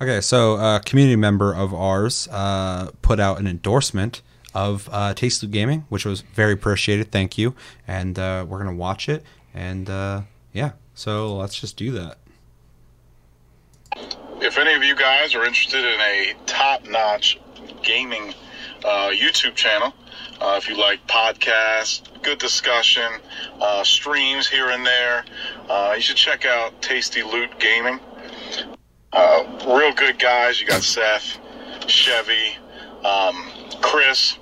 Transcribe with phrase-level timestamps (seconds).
[0.00, 4.22] Okay, so a community member of ours uh, put out an endorsement
[4.54, 7.10] of uh, Tasty Loot Gaming, which was very appreciated.
[7.10, 7.54] Thank you.
[7.86, 9.24] And uh, we're going to watch it.
[9.52, 10.22] And uh,
[10.52, 12.18] yeah, so let's just do that.
[14.40, 17.40] If any of you guys are interested in a top notch
[17.82, 18.34] gaming
[18.84, 19.92] uh, YouTube channel,
[20.40, 23.10] uh, if you like podcasts, good discussion,
[23.60, 25.24] uh, streams here and there,
[25.68, 27.98] uh, you should check out Tasty Loot Gaming.
[29.12, 30.60] Uh, real good guys.
[30.60, 31.38] You got Seth,
[31.86, 32.56] Chevy,
[33.04, 34.38] um, Chris,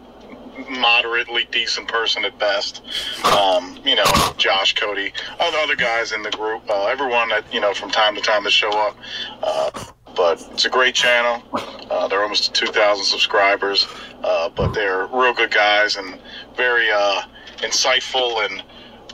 [0.70, 2.82] moderately decent person at best.
[3.24, 4.04] Um, you know,
[4.36, 6.68] Josh, Cody, all the other guys in the group.
[6.68, 8.96] Uh, everyone that you know from time to time that show up.
[9.42, 9.70] Uh,
[10.16, 11.42] but it's a great channel.
[11.90, 13.86] Uh, they're almost 2,000 subscribers,
[14.24, 16.18] uh, but they're real good guys and
[16.56, 17.20] very uh,
[17.58, 18.64] insightful and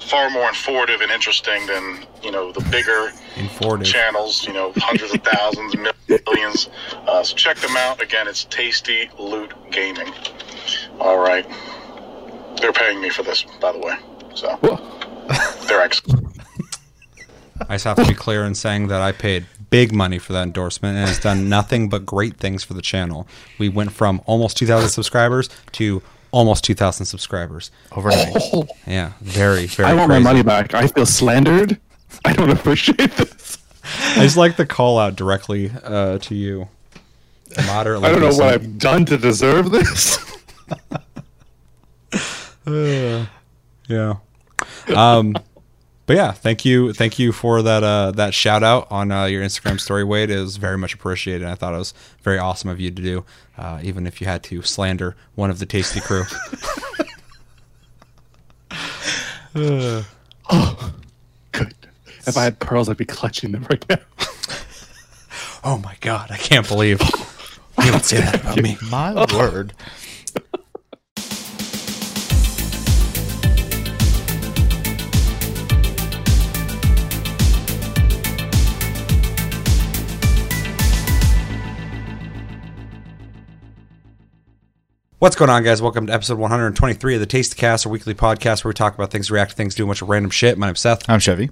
[0.02, 3.92] far more informative and interesting than you know the bigger Informative.
[3.92, 4.46] channels.
[4.46, 5.74] You know, hundreds of thousands,
[6.08, 6.68] millions.
[7.06, 8.02] Uh, so check them out.
[8.02, 10.12] Again, it's Tasty Loot Gaming.
[11.00, 11.46] All right,
[12.60, 13.96] they're paying me for this, by the way.
[14.34, 14.58] So
[15.66, 16.36] they're excellent.
[17.68, 20.42] I just have to be clear in saying that I paid big money for that
[20.42, 23.26] endorsement and it's done nothing but great things for the channel.
[23.58, 26.02] We went from almost 2,000 subscribers to
[26.32, 27.70] almost 2,000 subscribers.
[27.92, 28.34] Overnight.
[28.86, 30.24] Yeah, very, very I want crazy.
[30.24, 30.74] my money back.
[30.74, 31.78] I feel slandered.
[32.24, 33.58] I don't appreciate this.
[34.16, 36.68] I just like the call out directly uh, to you.
[37.66, 38.08] Moderately.
[38.08, 38.54] I don't know what.
[38.54, 40.18] I've done to deserve this.
[43.88, 44.14] Yeah.
[44.94, 45.34] Um,
[46.12, 49.42] but yeah, thank you, thank you for that uh, that shout out on uh, your
[49.42, 50.28] Instagram story, Wade.
[50.28, 51.48] It was very much appreciated.
[51.48, 53.24] I thought it was very awesome of you to do,
[53.56, 56.24] uh, even if you had to slander one of the Tasty crew.
[60.50, 60.92] oh,
[61.52, 61.74] Good.
[62.26, 63.96] If I had pearls, I'd be clutching them right now.
[65.64, 68.76] oh my god, I can't believe you don't say that about me.
[68.90, 69.72] My word.
[85.22, 85.80] What's going on, guys?
[85.80, 89.12] Welcome to episode 123 of the Tasty Cast, a weekly podcast where we talk about
[89.12, 90.58] things, react to things, do a bunch of random shit.
[90.58, 91.08] My name's Seth.
[91.08, 91.48] I'm Chevy.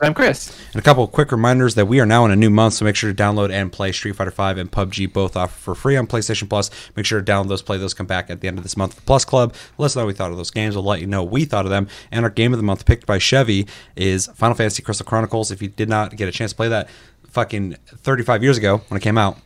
[0.00, 0.58] I'm Chris.
[0.72, 2.86] And a couple of quick reminders that we are now in a new month, so
[2.86, 5.94] make sure to download and play Street Fighter V and PUBG, both offer for free
[5.94, 6.70] on PlayStation Plus.
[6.96, 8.94] Make sure to download those, play those, come back at the end of this month.
[8.94, 10.74] The Plus Club, let us know what we thought of those games.
[10.74, 11.88] We'll let you know what we thought of them.
[12.10, 15.50] And our game of the month picked by Chevy is Final Fantasy Crystal Chronicles.
[15.50, 16.88] If you did not get a chance to play that
[17.28, 19.36] fucking 35 years ago when it came out,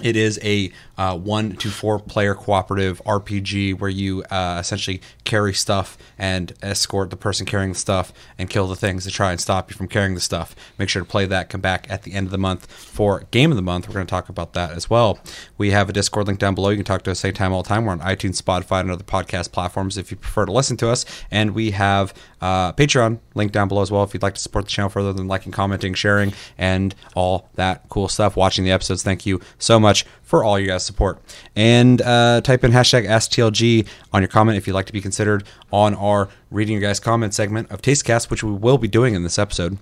[0.00, 5.52] it is a uh, one to four player cooperative RPG where you uh, essentially carry
[5.52, 9.40] stuff and escort the person carrying the stuff and kill the things to try and
[9.40, 10.56] stop you from carrying the stuff.
[10.78, 11.50] Make sure to play that.
[11.50, 13.86] Come back at the end of the month for Game of the Month.
[13.86, 15.18] We're going to talk about that as well.
[15.58, 16.70] We have a Discord link down below.
[16.70, 17.84] You can talk to us anytime, all the time.
[17.84, 21.04] We're on iTunes, Spotify, and other podcast platforms if you prefer to listen to us.
[21.30, 24.64] And we have uh, Patreon link down below as well if you'd like to support
[24.64, 28.36] the channel further than liking, commenting, sharing, and all that cool stuff.
[28.36, 29.02] Watching the episodes.
[29.02, 29.81] Thank you so much
[30.22, 31.20] for all your guys' support.
[31.54, 35.44] And uh, type in hashtag AskTLG on your comment if you'd like to be considered
[35.70, 39.22] on our reading your guys' comment segment of TastyCast, which we will be doing in
[39.22, 39.78] this episode.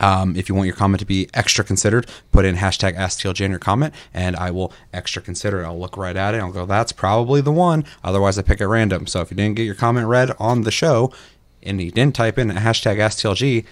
[0.00, 3.50] Um, if you want your comment to be extra considered, put in hashtag AskTLJ in
[3.50, 5.66] your comment, and I will extra consider it.
[5.66, 6.38] I'll look right at it.
[6.38, 7.84] I'll go, that's probably the one.
[8.02, 9.06] Otherwise, I pick at random.
[9.06, 11.12] So if you didn't get your comment read on the show,
[11.62, 13.64] and you didn't type in hashtag AskTLG,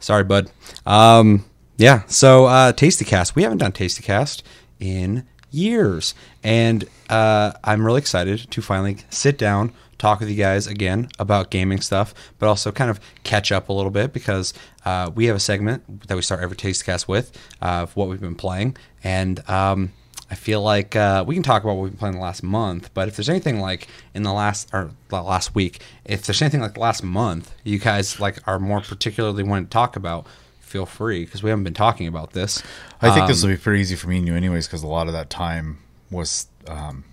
[0.00, 0.50] sorry, bud.
[0.86, 1.44] Um,
[1.76, 2.72] yeah, so uh.
[2.72, 4.42] We haven't done TastyCast
[4.80, 10.66] in years, and uh, I'm really excited to finally sit down, talk with you guys
[10.66, 15.10] again about gaming stuff, but also kind of catch up a little bit because uh,
[15.14, 18.34] we have a segment that we start every TastyCast with uh, of what we've been
[18.34, 19.92] playing, and um,
[20.30, 22.90] I feel like uh, we can talk about what we've been playing the last month,
[22.92, 26.60] but if there's anything like in the last or the last week, if there's anything
[26.60, 30.26] like last month, you guys like are more particularly want to talk about,
[30.68, 32.62] feel free because we haven't been talking about this.
[33.02, 34.86] I think this Um, will be pretty easy for me and you, anyways, because a
[34.86, 35.78] lot of that time
[36.10, 37.04] was um,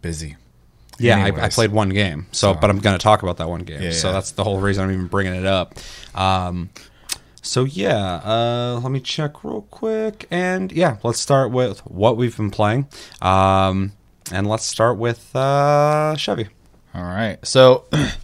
[0.00, 0.36] busy.
[0.98, 3.48] Yeah, I, I played one game, so, So- but I'm going to talk about that
[3.48, 3.82] one game.
[3.82, 4.12] Yeah, so yeah.
[4.14, 5.74] that's the whole reason I'm even bringing it up.
[6.14, 6.70] Um,
[7.40, 12.36] so yeah, uh, let me check real quick, and yeah, let's start with what we've
[12.36, 12.86] been playing,
[13.20, 13.92] um,
[14.30, 16.48] and let's start with uh, Chevy.
[16.94, 17.38] All right.
[17.44, 17.84] So,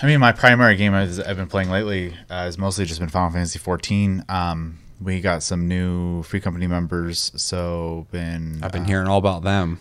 [0.00, 3.08] I mean, my primary game I've I've been playing lately uh, has mostly just been
[3.08, 4.24] Final Fantasy 14.
[4.28, 9.42] Um, we got some new free company members, so been I've been hearing all about
[9.42, 9.80] them.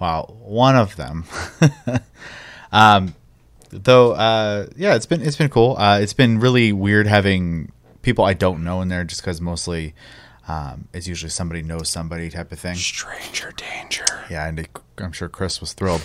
[0.00, 1.24] Wow, one of them.
[2.72, 3.14] um,
[3.70, 5.76] though, uh, yeah, it's been it's been cool.
[5.76, 7.72] Uh, it's been really weird having
[8.02, 9.94] people I don't know in there, just because mostly
[10.48, 12.76] Um, it's usually somebody knows somebody type of thing.
[12.76, 14.04] Stranger danger.
[14.30, 14.68] Yeah, and
[14.98, 16.02] I'm sure Chris was thrilled.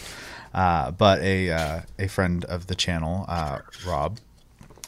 [0.54, 4.20] Uh, but a uh, a friend of the channel, uh, Rob,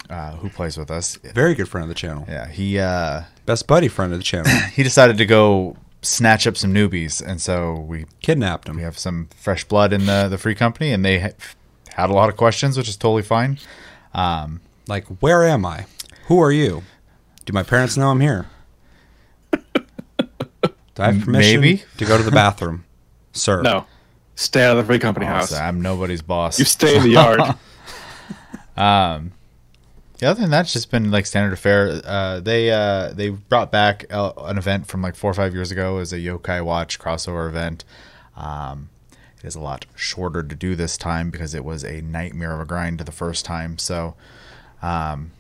[0.09, 2.25] uh, who plays with us, Very good friend of the channel.
[2.27, 4.51] yeah, he uh, Best buddy friend of the channel.
[4.73, 8.75] he decided to go snatch up some newbies, and so we Kidnapped him.
[8.75, 11.29] we have some fresh blood in the the free company, and they ha-
[11.95, 13.57] had a lot of questions, which is totally fine.
[14.13, 15.85] Um, Like, where am I?
[16.27, 16.83] Who are you?
[17.45, 18.47] Do my parents know I'm here?
[20.95, 21.83] Do I have permission Maybe.
[21.97, 22.83] to go to the bathroom,
[23.33, 23.61] sir?
[23.61, 23.85] No.
[24.35, 25.53] Stay out of the free company house.
[25.53, 26.57] I'm nobody's boss.
[26.57, 27.39] You stay in the yard.
[30.23, 32.01] Yeah, other than that, it's just been like standard affair.
[32.05, 35.69] Uh, they uh, they brought back uh, an event from like four or five years
[35.69, 37.83] ago as a Yokai Watch crossover event.
[38.37, 42.53] Um, it is a lot shorter to do this time because it was a nightmare
[42.53, 43.77] of a grind the first time.
[43.77, 44.15] So,
[44.81, 45.31] um,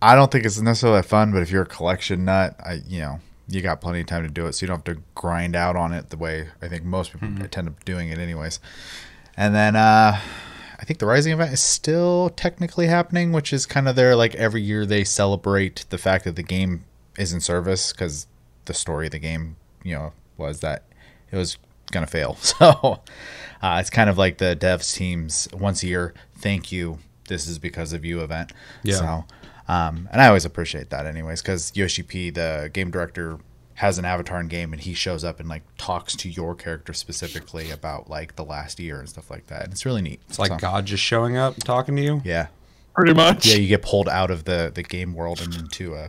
[0.00, 1.32] I don't think it's necessarily that fun.
[1.32, 4.28] But if you're a collection nut, I you know you got plenty of time to
[4.28, 6.84] do it, so you don't have to grind out on it the way I think
[6.84, 8.60] most people tend up doing it anyways.
[9.36, 10.20] And then uh,
[10.78, 14.34] I think the Rising event is still technically happening, which is kind of their like
[14.34, 16.84] every year they celebrate the fact that the game
[17.18, 18.26] is in service because
[18.64, 20.84] the story of the game, you know, was that
[21.30, 21.56] it was
[21.92, 22.36] gonna fail.
[22.58, 23.00] So
[23.62, 26.14] uh, it's kind of like the devs teams once a year.
[26.38, 26.98] Thank you.
[27.28, 28.52] This is because of you event.
[28.82, 28.94] Yeah.
[28.96, 29.24] So,
[29.68, 33.38] um, and I always appreciate that, anyways, because Yoshi P, the game director,
[33.74, 36.92] has an avatar in game, and he shows up and like talks to your character
[36.92, 39.64] specifically about like the last year and stuff like that.
[39.64, 40.20] And it's really neat.
[40.28, 42.22] It's like So, God just showing up and talking to you.
[42.24, 42.46] Yeah.
[42.94, 43.46] Pretty much.
[43.46, 46.08] Yeah, you get pulled out of the the game world and into a.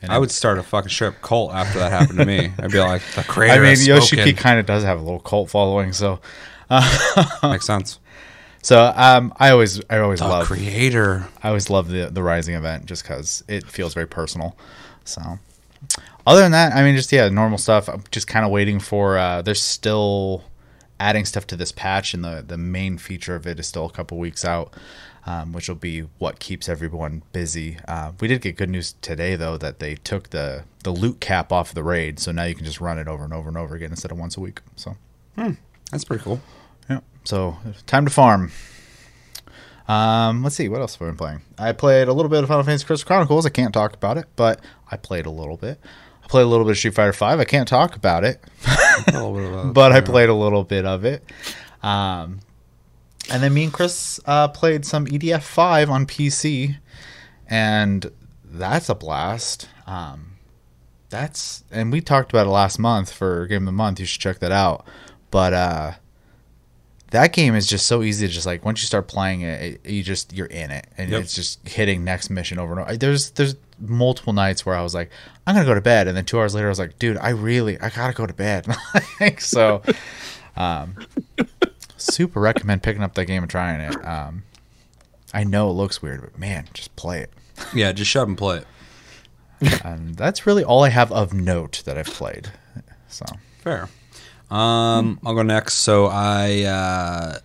[0.00, 2.52] And I would start a fucking strip cult after that happened to me.
[2.60, 3.54] I'd be like, the creator.
[3.54, 6.20] I mean, has Yoshi P kind of does have a little cult following, so
[6.70, 7.98] uh, makes sense.
[8.68, 11.26] so um, I always I always The love creator.
[11.42, 14.58] I always love the the Rising event just because it feels very personal.
[15.06, 15.22] So,
[16.26, 17.88] other than that, I mean, just yeah, normal stuff.
[17.88, 19.16] I'm just kind of waiting for.
[19.16, 20.44] Uh, there's still
[21.00, 23.90] adding stuff to this patch, and the the main feature of it is still a
[23.90, 24.74] couple weeks out,
[25.24, 27.78] um, which will be what keeps everyone busy.
[27.88, 31.52] Uh, we did get good news today though that they took the the loot cap
[31.52, 33.74] off the raid, so now you can just run it over and over and over
[33.74, 34.60] again instead of once a week.
[34.76, 34.94] So.
[35.90, 36.42] That's pretty cool.
[37.28, 38.50] So time to farm.
[39.86, 41.40] Um, let's see what else have I been playing.
[41.58, 43.44] I played a little bit of Final Fantasy Crystal Chronicles.
[43.44, 44.60] I can't talk about it, but
[44.90, 45.78] I played a little bit.
[46.24, 47.38] I played a little bit of Street Fighter Five.
[47.38, 48.42] I can't talk about it,
[49.08, 51.22] A little bit of a- but I played a little bit of it.
[51.82, 52.40] Um,
[53.30, 56.78] and then me and Chris uh, played some EDF Five on PC,
[57.46, 58.10] and
[58.42, 59.68] that's a blast.
[59.86, 60.38] Um,
[61.10, 64.00] that's and we talked about it last month for Game of the Month.
[64.00, 64.86] You should check that out.
[65.30, 65.92] But uh,
[67.10, 69.90] that game is just so easy to just like once you start playing it, it
[69.90, 71.20] you just you're in it and Yep.
[71.22, 72.96] it's just hitting next mission over and over.
[72.96, 75.10] There's there's multiple nights where I was like,
[75.46, 77.30] I'm gonna go to bed, and then two hours later I was like, dude, I
[77.30, 78.66] really I gotta go to bed.
[79.38, 79.82] So,
[80.56, 80.94] um,
[81.96, 84.04] super recommend picking up that game and trying it.
[84.06, 84.44] Um,
[85.34, 87.32] I know it looks weird, but man, just play it.
[87.74, 88.58] yeah, just shut and play
[89.60, 89.84] it.
[89.84, 92.52] And that's really all I have of note that I've played.
[93.08, 93.24] So
[93.60, 93.88] Fair.
[94.50, 95.74] Um, I'll go next.
[95.74, 97.38] So I uh,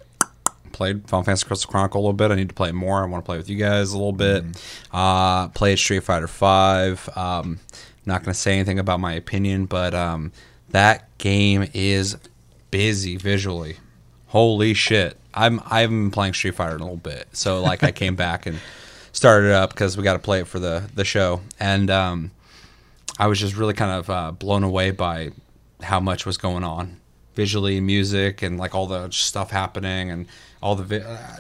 [0.72, 2.32] played Final Fantasy Crystal Chronicle a little bit.
[2.32, 3.04] I need to play more.
[3.04, 4.44] I want to play with you guys a little bit.
[4.92, 7.10] Uh, played Street Fighter Five.
[7.16, 7.60] Um,
[8.06, 10.32] not going to say anything about my opinion, but um,
[10.70, 12.18] that game is
[12.72, 13.78] busy visually.
[14.28, 15.18] Holy shit!
[15.34, 18.16] I'm I haven't been playing Street Fighter in a little bit, so like I came
[18.16, 18.60] back and
[19.12, 22.32] started it up because we got to play it for the the show, and um,
[23.20, 25.32] I was just really kind of uh, blown away by
[25.84, 27.00] how much was going on
[27.36, 30.28] visually, music, and like all the stuff happening and
[30.62, 30.84] all the.
[30.84, 31.38] Vi- uh,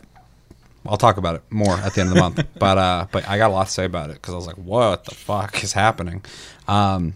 [0.85, 3.37] I'll talk about it more at the end of the month, but uh, but I
[3.37, 5.73] got a lot to say about it because I was like, what the fuck is
[5.73, 6.23] happening?
[6.67, 7.13] Um,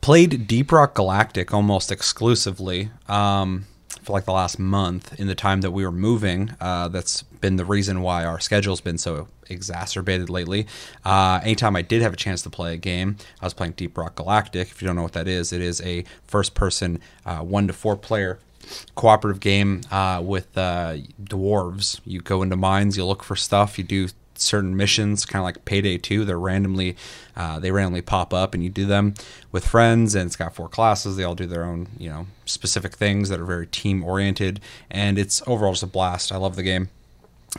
[0.00, 3.66] played Deep Rock Galactic almost exclusively um,
[4.02, 6.54] for like the last month in the time that we were moving.
[6.60, 10.66] Uh, that's been the reason why our schedule's been so exacerbated lately.
[11.04, 13.96] Uh, anytime I did have a chance to play a game, I was playing Deep
[13.96, 14.68] Rock Galactic.
[14.68, 17.72] If you don't know what that is, it is a first person uh, one to
[17.72, 18.38] four player
[18.94, 22.00] cooperative game uh, with uh, dwarves.
[22.04, 25.64] You go into mines, you look for stuff, you do certain missions, kind of like
[25.64, 26.24] Payday 2.
[26.24, 26.96] They're randomly,
[27.36, 29.14] uh, they randomly pop up, and you do them
[29.52, 30.14] with friends.
[30.14, 31.16] And it's got four classes.
[31.16, 34.60] They all do their own, you know, specific things that are very team oriented.
[34.90, 36.32] And it's overall just a blast.
[36.32, 36.90] I love the game.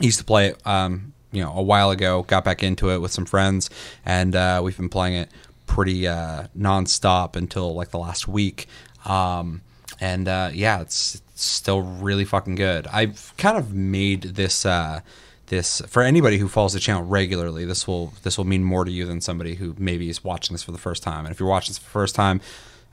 [0.00, 2.22] Used to play it, um, you know, a while ago.
[2.22, 3.68] Got back into it with some friends,
[4.04, 5.30] and uh, we've been playing it
[5.66, 8.66] pretty uh, nonstop until like the last week.
[9.04, 9.62] Um,
[10.00, 12.86] and uh, yeah, it's, it's still really fucking good.
[12.88, 15.00] I've kind of made this uh,
[15.48, 17.64] this for anybody who follows the channel regularly.
[17.64, 20.62] This will this will mean more to you than somebody who maybe is watching this
[20.62, 21.24] for the first time.
[21.24, 22.40] And if you're watching this for the first time,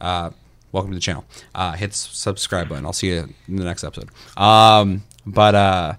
[0.02, 0.32] uh,
[0.72, 1.26] welcome to the channel.
[1.54, 2.86] Uh, hit subscribe button.
[2.86, 4.10] I'll see you in the next episode.
[4.38, 5.94] Um, but uh,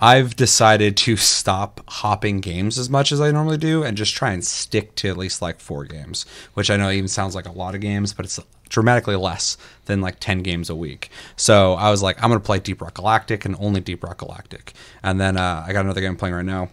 [0.00, 4.32] I've decided to stop hopping games as much as I normally do and just try
[4.32, 6.24] and stick to at least like four games,
[6.54, 8.38] which I know even sounds like a lot of games, but it's
[8.68, 11.10] dramatically less than like 10 games a week.
[11.36, 14.18] So I was like, I'm going to play Deep Rock Galactic and only Deep Rock
[14.18, 14.72] Galactic.
[15.02, 16.68] And then uh, I got another game I'm playing right now.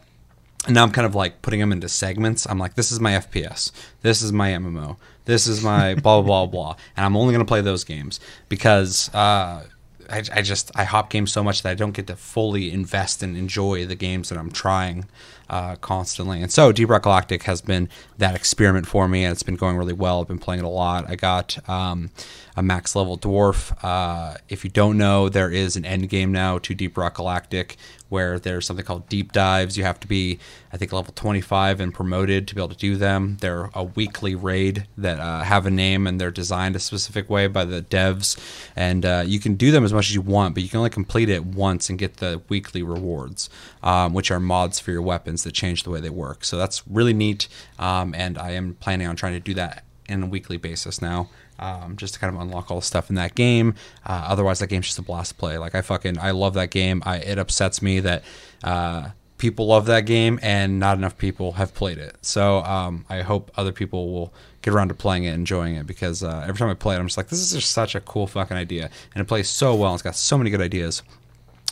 [0.66, 2.46] And now I'm kind of like putting them into segments.
[2.48, 3.72] I'm like, this is my FPS.
[4.02, 4.98] This is my MMO.
[5.26, 6.76] This is my blah, blah, blah, blah.
[6.96, 9.64] And I'm only going to play those games because uh,
[10.10, 13.24] I, I just I hop games so much that I don't get to fully invest
[13.24, 15.06] and enjoy the games that I'm trying
[15.50, 16.42] uh, constantly.
[16.42, 19.78] And so Deep Rock Galactic has been that experiment for me, and it's been going
[19.78, 20.22] really well.
[20.22, 21.10] I've been playing it a lot.
[21.10, 22.12] I got um,
[22.56, 23.76] a max level dwarf.
[23.84, 27.78] Uh, if you don't know, there is an end game now to Deep Rock Galactic
[28.10, 29.78] where there's something called deep dives.
[29.78, 30.40] You have to be,
[30.72, 33.38] I think, level 25 and promoted to be able to do them.
[33.42, 37.48] They're a weekly raid that uh, have a name and they're designed a specific way
[37.48, 38.38] by the devs.
[38.76, 40.92] And uh, you can do them as much as you want, but you can only
[40.92, 43.50] complete it once and get the weekly rewards,
[43.82, 46.44] um, which are mods for your weapons that change the way they work.
[46.44, 47.48] So that's really neat.
[47.80, 51.30] Um, and I am planning on trying to do that in a weekly basis now
[51.60, 53.76] um, just to kind of unlock all the stuff in that game.
[54.06, 55.58] Uh, otherwise, that game's just a blast to play.
[55.58, 57.02] Like I fucking I love that game.
[57.06, 58.24] I it upsets me that
[58.64, 62.16] uh, people love that game and not enough people have played it.
[62.22, 66.24] So um, I hope other people will get around to playing it, enjoying it because
[66.24, 68.28] uh, every time I play it, I'm just like, this is just such a cool
[68.28, 69.94] fucking idea, and it plays so well.
[69.94, 71.04] It's got so many good ideas.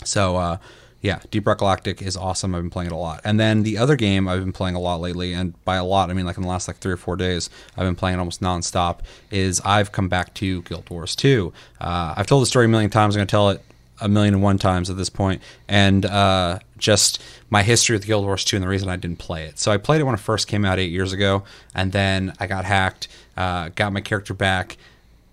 [0.03, 0.57] So uh,
[1.03, 2.55] yeah, Deep Rock Galactic is awesome.
[2.55, 3.19] I've been playing it a lot.
[3.25, 6.09] And then the other game I've been playing a lot lately, and by a lot
[6.09, 8.19] I mean like in the last like three or four days, I've been playing it
[8.19, 8.99] almost nonstop.
[9.29, 11.51] Is I've come back to Guild Wars 2.
[11.81, 13.15] Uh, I've told the story a million times.
[13.15, 13.61] I'm gonna tell it
[13.99, 18.23] a million and one times at this point, and uh, just my history with Guild
[18.23, 19.59] Wars 2 and the reason I didn't play it.
[19.59, 21.43] So I played it when it first came out eight years ago,
[21.75, 24.77] and then I got hacked, uh, got my character back.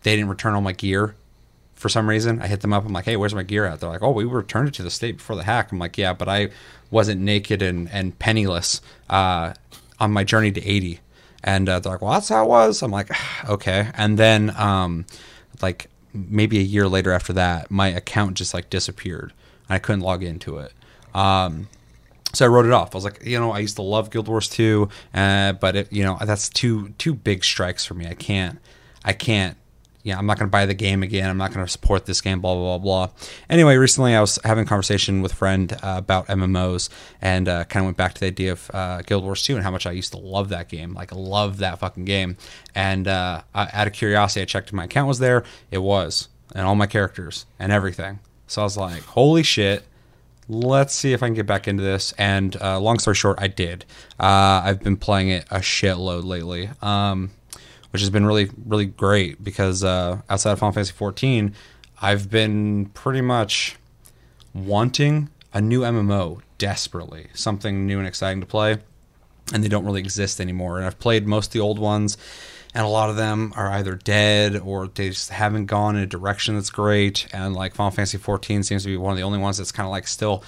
[0.02, 1.14] They didn't return all my gear
[1.80, 2.42] for some reason.
[2.42, 2.84] I hit them up.
[2.84, 3.80] I'm like, hey, where's my gear at?
[3.80, 5.72] They're like, oh, we returned it to the state before the hack.
[5.72, 6.50] I'm like, yeah, but I
[6.90, 9.54] wasn't naked and, and penniless uh,
[9.98, 11.00] on my journey to 80.
[11.42, 12.82] And uh, they're like, well, that's how it was.
[12.82, 13.10] I'm like,
[13.48, 13.90] okay.
[13.94, 15.06] And then, um,
[15.62, 19.32] like, maybe a year later after that, my account just like disappeared.
[19.70, 20.74] I couldn't log into it.
[21.14, 21.68] Um,
[22.34, 22.94] so I wrote it off.
[22.94, 25.92] I was like, you know, I used to love Guild Wars 2, uh, but it,
[25.92, 28.06] you know, that's two two big strikes for me.
[28.06, 28.58] I can't,
[29.02, 29.56] I can't
[30.02, 31.28] yeah, I'm not going to buy the game again.
[31.28, 33.14] I'm not going to support this game, blah, blah, blah, blah.
[33.50, 36.88] Anyway, recently I was having a conversation with a friend uh, about MMOs
[37.20, 39.62] and uh, kind of went back to the idea of uh, Guild Wars 2 and
[39.62, 40.94] how much I used to love that game.
[40.94, 42.38] Like, love that fucking game.
[42.74, 45.44] And uh, out of curiosity, I checked if my account was there.
[45.70, 46.28] It was.
[46.54, 48.20] And all my characters and everything.
[48.46, 49.84] So I was like, holy shit.
[50.48, 52.12] Let's see if I can get back into this.
[52.18, 53.84] And uh, long story short, I did.
[54.18, 56.70] Uh, I've been playing it a shitload lately.
[56.82, 57.30] Um,
[57.90, 61.54] which has been really really great because uh, outside of Final Fantasy 14,
[62.00, 63.76] I've been pretty much
[64.54, 68.78] wanting a new MMO desperately, something new and exciting to play,
[69.52, 70.78] and they don't really exist anymore.
[70.78, 72.16] And I've played most of the old ones,
[72.74, 76.06] and a lot of them are either dead or they just haven't gone in a
[76.06, 77.26] direction that's great.
[77.32, 79.86] And like Final Fantasy 14 seems to be one of the only ones that's kind
[79.86, 80.44] of like still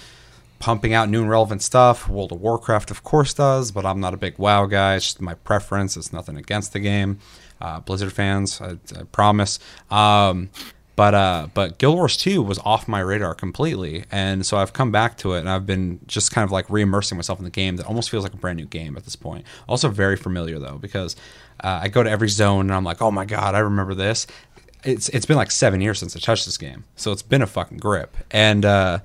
[0.62, 2.08] pumping out new and relevant stuff.
[2.08, 4.94] World of Warcraft, of course, does, but I'm not a big WoW guy.
[4.94, 5.96] It's just my preference.
[5.96, 7.18] It's nothing against the game.
[7.60, 9.58] Uh, Blizzard fans, I, I promise.
[9.90, 10.50] Um,
[10.94, 14.92] but uh, but Guild Wars 2 was off my radar completely, and so I've come
[14.92, 17.76] back to it, and I've been just kind of like re-immersing myself in the game
[17.76, 19.44] that almost feels like a brand new game at this point.
[19.68, 21.16] Also very familiar though, because
[21.64, 24.28] uh, I go to every zone and I'm like, oh my god, I remember this.
[24.84, 27.48] It's it's been like seven years since I touched this game, so it's been a
[27.48, 29.00] fucking grip, and uh,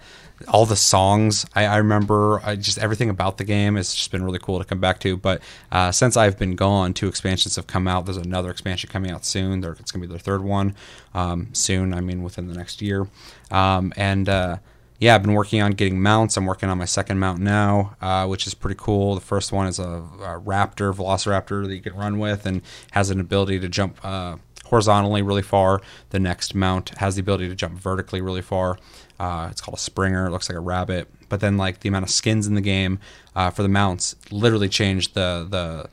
[0.47, 4.23] all the songs I, I remember I just everything about the game has just been
[4.23, 5.17] really cool to come back to.
[5.17, 8.05] But uh, since I've been gone two expansions have come out.
[8.05, 9.61] There's another expansion coming out soon.
[9.61, 10.75] There, it's gonna be their third one
[11.13, 13.07] um, soon I mean within the next year.
[13.51, 14.57] Um, and uh,
[14.99, 16.37] yeah I've been working on getting mounts.
[16.37, 19.15] I'm working on my second mount now uh, which is pretty cool.
[19.15, 22.61] The first one is a, a, raptor velociraptor that you can run with and
[22.91, 25.81] has an ability to jump uh, horizontally really far.
[26.09, 28.77] The next mount has the ability to jump vertically really far
[29.19, 30.27] uh, it's called a Springer.
[30.27, 31.07] It looks like a rabbit.
[31.29, 32.99] But then like the amount of skins in the game
[33.35, 35.89] uh, for the mounts literally changed the the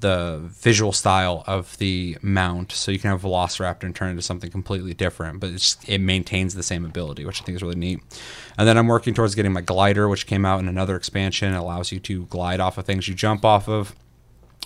[0.00, 2.72] the visual style of the mount.
[2.72, 5.50] So you can have Velociraptor and turn it into something completely different, but
[5.86, 8.00] it maintains the same ability, which I think is really neat.
[8.58, 11.54] And then I'm working towards getting my glider, which came out in another expansion.
[11.54, 13.94] It allows you to glide off of things you jump off of,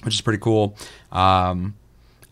[0.02, 0.76] which is pretty cool.
[1.12, 1.76] Um,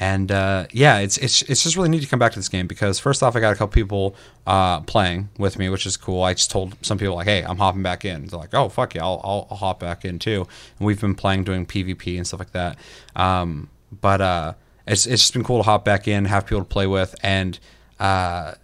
[0.01, 2.69] And uh, yeah, it's it's it's just really neat to come back to this game
[2.69, 4.15] because first off, I got a couple people
[4.47, 6.23] uh, playing with me, which is cool.
[6.23, 8.95] I just told some people like, "Hey, I'm hopping back in." They're like, "Oh, fuck
[8.95, 10.47] yeah, I'll, I'll, I'll hop back in too."
[10.79, 12.79] And we've been playing, doing PvP and stuff like that.
[13.17, 14.53] Um, but uh,
[14.87, 17.59] it's it's just been cool to hop back in, have people to play with, and
[17.99, 18.55] uh,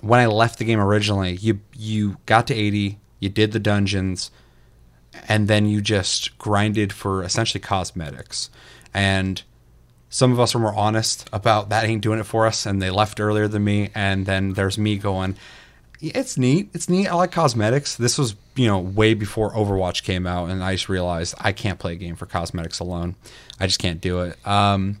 [0.00, 4.30] when I left the game originally, you you got to 80, you did the dungeons,
[5.28, 8.50] and then you just grinded for essentially cosmetics.
[8.92, 9.42] And
[10.10, 12.90] some of us are more honest about that ain't doing it for us, and they
[12.90, 13.90] left earlier than me.
[13.94, 15.36] And then there's me going,
[16.00, 17.06] it's neat, it's neat.
[17.06, 17.94] I like cosmetics.
[17.96, 21.78] This was you know way before Overwatch came out, and I just realized I can't
[21.78, 23.14] play a game for cosmetics alone.
[23.60, 24.46] I just can't do it.
[24.46, 25.00] Um,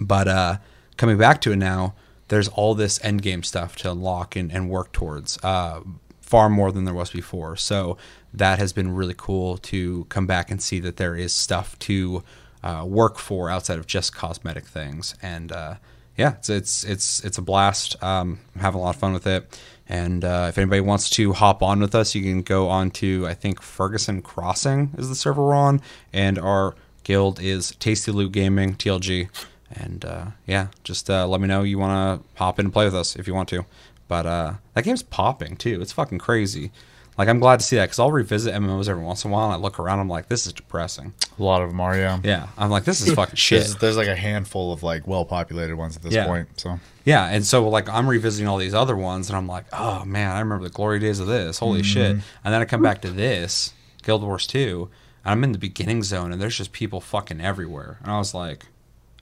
[0.00, 0.56] but uh,
[0.98, 1.94] coming back to it now,
[2.28, 5.80] there's all this end game stuff to unlock and, and work towards, uh,
[6.20, 7.56] far more than there was before.
[7.56, 7.96] So
[8.34, 12.22] that has been really cool to come back and see that there is stuff to
[12.66, 15.14] uh, work for outside of just cosmetic things.
[15.22, 15.76] And uh,
[16.16, 18.02] yeah, it's it's it's it's a blast.
[18.02, 19.60] Um, I'm having a lot of fun with it.
[19.88, 23.24] And uh, if anybody wants to hop on with us, you can go on to
[23.26, 25.80] I think Ferguson Crossing is the server we're on,
[26.12, 29.28] and our guild is Tasty Loot Gaming TLG.
[29.70, 32.86] And uh, yeah, just uh, let me know you want to hop in and play
[32.86, 33.64] with us if you want to.
[34.08, 35.80] But uh, that game's popping too.
[35.80, 36.72] It's fucking crazy.
[37.18, 39.46] Like I'm glad to see that because I'll revisit MMOs every once in a while
[39.46, 40.00] and I look around.
[40.00, 41.14] I'm like, this is depressing.
[41.38, 42.20] A lot of them are, yeah.
[42.22, 43.60] Yeah, I'm like, this is fucking shit.
[43.60, 46.26] There's, there's like a handful of like well populated ones at this Yeah.
[46.26, 46.48] point.
[46.60, 50.04] So Yeah, and so like I'm revisiting all these other ones, and I'm like, oh
[50.04, 51.58] man, I remember the glory days of this.
[51.58, 51.84] Holy mm-hmm.
[51.84, 52.10] shit!
[52.12, 54.90] And then I come back to this Guild Wars 2,
[55.24, 58.34] and I'm in the beginning zone, and there's just people fucking everywhere, and I was
[58.34, 58.66] like,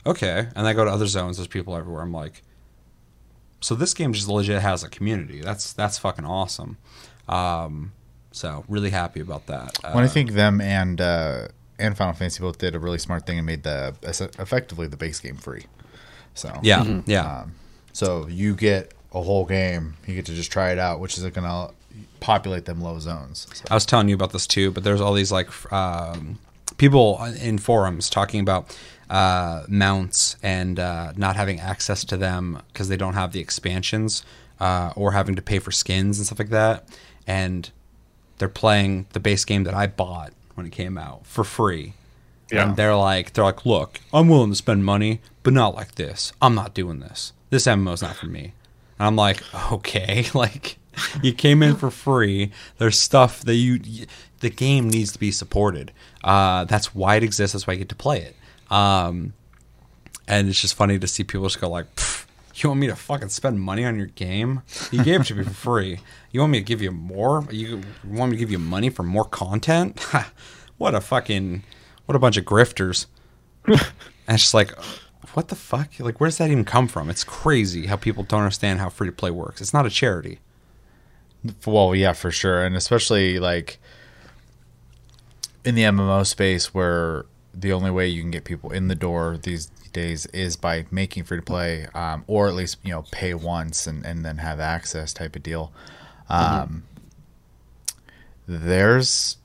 [0.04, 0.48] okay.
[0.54, 2.02] And I go to other zones, there's people everywhere.
[2.02, 2.42] I'm like,
[3.60, 5.40] so this game just legit has a community.
[5.40, 6.76] That's that's fucking awesome.
[7.28, 7.92] Um,
[8.32, 9.78] so really happy about that.
[9.82, 13.26] Uh, when I think them and uh, and Final Fantasy both did a really smart
[13.26, 15.64] thing and made the effectively the base game free.
[16.34, 17.40] So yeah, yeah.
[17.42, 17.54] Um,
[17.92, 21.22] so you get a whole game, you get to just try it out, which is
[21.22, 21.72] going to
[22.20, 23.46] populate them low zones.
[23.54, 26.38] So, I was telling you about this too, but there's all these like um,
[26.76, 28.76] people in forums talking about
[29.08, 34.24] uh, mounts and uh, not having access to them because they don't have the expansions
[34.60, 36.88] uh, or having to pay for skins and stuff like that.
[37.26, 37.70] And
[38.38, 41.94] they're playing the base game that I bought when it came out for free.
[42.50, 42.68] Yeah.
[42.68, 46.32] And they're like, they're like, look, I'm willing to spend money, but not like this.
[46.42, 47.32] I'm not doing this.
[47.50, 48.52] This MMO's not for me.
[48.98, 50.78] And I'm like, okay, like
[51.22, 52.52] you came in for free.
[52.78, 54.06] There's stuff that you,
[54.40, 55.92] the game needs to be supported.
[56.22, 57.54] Uh, that's why it exists.
[57.54, 58.36] That's why you get to play it.
[58.72, 59.32] Um,
[60.26, 62.13] and it's just funny to see people just go like, "Pff,
[62.62, 64.62] you want me to fucking spend money on your game?
[64.90, 66.00] You gave it to me for free.
[66.30, 67.46] You want me to give you more?
[67.50, 70.04] You want me to give you money for more content?
[70.76, 71.62] What a fucking,
[72.06, 73.06] what a bunch of grifters.
[73.66, 73.80] and
[74.28, 74.72] it's just like,
[75.34, 75.90] what the fuck?
[75.98, 77.08] Like, where does that even come from?
[77.08, 79.60] It's crazy how people don't understand how free to play works.
[79.60, 80.40] It's not a charity.
[81.66, 83.78] well, yeah, for sure, and especially like
[85.64, 89.38] in the MMO space where the only way you can get people in the door
[89.42, 93.32] these days is by making free to play, um, or at least you know pay
[93.32, 95.72] once and, and then have access type of deal.
[96.28, 96.84] Um,
[98.46, 99.38] There's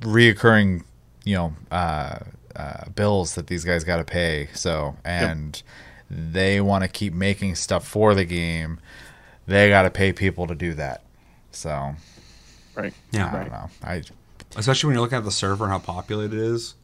[0.00, 0.84] reoccurring,
[1.24, 2.20] you know, uh,
[2.56, 4.48] uh, bills that these guys got to pay.
[4.54, 5.62] So and
[6.10, 8.80] they want to keep making stuff for the game.
[9.46, 11.02] They got to pay people to do that.
[11.50, 11.94] So
[12.74, 12.94] Right.
[13.10, 13.28] Yeah.
[13.28, 13.70] I don't know.
[13.82, 14.02] I
[14.56, 16.74] especially when you're looking at the server and how populated it is.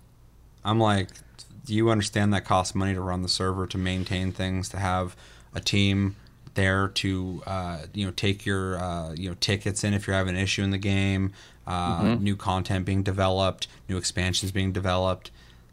[0.64, 1.20] I'm like, do
[1.66, 5.16] you understand that costs money to run the server to maintain things to have
[5.55, 6.16] a team
[6.55, 10.37] there to uh, you know take your uh, you know tickets in if you're having
[10.37, 11.33] an issue in the game,
[11.66, 15.31] uh, new content being developed, new expansions being developed.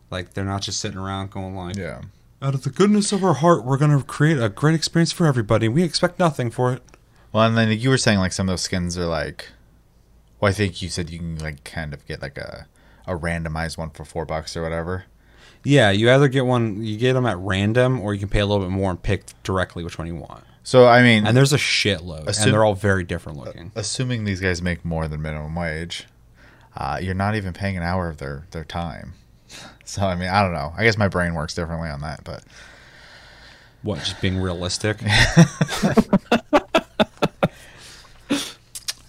[0.10, 2.01] Like they're not just sitting around going like, yeah.
[2.41, 5.69] out of the goodness of our heart, we're gonna create a great experience for everybody.
[5.69, 6.84] We expect nothing for it.
[7.32, 9.47] Well, and then you were saying like some of those skins are like,
[10.39, 12.67] well, I think you said you can like kind of get like a
[13.08, 15.06] a randomized one for four bucks or whatever.
[15.63, 18.45] Yeah, you either get one, you get them at random, or you can pay a
[18.45, 20.43] little bit more and pick directly which one you want.
[20.63, 23.71] So I mean, And there's a shitload, Assume- and they're all very different looking.
[23.76, 26.06] assuming these guys make more than minimum wage,
[26.76, 29.13] uh, you're not even paying an hour of their their time.
[29.84, 30.74] So I mean, I don't know.
[30.78, 32.43] I guess my brain works differently on that, but
[33.82, 35.02] What, just being realistic?
[35.02, 35.10] yeah,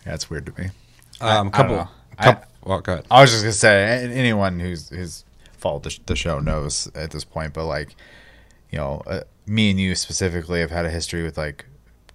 [0.07, 0.71] it's weird to me.
[1.21, 1.91] Um, I couple, don't know.
[2.21, 3.07] couple well, go ahead.
[3.11, 5.25] I was just gonna say, anyone who's who's
[5.63, 7.95] followed the, the show knows at this point, but like,
[8.71, 11.65] you know, uh, me and you specifically have had a history with like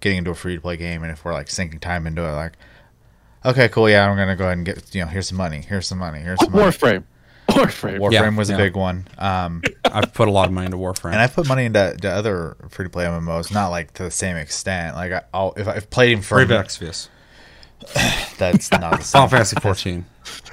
[0.00, 2.32] getting into a free to play game, and if we're like sinking time into it,
[2.32, 2.52] like,
[3.44, 5.88] okay, cool, yeah, I'm gonna go ahead and get, you know, here's some money, here's
[5.88, 6.64] some money, here's some money.
[6.66, 7.04] Warframe.
[7.48, 7.98] Warframe.
[7.98, 9.08] Warframe Yeah, was a big one.
[9.16, 11.12] Um, I've put a lot of money into Warframe.
[11.12, 14.10] and I put money into to other free to play MMOs, not like to the
[14.10, 14.94] same extent.
[14.96, 17.08] Like I, I'll if I've played him for Brave Exvius.
[18.38, 19.28] that's not the Final same.
[19.28, 20.04] Fantasy 14.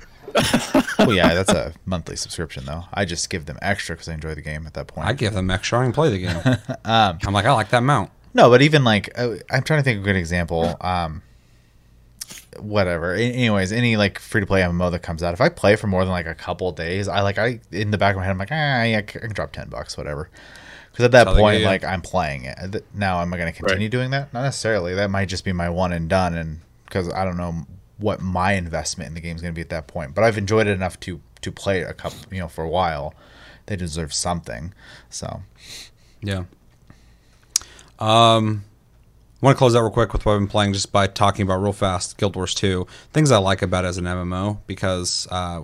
[1.00, 2.84] well, yeah, that's a monthly subscription though.
[2.94, 5.08] I just give them extra because I enjoy the game at that point.
[5.08, 6.58] I give them extra and play the game.
[6.86, 8.12] Um, I'm like, I like that mount.
[8.34, 10.76] No, but even like uh, I'm trying to think of a good example.
[10.82, 11.22] Um,
[12.60, 13.14] whatever.
[13.16, 15.88] A- Anyways, any like free to play MMO that comes out, if I play for
[15.88, 18.32] more than like a couple days, I like I in the back of my head,
[18.32, 20.30] I'm like, ah, yeah, I can drop ten bucks, whatever.
[20.92, 22.86] Because at that That's point, like I'm playing it.
[22.94, 24.34] Now, am I going to continue doing that?
[24.34, 24.94] Not necessarily.
[24.96, 27.66] That might just be my one and done, and because I don't know
[27.98, 30.14] what my investment in the game is going to be at that point.
[30.14, 33.14] But I've enjoyed it enough to to play a couple, you know, for a while.
[33.68, 34.74] They deserve something.
[35.10, 35.44] So
[36.22, 36.46] Yeah.
[38.00, 38.66] Um,
[39.42, 41.44] I want to close out real quick with what I've been playing just by talking
[41.44, 42.88] about real fast Guild Wars 2.
[43.14, 45.62] Things I like about it as an MMO because uh,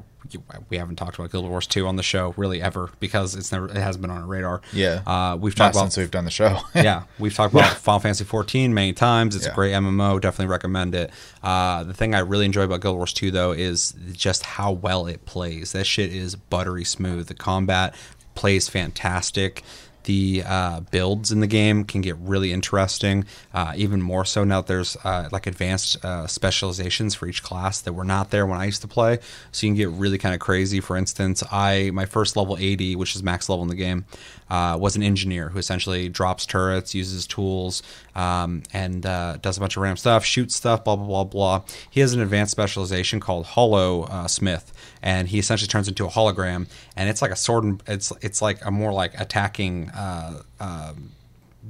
[0.69, 3.67] we haven't talked about Guild Wars 2 on the show really ever because it's never
[3.67, 4.61] it hasn't been on our radar.
[4.73, 6.59] yeah, Uh, we've not talked about since we've done the show.
[6.75, 9.35] yeah, we've talked about Final Fantasy 14 many times.
[9.35, 9.51] It's Yeah.
[9.51, 10.19] a great MMO.
[10.19, 11.11] Definitely recommend it.
[11.43, 15.07] Uh, the thing I really enjoy about Guild Wars 2 though is just how well
[15.07, 15.71] it plays.
[15.73, 17.27] That shit is buttery smooth.
[17.27, 17.95] The combat
[18.35, 19.63] plays fantastic.
[20.03, 24.61] The uh, builds in the game can get really interesting, uh, even more so now
[24.61, 28.59] that there's uh, like advanced uh, specializations for each class that were not there when
[28.59, 29.19] I used to play.
[29.51, 30.79] So you can get really kind of crazy.
[30.79, 34.05] For instance, I my first level 80, which is max level in the game,
[34.49, 37.83] uh, was an engineer who essentially drops turrets, uses tools,
[38.15, 41.61] um, and uh, does a bunch of random stuff, shoots stuff, blah blah blah blah.
[41.89, 47.09] He has an advanced specialization called Holosmith, and he essentially turns into a hologram, and
[47.09, 47.63] it's like a sword.
[47.63, 49.90] And, it's it's like a more like attacking.
[49.93, 51.11] Uh, um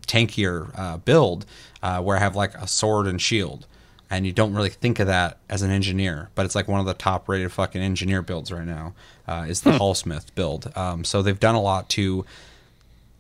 [0.08, 1.46] tankier uh, build
[1.84, 3.66] uh, where I have like a sword and shield.
[4.10, 6.86] And you don't really think of that as an engineer, but it's like one of
[6.86, 8.94] the top rated fucking engineer builds right now.
[9.26, 10.76] Uh, is the Holosmith build.
[10.76, 12.26] Um, so they've done a lot to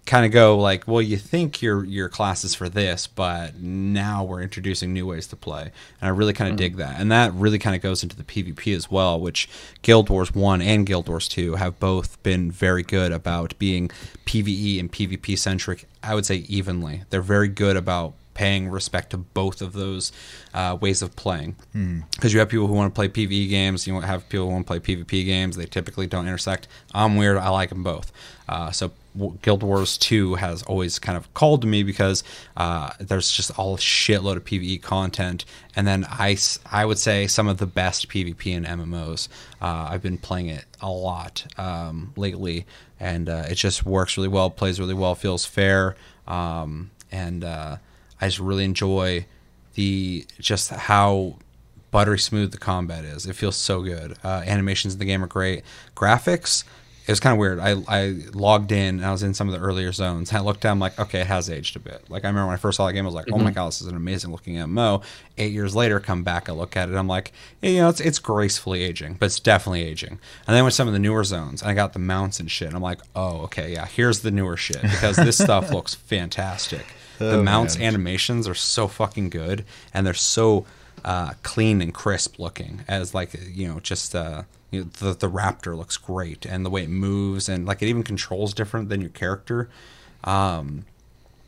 [0.05, 4.23] kind of go like, well, you think your your class is for this, but now
[4.23, 6.99] we're introducing new ways to play, and I really kind of dig that.
[6.99, 9.47] And that really kind of goes into the PvP as well, which
[9.81, 13.89] Guild Wars One and Guild Wars Two have both been very good about being
[14.25, 15.87] PVE and PvP centric.
[16.03, 17.03] I would say evenly.
[17.09, 20.11] They're very good about paying respect to both of those
[20.53, 21.55] uh, ways of playing.
[22.15, 24.65] Because you have people who want to play PvE games, you have people who want
[24.65, 25.57] to play PvP games.
[25.57, 26.67] They typically don't intersect.
[26.93, 27.37] I'm weird.
[27.37, 28.11] I like them both.
[28.47, 28.91] Uh, so
[29.41, 32.23] Guild Wars 2 has always kind of called to me because
[32.55, 35.45] uh, there's just all a shitload of PvE content.
[35.75, 36.37] And then I,
[36.71, 39.27] I would say some of the best PvP in MMOs.
[39.61, 42.65] Uh, I've been playing it a lot um, lately,
[42.99, 45.95] and uh, it just works really well, plays really well, feels fair.
[46.27, 47.77] Um, and uh,
[48.19, 49.25] I just really enjoy
[49.75, 51.35] the just how
[51.91, 53.25] buttery smooth the combat is.
[53.25, 54.17] It feels so good.
[54.23, 55.63] Uh, animations in the game are great.
[55.95, 56.63] Graphics,
[57.07, 57.59] it was kind of weird.
[57.59, 60.31] I, I logged in and I was in some of the earlier zones.
[60.31, 62.03] I looked down, I'm like, okay, it has aged a bit.
[62.09, 63.67] Like I remember when I first saw the game, I was like, oh my god,
[63.67, 65.03] this is an amazing looking MMO.
[65.37, 68.19] Eight years later, come back, I look at it, I'm like, you know, it's it's
[68.19, 70.19] gracefully aging, but it's definitely aging.
[70.47, 72.67] And then with some of the newer zones, I got the mounts and shit.
[72.67, 76.85] And I'm like, oh, okay, yeah, here's the newer shit because this stuff looks fantastic.
[77.17, 77.87] The Oh, mounts man.
[77.87, 80.65] animations are so fucking good and they're so
[81.05, 85.29] uh, clean and crisp looking as like you know just uh, you know, the, the
[85.29, 89.01] raptor looks great and the way it moves and like it even controls different than
[89.01, 89.69] your character.
[90.23, 90.85] Um,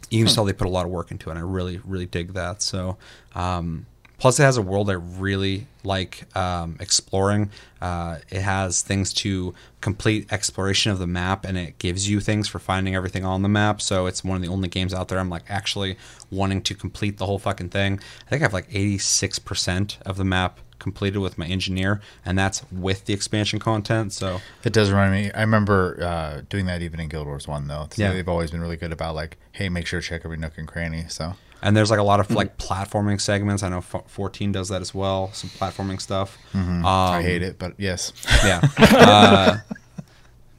[0.09, 1.81] you can just tell they put a lot of work into it and i really
[1.85, 2.61] really dig that.
[2.61, 2.97] So
[3.33, 3.85] um,
[4.19, 7.49] plus it has a world i really like um, exploring.
[7.81, 12.47] Uh, it has things to complete exploration of the map and it gives you things
[12.47, 13.81] for finding everything on the map.
[13.81, 15.97] So it's one of the only games out there i'm like actually
[16.29, 17.99] wanting to complete the whole fucking thing.
[18.27, 22.61] I think i have like 86% of the map completed with my engineer and that's
[22.71, 25.31] with the expansion content so It does remind me.
[25.31, 27.87] I remember uh, doing that even in Guild Wars One though.
[27.91, 28.13] So Yeah.
[28.13, 30.67] they've always been really good about like, hey, make sure to check every nook and
[30.67, 31.05] cranny.
[31.07, 34.67] So and there's like a lot of like platforming segments i know F- 14 does
[34.67, 38.11] that as well some platforming stuff um, I hate it, but yes,
[38.43, 38.59] yeah.
[38.77, 39.57] Uh,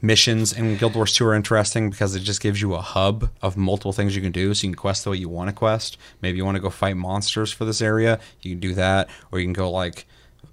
[0.01, 3.57] missions in Guild Wars 2 are interesting because it just gives you a hub of
[3.57, 4.53] multiple things you can do.
[4.53, 5.97] So you can quest the way you want to quest.
[6.21, 8.19] Maybe you want to go fight monsters for this area.
[8.41, 9.09] You can do that.
[9.31, 10.05] Or you can go like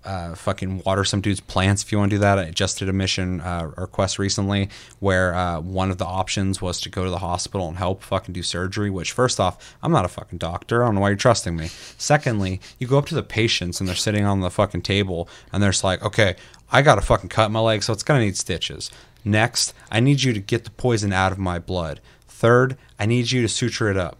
[0.05, 2.38] uh, fucking water some dude's plants if you want to do that.
[2.38, 4.69] I just did a mission uh, or quest recently
[5.01, 8.33] where uh, one of the options was to go to the hospital and help fucking
[8.33, 8.91] do surgery.
[8.91, 10.83] Which, first off, I'm not a fucking doctor.
[10.83, 11.69] I don't know why you're trusting me.
[11.99, 15.62] Secondly, you go up to the patients and they're sitting on the fucking table and
[15.62, 16.37] they're just like, okay,
[16.71, 18.91] I got to fucking cut my leg, so it's gonna need stitches.
[19.25, 22.01] Next, I need you to get the poison out of my blood.
[22.27, 24.19] Third, I need you to suture it up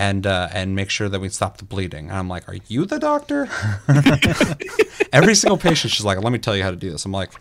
[0.00, 2.08] and uh, and make sure that we stop the bleeding.
[2.08, 3.50] And I'm like, are you the doctor?
[5.12, 7.04] Every single patient, she's like, let me tell you how to do this.
[7.04, 7.32] I'm like,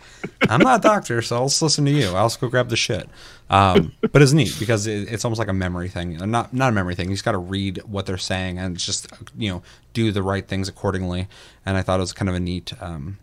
[0.50, 2.10] I'm not a doctor, so I'll just listen to you.
[2.10, 3.08] I'll just go grab the shit.
[3.50, 6.18] Um, but it's neat because it, it's almost like a memory thing.
[6.18, 7.08] Not not a memory thing.
[7.08, 10.46] You just got to read what they're saying and just you know do the right
[10.46, 11.30] things accordingly.
[11.66, 13.20] And I thought it was kind of a neat um,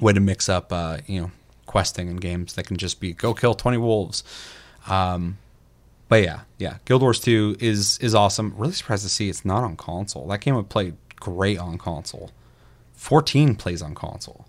[0.00, 1.30] way to mix up uh, you know
[1.66, 4.24] questing in games that can just be go kill 20 wolves.
[4.88, 5.36] Um,
[6.14, 8.54] but yeah, yeah, Guild Wars 2 is is awesome.
[8.56, 10.28] Really surprised to see it's not on console.
[10.28, 12.30] That game would play great on console.
[12.92, 14.46] 14 plays on console.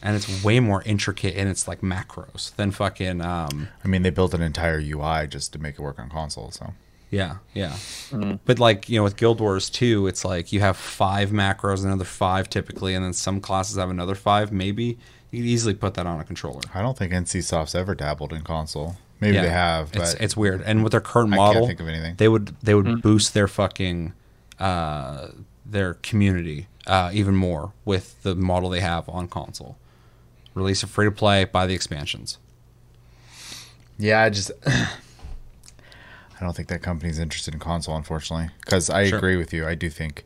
[0.00, 4.08] And it's way more intricate in its like macros than fucking um I mean, they
[4.08, 6.52] built an entire UI just to make it work on console.
[6.52, 6.72] So
[7.10, 7.76] yeah, yeah.
[8.46, 12.06] But like, you know, with Guild Wars 2, it's like you have five macros, another
[12.06, 14.96] five typically, and then some classes have another five, maybe.
[15.30, 16.62] You could easily put that on a controller.
[16.72, 18.96] I don't think NCSoft's ever dabbled in console.
[19.20, 19.42] Maybe Yeah.
[19.42, 20.62] they have, but It's it's weird.
[20.62, 22.14] And with their current model, I can't model, think of anything.
[22.16, 24.12] they would they would boost their fucking
[24.60, 25.28] uh
[25.66, 29.76] their community uh even more with the model they have on console.
[30.54, 32.38] Release it free to play, buy the expansions.
[33.98, 38.50] yeah, I just I don't think that company's interested in console, unfortunately.
[38.60, 39.18] Because I Sure.
[39.18, 39.66] agree with you.
[39.66, 40.24] I do think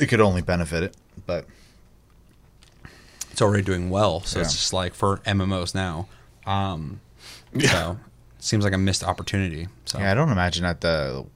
[0.00, 1.46] it could only benefit it, but
[3.32, 6.06] It's already doing well, so it's just like for MMOs now.
[6.46, 7.00] Um
[7.60, 7.98] so
[8.38, 9.68] seems like a missed opportunity.
[9.84, 11.26] So yeah, I don't imagine at the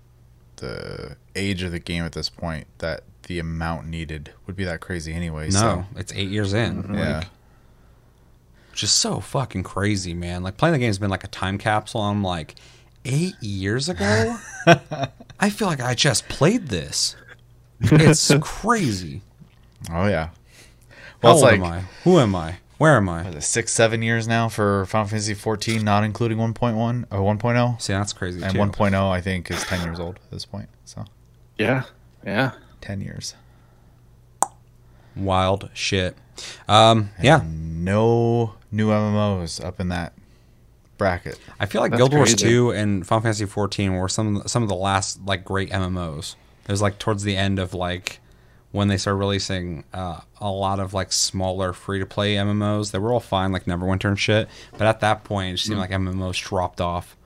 [0.57, 4.81] the age of the game at this point that the amount needed would be that
[4.81, 5.46] crazy anyway.
[5.50, 6.83] no, So it's eight years in.
[6.85, 6.94] Mm-hmm.
[6.94, 7.29] yeah, Like,
[8.70, 10.42] which is so fucking crazy, man.
[10.42, 12.00] Like playing the game's been like a time capsule.
[12.02, 12.55] I'm like,
[13.05, 14.37] eight years ago,
[15.40, 17.16] I feel like I just played this.
[17.81, 19.22] It's crazy.
[19.92, 20.26] oh yeah.
[20.26, 20.33] How
[21.22, 21.81] Well, it's old like am I?
[22.05, 22.57] Who am I?
[22.79, 23.23] Where am I?
[23.23, 27.19] what is it, six, seven years now for Final Fantasy 14, not including 1.1 or
[27.37, 28.59] 1.0, See, that's crazy and too.
[28.59, 30.69] 1.0 I think is 10 years old at this point.
[30.85, 31.05] So
[31.59, 31.85] Yeah.
[32.25, 32.53] Yeah.
[32.83, 33.35] 10 years.
[35.15, 36.17] Wild shit.
[36.69, 40.12] Um, yeah, No new MMOs up in that
[40.99, 41.39] bracket.
[41.59, 42.49] I feel like That's Guild Wars crazy.
[42.49, 46.35] 2 and Final Fantasy 14 were some some of the last like great MMOs.
[46.69, 48.21] It was like towards the end of like
[48.77, 52.91] when they started releasing uh, a lot of like smaller free to play MMOs.
[52.93, 54.49] They were all fine, like Neverwinter and shit.
[54.73, 57.17] But at that point, it just seemed like MMOs dropped off.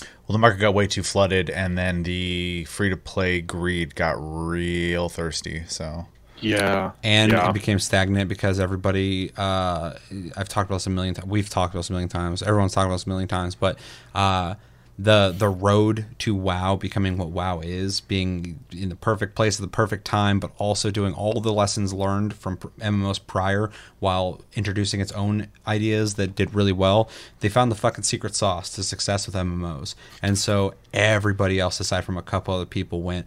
[0.00, 4.14] Well, the market got way too flooded, and then the free to play greed got
[4.18, 5.64] real thirsty.
[5.66, 6.06] So
[6.40, 6.92] Yeah.
[7.02, 7.50] and yeah.
[7.50, 9.94] it became stagnant because everybody uh,
[10.36, 12.72] I've talked about this a million times we've talked about this a million times everyone's
[12.72, 13.78] talked about this a million times but
[14.14, 14.54] uh,
[14.98, 19.62] the the road to WoW becoming what WoW is being in the perfect place at
[19.62, 25.00] the perfect time but also doing all the lessons learned from MMOs prior while introducing
[25.00, 27.08] its own ideas that did really well
[27.40, 32.04] they found the fucking secret sauce to success with MMOs and so everybody else aside
[32.04, 33.26] from a couple other people went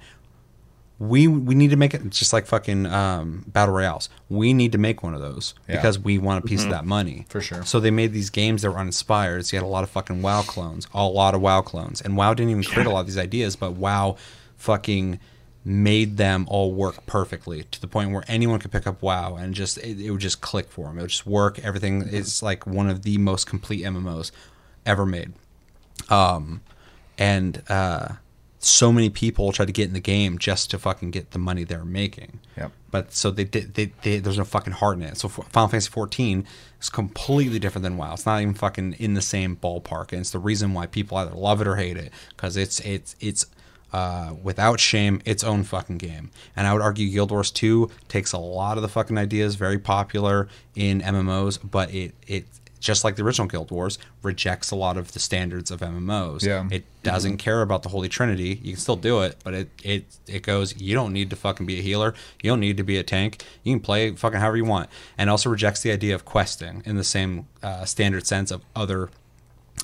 [1.00, 4.10] we we need to make it just like fucking um, battle royales.
[4.30, 5.76] We need to make one of those Yeah.
[5.76, 7.64] because we want a piece of that money For sure.
[7.66, 9.46] So they made these games that were uninspired.
[9.46, 12.18] So you had a lot of fucking WoW clones, a lot of WoW clones, and
[12.18, 14.16] WoW didn't even create a lot of these ideas, but WoW
[14.58, 15.20] fucking
[15.64, 19.54] made them all work perfectly to the point where anyone could pick up WoW and
[19.54, 20.98] just it, it would just click for them.
[20.98, 21.60] It would just work.
[21.60, 24.32] Everything is like one of the most complete MMOs
[24.86, 25.34] ever made
[26.10, 26.62] um,
[27.18, 28.14] and uh,
[28.68, 31.64] so many people tried to get in the game just to fucking get the money
[31.64, 32.40] they're making.
[32.58, 32.72] Yep.
[32.92, 33.76] But so they did.
[33.76, 35.18] They, they, there's no fucking heart in it.
[35.18, 36.46] So Final Fantasy 14
[36.82, 38.14] is completely different than WoW.
[38.14, 41.32] It's not even fucking in the same ballpark, and it's the reason why people either
[41.32, 43.46] love it or hate it because it's it's it's
[43.94, 46.30] uh, without shame its own fucking game.
[46.56, 49.80] And I would argue Guild Wars 2 takes a lot of the fucking ideas very
[49.80, 52.46] popular in MMOs, but it it
[52.88, 56.46] just like the original Guild Wars rejects a lot of the standards of MMOs.
[56.46, 56.66] Yeah.
[56.72, 58.62] It doesn't care about the Holy Trinity.
[58.64, 60.80] You can still do it, but it it it goes.
[60.80, 62.14] You don't need to fucking be a healer.
[62.42, 63.44] You don't need to be a tank.
[63.64, 64.90] You can play fucking however you want.
[65.18, 69.10] And also rejects the idea of questing in the same uh, standard sense of other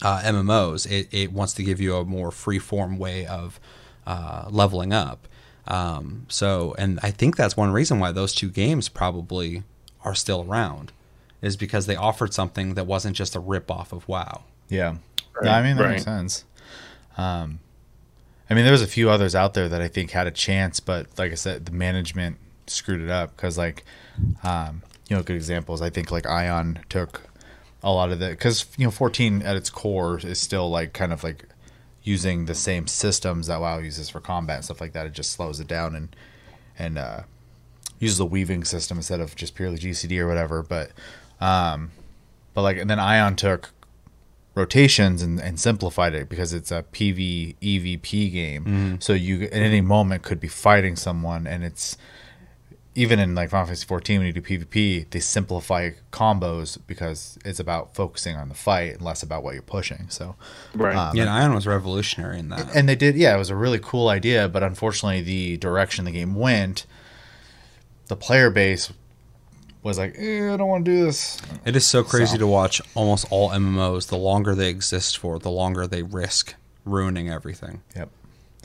[0.02, 0.90] uh, MMOs.
[0.90, 3.60] It it wants to give you a more free form way of
[4.08, 5.28] uh, leveling up.
[5.68, 9.64] Um, so, and I think that's one reason why those two games probably
[10.06, 10.94] are still around,
[11.44, 14.44] is because they offered something that wasn't just a rip off of WoW.
[14.70, 14.96] Yeah.
[15.36, 15.92] Right, No, I mean that right.
[15.92, 16.46] makes sense.
[17.18, 17.60] Um,
[18.50, 20.80] I mean, there was a few others out there that I think had a chance,
[20.80, 23.84] but like I said, the management screwed it up because, like,
[24.44, 25.82] um, you know, good examples.
[25.82, 27.22] I think like Aion took
[27.84, 31.12] a lot of the because you know, 14 at its core is still like kind
[31.12, 31.46] of like
[32.04, 35.06] using the same systems that WoW uses for combat and stuff like that.
[35.08, 36.16] It just slows it down and
[36.80, 37.24] and uh,
[38.00, 40.64] uses the weaving system instead of just purely GCD or whatever.
[40.64, 40.92] But
[41.44, 41.92] um,
[42.54, 43.72] but like and then Aion took
[44.56, 48.98] rotations and, and simplified it because it's a PV EVP game.
[49.00, 51.98] So you at any moment could be fighting someone, and it's
[52.96, 57.60] even in like Final Fantasy 14 when you do PvP, they simplify combos because it's
[57.60, 60.06] about focusing on the fight and less about what you're pushing.
[60.10, 60.36] So
[60.76, 60.96] Right.
[60.96, 62.76] um, Yeah, Aion was revolutionary in that.
[62.76, 66.12] and they did yeah it was a really cool idea but unfortunately the direction the
[66.12, 66.86] game went
[68.10, 68.94] the player base
[69.84, 72.48] was like eh, i don't want to do this It is so crazy So- to
[72.48, 74.08] watch almost all MMOs.
[74.08, 77.82] The longer they exist for, the longer they risk ruining everything.
[77.96, 78.10] yep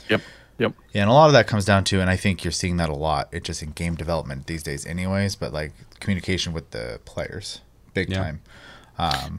[0.09, 0.21] Yep.
[0.57, 0.73] Yep.
[0.93, 2.89] yeah and a lot of that comes down to and i think you're seeing that
[2.89, 6.99] a lot it just in game development these days anyways but like communication with the
[7.05, 7.61] players
[7.93, 8.17] big Yeah.
[8.23, 8.41] time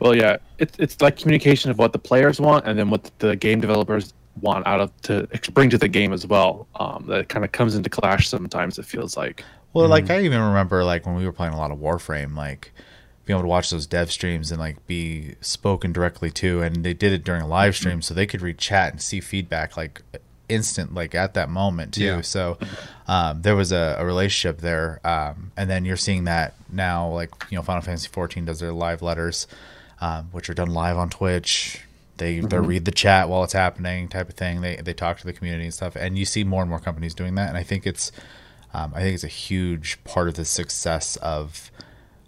[0.00, 3.36] Well, yeah, it's it's like communication of what the players want, and then what the
[3.36, 6.66] game developers want out of to bring to the game as well.
[6.76, 8.78] Um, that kind of comes into clash sometimes.
[8.78, 9.44] It feels like.
[9.72, 12.72] Well, like I even remember like when we were playing a lot of Warframe, like
[13.24, 16.94] being able to watch those dev streams and like be spoken directly to, and they
[16.94, 20.02] did it during a live stream, so they could read chat and see feedback like
[20.48, 22.04] instant, like at that moment too.
[22.04, 22.20] Yeah.
[22.22, 22.58] So
[23.06, 27.30] um, there was a, a relationship there, um, and then you're seeing that now, like
[27.50, 29.46] you know, Final Fantasy 14 does their live letters,
[30.00, 31.84] um, which are done live on Twitch.
[32.16, 34.60] They they read the chat while it's happening, type of thing.
[34.60, 37.14] They they talk to the community and stuff, and you see more and more companies
[37.14, 38.12] doing that, and I think it's
[38.74, 41.70] um, I think it's a huge part of the success of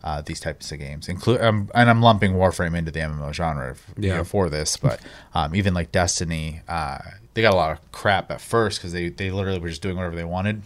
[0.05, 1.09] uh, these types of games.
[1.09, 4.17] Include um, and I'm lumping Warframe into the MMO genre Yeah.
[4.17, 5.01] know, for this, but
[5.35, 6.99] um, even like Destiny, uh,
[7.35, 9.97] they got a lot of crap at first because they they literally were just doing
[9.97, 10.63] whatever they wanted,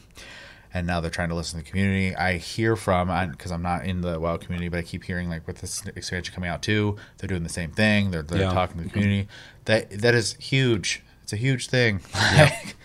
[0.72, 2.16] and now they're trying to listen to the community.
[2.16, 5.46] I hear from because I'm not in the WoW community, but I keep hearing like
[5.46, 8.10] with this expansion coming out too, they're doing the same thing.
[8.12, 8.52] They're they're Yeah.
[8.52, 9.28] talking to the community.
[9.66, 11.02] That that is huge.
[11.22, 12.00] It's a huge thing.
[12.36, 12.76] Like,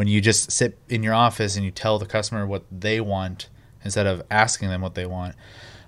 [0.00, 3.50] when you just sit in your office and you tell the customer what they want
[3.84, 5.34] instead of asking them what they want,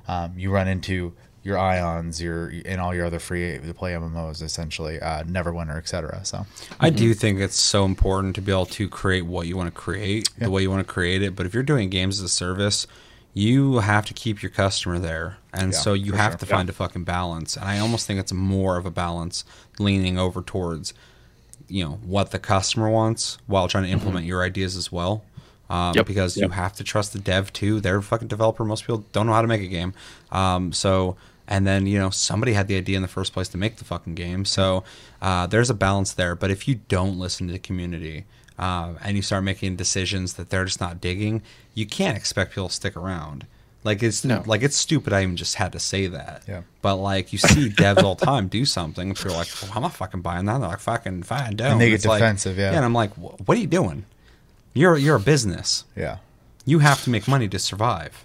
[0.06, 4.42] um, you run into your Aions, your and all your other free to play MMOs
[4.42, 6.20] essentially, uh, Neverwinter, etc.
[6.26, 6.44] So
[6.78, 9.80] I do think it's so important to be able to create what you want to
[9.80, 11.34] create, the way you want to create it.
[11.34, 12.86] But if you're doing games as a service,
[13.32, 15.38] you have to keep your customer there.
[15.54, 16.38] And Yeah, so you have sure.
[16.40, 17.56] to find a fucking balance.
[17.56, 19.46] And I almost think it's more of a balance
[19.78, 20.92] leaning over towards,
[21.72, 25.24] you know, what the customer wants while trying to implement your ideas as well.
[25.70, 27.80] Um, Yep, Because you have to trust the dev too.
[27.80, 28.62] They're a fucking developer.
[28.62, 29.94] Most people don't know how to make a game.
[30.30, 31.16] Um, so,
[31.48, 33.84] and then, you know, somebody had the idea in the first place to make the
[33.84, 34.44] fucking game.
[34.44, 34.84] So
[35.22, 36.34] uh, there's a balance there.
[36.34, 38.24] But if you don't listen to the community
[38.58, 41.40] uh, and you start making decisions that they're just not digging,
[41.74, 43.46] you can't expect people to stick around.
[43.84, 44.42] Like it's No.
[44.46, 45.12] like it's stupid.
[45.12, 46.42] I even just had to say that.
[46.48, 46.62] Yeah.
[46.82, 49.72] But like you see devs all the time do something, and people are like, well,
[49.74, 52.20] "I'm not fucking buying that." They're like, "Fucking fine, don't." And they get It's like-
[52.20, 52.72] defensive, yeah.
[52.72, 54.04] And I'm like, "What are you doing?
[54.74, 55.84] You're you're a business.
[55.96, 56.18] yeah,
[56.64, 58.24] You have to make money to survive.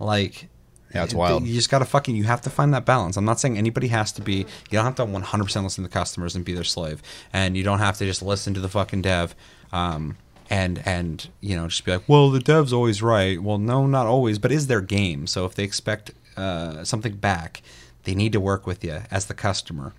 [0.00, 0.48] Like,
[0.94, 1.44] Yeah, it's wild.
[1.46, 2.16] You just gotta fucking.
[2.16, 3.16] You have to find that balance.
[3.16, 4.38] I'm not saying anybody has to be.
[4.38, 7.56] You don't have to 100 percent listen to the customers and be their slave, and
[7.56, 9.34] you don't have to just listen to the fucking dev.
[9.72, 10.16] Um,
[10.54, 13.42] and and you know just be like, well, the dev's always right.
[13.42, 15.26] Well, no, not always, but is their game.
[15.26, 17.60] So if they expect uh, something back,
[18.04, 19.94] they need to work with you as the customer.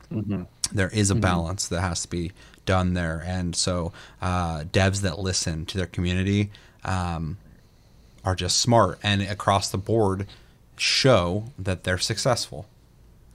[0.72, 2.32] There is a balance that has to be
[2.66, 3.92] done there, and so
[4.22, 6.52] uh, devs that listen to their community.
[6.86, 7.38] Um,
[8.24, 10.26] are just smart and across the board
[10.78, 12.66] show that they're successful.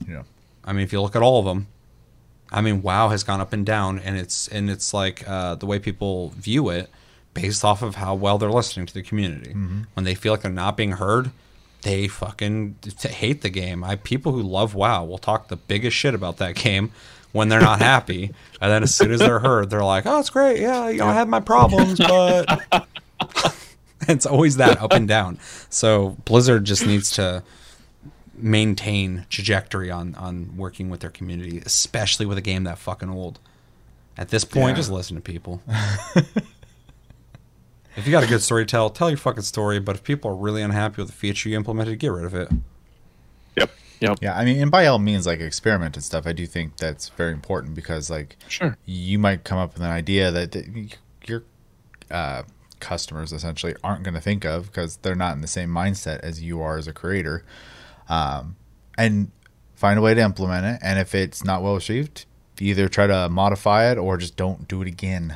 [0.05, 0.25] you know,
[0.65, 1.67] I mean, if you look at all of them,
[2.51, 5.65] I mean, WoW has gone up and down, and it's and it's like uh, the
[5.65, 6.89] way people view it
[7.33, 9.51] based off of how well they're listening to the community.
[9.51, 9.81] Mm-hmm.
[9.93, 11.31] When they feel like they're not being heard,
[11.83, 13.83] they fucking hate the game.
[13.83, 16.91] I people who love WoW will talk the biggest shit about that game
[17.31, 20.29] when they're not happy, and then as soon as they're heard, they're like, "Oh, it's
[20.29, 20.59] great.
[20.59, 22.85] Yeah, you know, I have my problems, but."
[24.09, 25.39] it's always that up and down.
[25.69, 27.43] So Blizzard just needs to
[28.35, 33.39] maintain trajectory on on working with their community, especially with a game that fucking old.
[34.17, 34.75] At this point, Yeah.
[34.75, 35.61] just listen to people.
[37.95, 39.79] if you got a good story to tell, tell your fucking story.
[39.79, 42.49] But if people are really unhappy with the feature you implemented, get rid of it.
[43.57, 43.71] Yep.
[43.99, 44.17] Yep.
[44.21, 44.35] yeah.
[44.37, 46.25] I mean, and by all means, like experiment and stuff.
[46.25, 48.77] I do think that's very important because like Sure.
[48.85, 51.43] you might come up with an idea that, that your
[52.09, 52.43] uh,
[52.79, 56.41] customers essentially aren't going to think of because they're not in the same mindset as
[56.41, 57.43] you are as a creator.
[58.09, 58.55] Um,
[58.97, 59.31] and
[59.75, 60.79] find a way to implement it.
[60.83, 62.25] And if it's not well received,
[62.59, 65.35] either try to modify it or just don't do it again.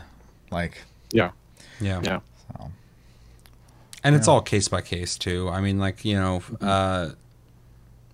[0.51, 1.31] Like, Yeah.
[1.79, 2.01] Yeah.
[2.03, 2.19] Yeah.
[4.05, 5.49] And it's all case by case too.
[5.49, 7.09] I mean, like you know, uh,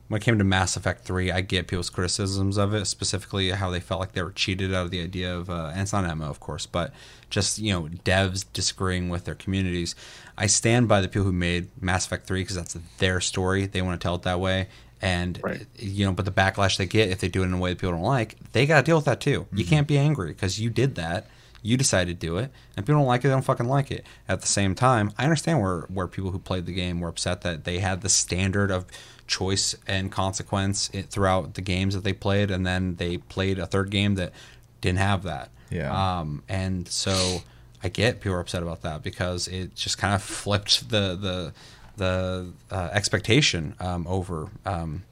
[0.07, 3.70] when it came to Mass Effect Three, I get people's criticisms of it, specifically how
[3.70, 6.05] they felt like they were cheated out of the idea of, uh, and it's not
[6.05, 6.93] Emma, of course, but
[7.30, 9.95] just you know, devs disagreeing with their communities.
[10.38, 13.68] I stand by the people who made Mass Effect Three because that's their story.
[13.68, 14.68] They want to tell it that way,
[15.01, 15.65] And Right.
[15.78, 17.80] you know, but the backlash they get if they do it in a way that
[17.80, 19.47] people don't like, they got to deal with that too.
[19.53, 21.28] You can't be angry because you did that.
[21.62, 23.24] You decide to do it, and people don't like it.
[23.28, 24.05] They don't fucking like it.
[24.28, 27.41] At the same time, I understand where where people who played the game were upset
[27.41, 28.86] that they had the standard of
[29.28, 33.91] choice and consequence throughout the games that they played, and then they played a third
[33.91, 34.34] game that
[34.82, 35.49] didn't have that.
[35.70, 36.20] Yeah.
[36.20, 37.41] Um, and so
[37.84, 41.53] I get people are upset about that because it just kind of flipped the the
[41.97, 44.49] the uh, expectation um, over.
[44.66, 45.03] Um,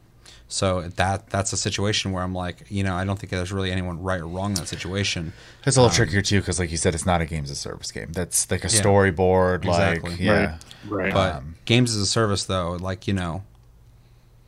[0.51, 3.71] so that that's a situation where I'm like, you know, I don't think there's really
[3.71, 5.31] anyone right or wrong in that situation.
[5.65, 7.61] It's a little trickier too because, like you said, it's not a games as a
[7.61, 8.11] service game.
[8.11, 8.81] That's like a Yeah.
[8.81, 9.63] storyboard.
[9.63, 10.11] Exactly.
[10.11, 11.13] Like, yeah, Right.
[11.13, 13.43] But Um, games as a service, though, like you know,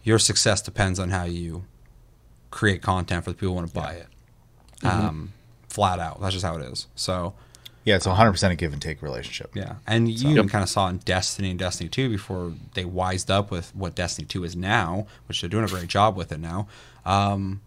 [0.03, 1.65] your success depends on how you
[2.49, 4.07] create content for the people who want to buy it.
[4.83, 5.33] Um,
[5.69, 6.87] flat out, that's just how it is.
[6.95, 7.33] So
[7.83, 7.95] yeah.
[7.95, 9.51] It's 100 percent a give and take relationship.
[9.55, 13.31] yeah, and you even kind of saw in Destiny and Destiny Two before they wised
[13.31, 16.39] up with what Destiny Two is now, which they're doing a great job with it
[16.39, 16.67] now.
[17.05, 17.61] Um,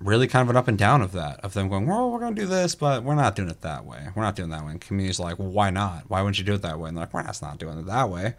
[0.00, 2.34] really, kind of an up and down of that, of them going, "Well, we're going
[2.34, 4.08] to do this, but we're not doing it that way.
[4.14, 6.04] We're not doing that way." And community's like, well, "Why not?
[6.08, 7.86] Why wouldn't you do it that way?" And they're like, "We're not not doing it
[7.86, 8.34] that way."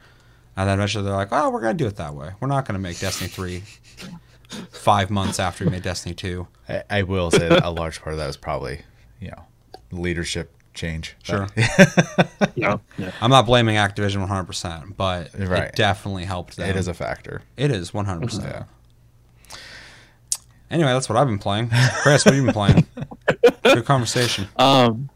[0.55, 2.31] And then eventually they're like, "Oh, we're going to do it that way.
[2.39, 3.63] We're not going to make Destiny Three
[4.71, 6.47] five months after we made Destiny Two.
[6.69, 8.81] I, I will say that a large part of that was probably
[9.19, 9.45] you know
[9.91, 11.15] leadership change.
[11.23, 11.47] Sure.
[12.55, 12.77] yeah.
[12.97, 13.11] yeah.
[13.21, 15.63] I'm not blaming Activision 100, percent but Right.
[15.69, 16.69] it definitely helped them.
[16.69, 17.41] it is a factor.
[17.57, 18.43] It is 100%.
[18.43, 18.63] Yeah.
[20.71, 21.69] Anyway, that's what I've been playing.
[22.01, 22.87] Chris, what have you been playing?
[23.63, 24.47] Good conversation.
[24.57, 25.09] Um,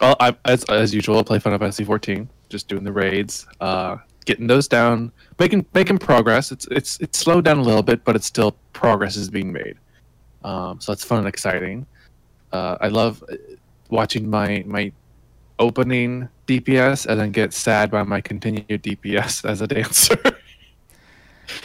[0.00, 3.96] well, I, as as usual, I play Final Fantasy 14, just doing the raids, uh,
[4.26, 6.52] getting those down, making making progress.
[6.52, 9.76] It's it's it's slowed down a little bit, but it's still progress is being made.
[10.42, 11.86] Um, so it's fun and exciting.
[12.52, 13.36] Uh, I love uh,
[13.90, 14.92] watching my my
[15.58, 20.18] opening DPS and then get sad by my continued DPS as a dancer.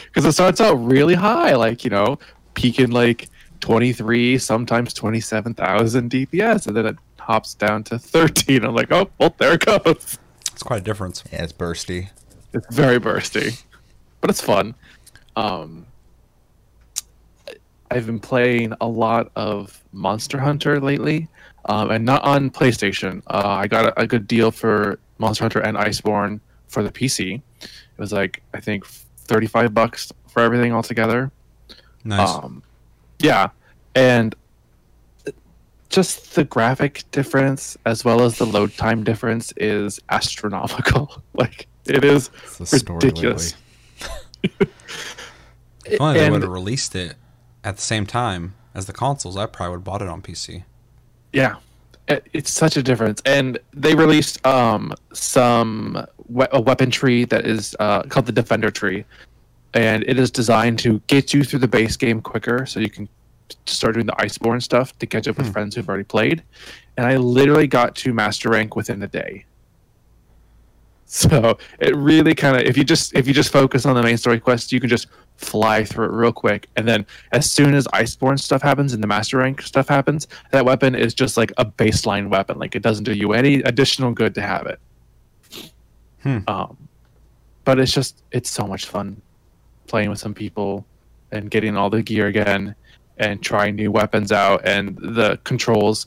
[0.04, 2.18] Because it starts out really high, like you know,
[2.52, 3.28] peaking like
[3.60, 8.64] 23, sometimes 27,000 DPS, and then it hops down to 13.
[8.64, 10.18] I'm like, oh, well, there it goes.
[10.52, 11.24] It's quite a difference.
[11.32, 12.10] Yeah, it's bursty.
[12.52, 13.62] It's very bursty,
[14.20, 14.74] but it's fun.
[15.36, 15.86] Um,
[17.90, 21.28] I've been playing a lot of Monster Hunter lately,
[21.70, 23.22] um, and not on PlayStation.
[23.28, 27.40] Uh, I got a, a good deal for Monster Hunter and Iceborne for the PC.
[27.62, 31.30] It was like I think 35 bucks for everything altogether.
[32.02, 32.28] Nice.
[32.28, 32.64] Um,
[33.20, 33.50] yeah,
[33.94, 34.34] and
[35.90, 41.22] just the graphic difference as well as the load time difference is astronomical.
[41.34, 43.54] like it is It's the story ridiculous.
[45.84, 47.14] if only they would have released it
[47.62, 50.64] at the same time as the consoles, I probably would have bought it on PC.
[51.32, 51.56] Yeah,
[52.08, 53.22] it, it's such a difference.
[53.24, 58.70] And they released um, some we- a weapon tree that is uh, called the Defender
[58.70, 59.04] tree,
[59.74, 63.08] and it is designed to get you through the base game quicker, so you can
[63.66, 66.42] start doing the Iceborne stuff to catch up with friends who've already played.
[66.96, 69.44] And I literally got to master rank within a day.
[71.12, 74.16] So it really kind of if you just if you just focus on the main
[74.16, 76.68] story quest, you can just fly through it real quick.
[76.76, 80.64] And then as soon as Iceborne stuff happens and the master rank stuff happens, that
[80.64, 82.60] weapon is just like a baseline weapon.
[82.60, 84.78] Like it doesn't do you any additional good to have it.
[86.22, 86.38] Hmm.
[86.46, 86.88] Um,
[87.64, 89.20] but it's just it's so much fun
[89.88, 90.86] playing with some people
[91.32, 92.76] and getting all the gear again
[93.18, 96.06] and trying new weapons out and the controls.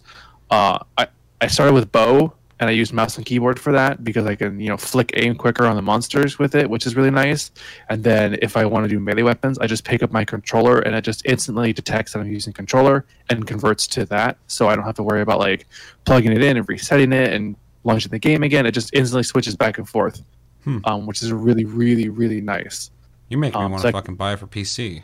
[0.49, 1.07] Uh, I
[1.41, 4.59] I started with bow and I use mouse and keyboard for that because I can
[4.59, 7.51] you know flick aim quicker on the monsters with it, which is really nice.
[7.89, 10.79] And then if I want to do melee weapons, I just pick up my controller
[10.79, 14.75] and it just instantly detects that I'm using controller and converts to that, so I
[14.75, 15.67] don't have to worry about like
[16.05, 18.65] plugging it in and resetting it and launching the game again.
[18.65, 20.21] It just instantly switches back and forth,
[20.63, 20.79] Hmm.
[20.85, 22.91] um, which is really really really nice.
[23.29, 25.01] You make me Um, want so to I- fucking buy it for PC.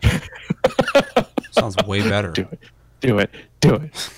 [1.52, 2.32] Sounds way better.
[2.32, 2.60] do it
[3.02, 3.91] do it do it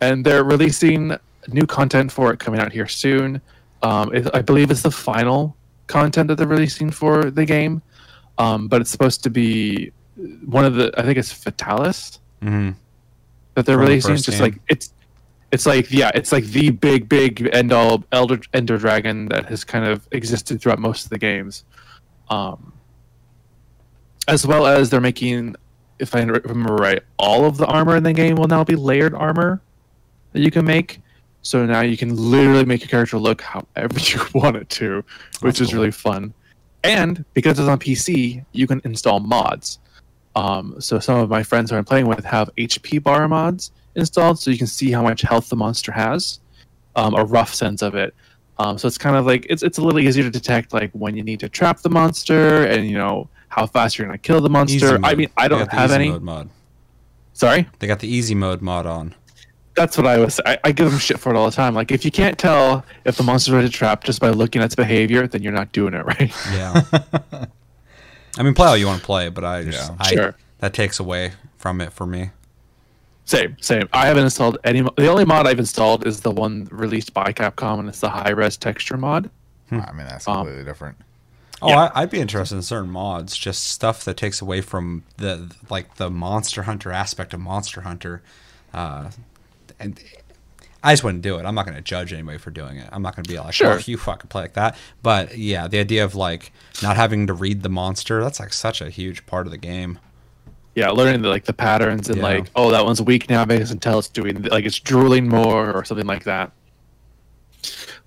[0.00, 1.16] and they're releasing
[1.48, 3.40] new content for it coming out here soon.
[3.82, 7.82] Um, it, i believe it's the final content that they're releasing for the game.
[8.38, 9.92] Um, but it's supposed to be
[10.46, 12.70] one of the i think it's fatalis hmm
[13.54, 14.12] that they're From releasing.
[14.12, 14.50] first just game.
[14.50, 14.92] like it's
[15.52, 19.62] it's like yeah it's like the big big end all elder ender dragon that has
[19.64, 21.64] kind of existed throughout most of the games.
[22.30, 22.72] Um
[24.28, 25.54] as well as they're making
[25.98, 29.14] if i remember right all of the armor in the game will now be layered
[29.14, 29.60] armor
[30.32, 31.00] that you can make
[31.46, 35.04] so now you can literally make your character look however you want it to
[35.40, 35.80] which is cool.
[35.80, 36.32] really fun
[36.84, 39.78] and because it's on pc you can install mods
[40.36, 44.38] um, so some of my friends who I'm playing with have HP bar mods installed,
[44.38, 46.40] so you can see how much health the monster has,
[46.94, 48.14] um, a rough sense of it.
[48.58, 51.16] Um, so it's kind of like it's it's a little easier to detect like when
[51.16, 54.50] you need to trap the monster and you know how fast you're gonna kill the
[54.50, 54.98] monster.
[55.02, 56.10] I mean, I don't have any.
[57.32, 59.14] Sorry, They got the easy mode mod on.
[59.76, 60.40] That's what I was.
[60.46, 61.74] I, I give them shit for it all the time.
[61.74, 64.66] Like, if you can't tell if the monster's ready to trap just by looking at
[64.66, 66.32] its behavior, then you're not doing it right.
[66.52, 66.82] Yeah.
[68.38, 69.96] I mean, play all you want to play, but I just Yeah.
[69.98, 70.36] I, Sure.
[70.58, 72.30] that takes away from it for me.
[73.24, 73.88] Same, same.
[73.92, 74.82] I haven't installed any.
[74.82, 78.30] The only mod I've installed is the one released by Capcom, and it's the high
[78.30, 79.30] res texture mod.
[79.72, 80.96] I mean, that's Um, completely different.
[81.60, 81.90] Oh, Yeah.
[81.94, 85.96] I, I'd be interested in certain mods, just stuff that takes away from the like
[85.96, 88.22] the Monster Hunter aspect of Monster Hunter,
[88.72, 89.08] uh,
[89.78, 90.00] and
[90.82, 91.44] I just wouldn't do it.
[91.44, 92.88] I'm not going to judge anybody for doing it.
[92.92, 93.72] I'm not going to be like, Sure.
[93.74, 96.52] "Oh, you fucking play like that." But yeah, the idea of like
[96.82, 99.98] not having to read the monster that's like such a huge part of the game.
[100.74, 102.22] Yeah, learning the, like the patterns and Yeah.
[102.24, 105.84] like, oh, that one's weak now because until it's doing like it's drooling more or
[105.84, 106.52] something like that.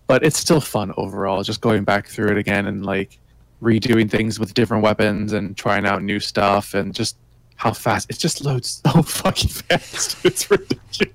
[0.08, 3.20] But it's still fun overall, just going back through it again and like
[3.62, 7.18] redoing things with different weapons and trying out new stuff and just
[7.58, 10.24] how fast it just loads so fucking fast.
[10.26, 11.14] It's ridiculous.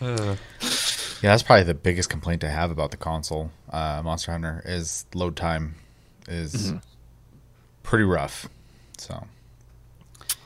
[0.00, 0.36] Yeah,
[1.22, 5.36] that's probably the biggest complaint I have about the console, uh, Monster Hunter, is load
[5.36, 5.74] time
[6.28, 6.76] is Mm-hmm.
[7.82, 8.48] pretty rough.
[8.98, 9.24] So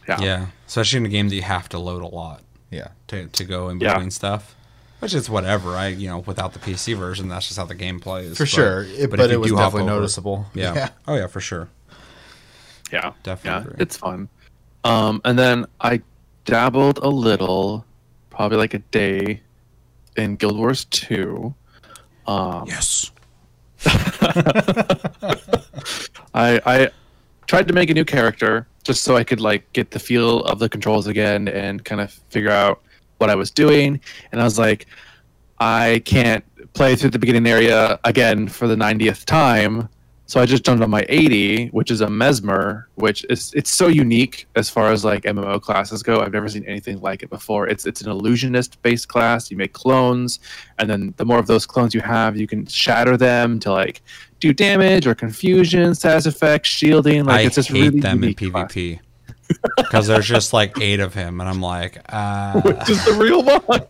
[0.08, 0.20] Yeah.
[0.20, 3.44] Yeah, especially in a game that you have to load a lot yeah, to to
[3.44, 3.94] go in Yeah.
[3.94, 4.54] between stuff.
[5.00, 5.76] Which is whatever.
[5.76, 8.36] I you know without the PC version, that's just how the game plays.
[8.36, 8.82] for But- sure.
[8.84, 10.46] It, but if it was do definitely over- noticeable.
[10.54, 10.90] Yeah.
[11.06, 11.68] Oh yeah, for sure.
[12.92, 14.28] Yeah, Definitely Yeah, it's fun.
[14.84, 16.02] Um, and then I
[16.44, 17.84] dabbled a little,
[18.32, 19.40] probably like a day,
[20.16, 21.54] in Guild Wars Two.
[22.26, 23.10] Um, Yes.
[26.34, 26.90] I I
[27.46, 30.58] tried to make a new character just so I could like get the feel of
[30.58, 32.80] the controls again and kind of figure out
[33.18, 34.00] what I was doing.
[34.30, 34.86] And I was like,
[35.58, 39.88] I can't play through the beginning area again for the 90th time.
[40.32, 43.88] So I just jumped on my 80, which is a Mesmer, which is it's so
[43.88, 46.22] unique as far as like MMO classes go.
[46.22, 47.68] I've never seen anything like it before.
[47.68, 49.50] It's it's an illusionist based class.
[49.50, 50.40] You make clones,
[50.78, 54.00] and then the more of those clones you have, you can shatter them to like
[54.40, 57.26] do damage or confusion, status effects, shielding.
[57.26, 58.32] Like I it's just hate really them in.
[58.32, 59.00] PvP
[59.76, 63.42] because there's just like eight of him, and I'm like, uh, which is the real
[63.42, 63.84] one.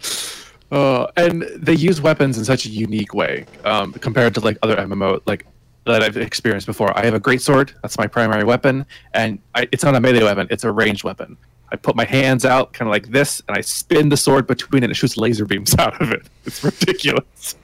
[0.70, 4.76] uh, and they use weapons in such a unique way um, compared to like other
[4.76, 5.46] MMO like
[5.86, 6.96] that I've experienced before.
[6.98, 7.72] I have a great sword.
[7.82, 10.48] That's my primary weapon, and I, it's not a melee weapon.
[10.50, 11.36] It's a ranged weapon.
[11.70, 14.82] I put my hands out kind of like this, and I spin the sword between
[14.82, 14.86] it.
[14.86, 16.22] and It shoots laser beams out of it.
[16.44, 17.56] It's ridiculous.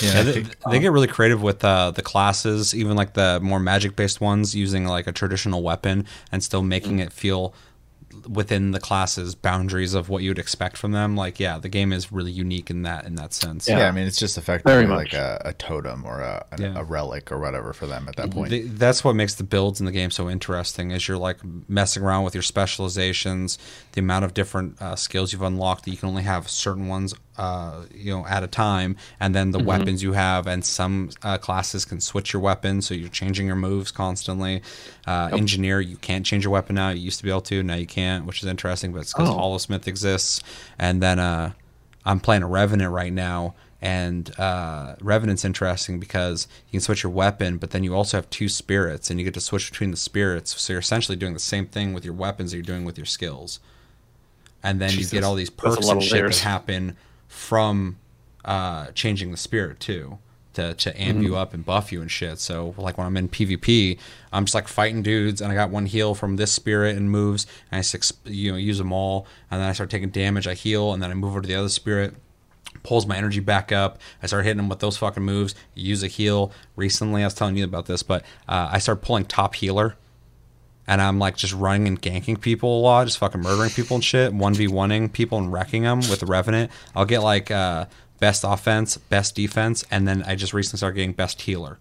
[0.00, 0.14] yeah.
[0.14, 3.96] Yeah, they, they get really creative with uh, the classes, even like the more magic
[3.96, 7.54] based ones, using like a traditional weapon and still making it feel
[8.28, 11.16] within the class's boundaries of what you would expect from them.
[11.16, 13.68] Like, yeah, the game is really unique in that in that sense.
[13.68, 13.78] yeah.
[13.78, 13.88] Yeah.
[13.88, 16.72] I mean, it's just effectively Very like a, a totem or a, a, Yeah.
[16.76, 18.50] a relic or whatever for them at that point.
[18.50, 21.38] The- that's what makes the builds in the game so interesting is you're like
[21.68, 23.58] messing around with your specializations
[23.92, 27.14] the amount of different uh, skills you've unlocked that you can only have certain ones
[27.38, 31.38] uh, you know at a time and then the weapons you have and some uh,
[31.38, 34.60] classes can switch your weapons so you're changing your moves constantly.
[35.06, 36.90] Uh, engineer you can't change your weapon now.
[36.90, 39.30] You used to be able to now you can't which is interesting but it's because
[39.30, 39.38] Oh.
[39.38, 40.42] holosmith exists.
[40.78, 41.52] And then uh,
[42.04, 47.12] i'm playing a revenant right now and uh, Revenant's interesting because you can switch your
[47.12, 49.96] weapon, but then you also have two spirits, and you get to switch between the
[49.96, 50.60] spirits.
[50.60, 53.06] So you're essentially doing the same thing with your weapons that you're doing with your
[53.06, 53.60] skills.
[54.64, 56.96] And then Jesus, you get all these perks and shit that happen
[57.28, 57.98] from
[58.44, 60.18] uh, changing the spirit too.
[60.54, 61.26] To, to amp Mm-hmm.
[61.26, 62.40] you up and buff you and shit.
[62.40, 63.96] So like when I'm in PvP,
[64.32, 67.46] I'm just like fighting dudes, and I got one heal from this spirit and moves,
[67.70, 70.48] and I just you know use them all, and then I start taking damage.
[70.48, 72.14] I heal, and then I move over to the other spirit,
[72.82, 74.00] pulls my energy back up.
[74.20, 75.54] I start hitting them with those fucking moves.
[75.76, 76.50] Use a heal.
[76.74, 79.94] Recently, I was telling you about this, but uh, I started pulling top healer,
[80.88, 84.04] and I'm like just running and ganking people a lot, just fucking murdering people and
[84.04, 86.72] shit, one v oneing people and wrecking them with revenant.
[86.96, 87.86] I'll get like uh,
[88.18, 91.78] best offense, best defense, and then I just recently started getting best healer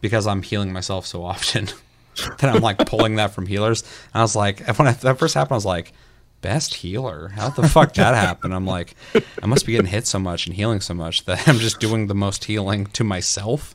[0.00, 1.68] because I'm healing myself so often.
[2.38, 3.82] that I'm like pulling that from healers.
[3.82, 5.92] And I was like, when I, that first happened, I was like,
[6.40, 7.28] best healer?
[7.28, 8.52] How the fuck that happen?
[8.52, 8.94] I'm like,
[9.42, 12.06] I must be getting hit so much and healing so much that I'm just doing
[12.06, 13.74] the most healing to myself.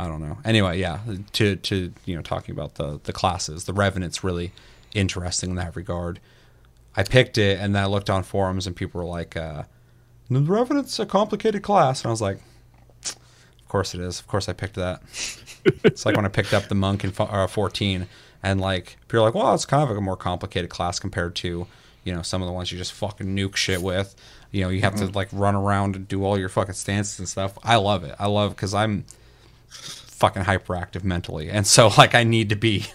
[0.00, 0.38] I don't know.
[0.46, 1.00] Anyway, yeah,
[1.34, 4.52] to to you know talking about the the classes, the revenant's really
[4.94, 6.20] interesting in that regard.
[6.96, 9.64] I picked it and then I looked on forums and people were like, uh,
[10.30, 12.40] "The revenant's a complicated class," and I was like,
[13.04, 14.18] "Of course it is.
[14.18, 15.02] Of course I picked that."
[15.84, 18.06] it's like when I picked up the monk in uh, 14,
[18.42, 21.66] and like people are like, "Well, it's kind of a more complicated class compared to
[22.04, 24.14] you know some of the ones you just fucking nuke shit with."
[24.50, 27.28] You know, you have to like run around and do all your fucking stances and
[27.28, 27.58] stuff.
[27.62, 28.16] I love it.
[28.18, 29.04] I love because I'm
[30.20, 32.86] fucking hyperactive mentally, and so like I need to be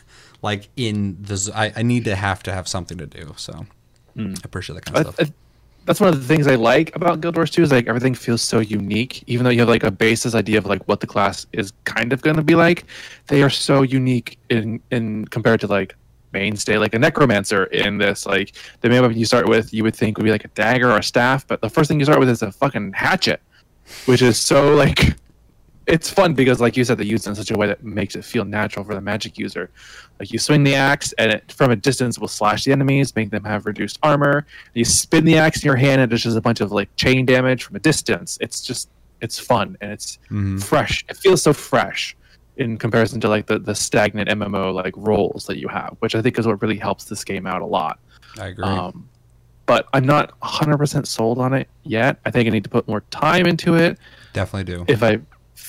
[0.41, 1.51] like in the.
[1.53, 3.33] I need to have to have something to do.
[3.35, 3.65] So
[4.15, 4.35] hmm.
[4.37, 5.29] I appreciate that kind I, of stuff.
[5.29, 5.33] I,
[5.85, 8.41] that's one of the things I like about Guild Wars 2 is like everything feels
[8.41, 9.23] so unique.
[9.27, 12.11] Even though you have like a basis idea of like what the class is kind
[12.11, 12.85] of going to be like,
[13.27, 15.95] they are so unique in in compared to like
[16.33, 18.51] mainstay like a necromancer in this like
[18.81, 20.97] the main weapon you start with you would think would be like a dagger or
[20.97, 23.39] a staff but the first thing you start with is a fucking hatchet
[24.05, 25.15] which is so like
[25.87, 28.15] it's fun because like you said they use it in such a way that makes
[28.15, 29.69] it feel natural for the magic user.
[30.19, 33.29] Like you swing the axe and it from a distance will slash the enemies make
[33.29, 34.45] them have reduced armor.
[34.73, 37.25] You spin the axe in your hand and it's just a bunch of like chain
[37.25, 38.37] damage from a distance.
[38.41, 38.89] It's just
[39.21, 40.17] it's fun and it's
[40.59, 41.05] fresh.
[41.09, 42.15] It feels so fresh
[42.57, 46.21] in comparison to like the, the stagnant mmo like roles that you have which i
[46.21, 47.99] think is what really helps this game out a lot.
[48.39, 48.63] I agree.
[48.63, 49.09] um,
[49.65, 52.17] but i'm not 100% sold on it yet.
[52.25, 53.97] I think i need to put more time into it.
[54.31, 54.85] Definitely do.
[54.87, 55.19] if I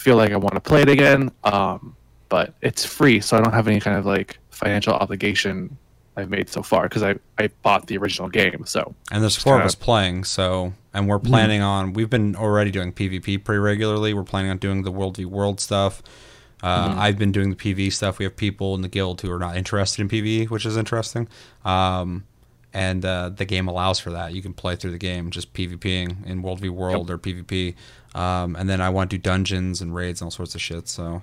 [0.07, 1.33] feel like I want to play it again.
[1.43, 1.97] Um,
[2.29, 5.77] but it's free, so I don't have any kind of like financial obligation
[6.17, 8.65] I've made so far because I, I bought the original game.
[8.67, 11.93] So And there's four of us playing, so and we're planning on.
[11.93, 14.15] We've been already doing PvP pretty regularly.
[14.15, 16.05] We're planning on doing the World v World stuff.
[16.63, 18.21] Uh, I've been doing the PV stuff.
[18.21, 21.27] We have people in the guild who are not interested in PV, which is interesting.
[21.65, 22.25] Um,
[22.77, 24.35] and uh, the game allows for that.
[24.35, 27.75] You can play through the game just PvPing in World v World or PvP.
[28.15, 30.87] Um, and then I want to do dungeons and raids and all sorts of shit.
[30.87, 31.23] So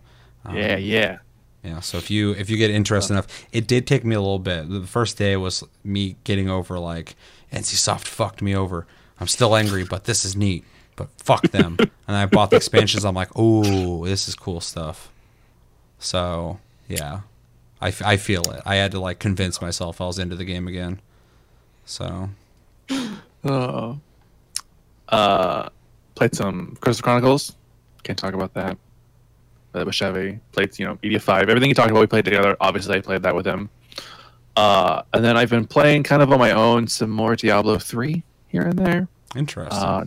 [0.52, 1.20] yeah, yeah.
[1.64, 4.40] yeah, so if you if you get interested enough, it did take me a little
[4.40, 4.68] bit.
[4.68, 7.16] The first day was me getting over like
[7.52, 8.88] NCSoft fucked me over.
[9.20, 10.66] I'm still angry, but this is neat.
[10.96, 11.78] But fuck them.
[12.08, 13.06] and I bought the expansions.
[13.06, 15.12] I'm like, oh, this is cool stuff.
[16.00, 17.22] So yeah,
[17.80, 18.64] I, f- I feel it.
[18.66, 21.00] I had to like convince myself I was into the game again.
[21.86, 22.30] So
[23.46, 24.00] Oh.
[25.10, 25.70] Uh,
[26.16, 27.56] played some Crystal Chronicles.
[28.04, 28.78] Can't talk about that.
[29.74, 30.40] Played with Chevy.
[30.52, 31.50] Played, you know, Media 5.
[31.50, 32.56] Everything you talked about, we played together.
[32.62, 33.70] Obviously, I played that with him.
[34.56, 38.24] Uh, and then I've been playing kind of on my own some more Diablo 3
[38.48, 39.08] here and there.
[39.36, 39.78] interesting.
[39.78, 40.06] Uh,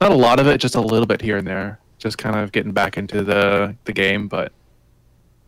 [0.00, 1.78] not a lot of it, just a little bit here and there.
[1.98, 4.52] Just kind of getting back into the the game, but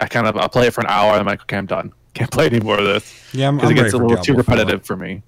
[0.00, 1.12] I kind of I'll play it for an hour.
[1.12, 1.92] And I'm like, okay, I'm done.
[2.14, 4.38] Can't play any more of this yeah, I'm, because it gets a little too 4.
[4.38, 5.22] repetitive for me.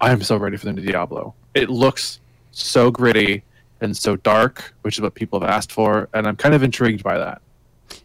[0.00, 1.34] I am so ready for the new Diablo.
[1.54, 2.20] It looks
[2.52, 3.42] so gritty
[3.80, 7.02] and so dark, which is what people have asked for, and I'm kind of intrigued
[7.02, 7.40] by that.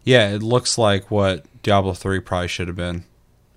[0.04, 3.04] Yeah, it looks like what Diablo 3 probably should have been.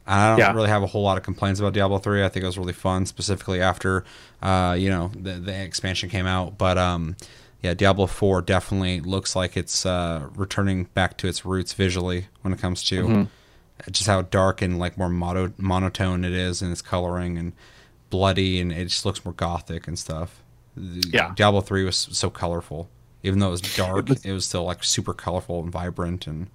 [0.07, 0.53] I don't Yeah.
[0.53, 2.25] really have a whole lot of complaints about Diablo 3.
[2.25, 4.05] I think it was really fun, specifically after,
[4.43, 6.59] uh, you know, the, the expansion came out.
[6.59, 7.17] But um,
[7.63, 12.53] yeah, Diablo 4 definitely looks like it's uh, returning back to its roots visually when
[12.53, 13.91] it comes to Mm-hmm.
[13.91, 17.53] just how dark and like more mono- monotone it is in its coloring and
[18.15, 20.41] bloody, and it just looks more gothic and stuff.
[20.77, 21.33] Yeah.
[21.35, 22.89] Diablo 3 was so colorful.
[23.25, 26.47] Even though it was dark, was- it was still like super colorful and vibrant and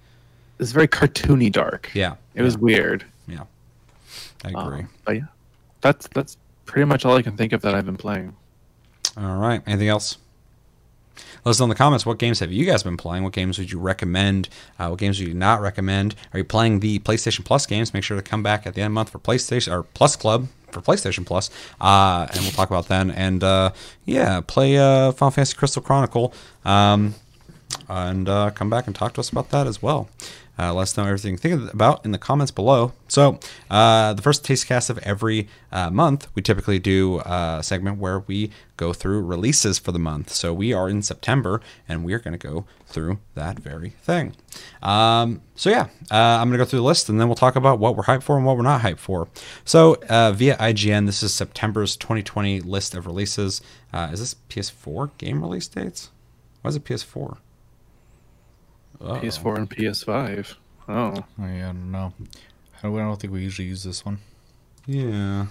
[0.58, 1.90] It's very cartoony dark.
[1.94, 3.04] yeah, It was weird.
[3.28, 3.44] yeah.
[4.44, 4.86] I Um, agree.
[5.04, 5.22] but yeah,
[5.82, 8.34] that's that's pretty much all I can think of that I've been playing.
[9.18, 9.60] All right.
[9.66, 10.16] Anything else?
[11.44, 13.24] Let us know in the comments what games have you guys been playing?
[13.24, 14.48] What games would you recommend?
[14.78, 16.14] Uh, what games would you not recommend?
[16.32, 17.92] Are you playing the PlayStation Plus games?
[17.92, 20.16] Make sure to come back at the end of the month for PlayStation or Plus
[20.16, 21.50] Club for PlayStation Plus,
[21.80, 23.10] uh, and we'll talk about then.
[23.10, 23.72] And uh,
[24.04, 26.32] yeah, play uh, Final Fantasy Crystal Chronicle,
[26.64, 27.14] um,
[27.88, 30.08] and uh, come back and talk to us about that as well.
[30.60, 32.92] Uh, let us know everything you think about in the comments below.
[33.08, 33.40] So,
[33.70, 38.50] uh, the first TastyCast of every uh, month, we typically do a segment where we
[38.76, 40.30] go through releases for the month.
[40.30, 44.36] So, we are in September and we are going to go through that very thing.
[44.82, 47.56] Um, so, yeah, uh, I'm going to go through the list and then we'll talk
[47.56, 49.28] about what we're hyped for and what we're not hyped for.
[49.64, 53.62] So, uh, via IGN, this is September's 2020 list of releases.
[53.94, 56.10] Uh, is this PS4 game release dates?
[56.60, 57.38] Why is it PS4?
[59.00, 59.20] Uh-oh.
[59.20, 60.54] PS4 and PS5.
[60.88, 62.12] Oh, Oh, yeah, I don't know.
[62.82, 64.18] I don't, I don't think we usually use this one.
[64.86, 65.46] Yeah.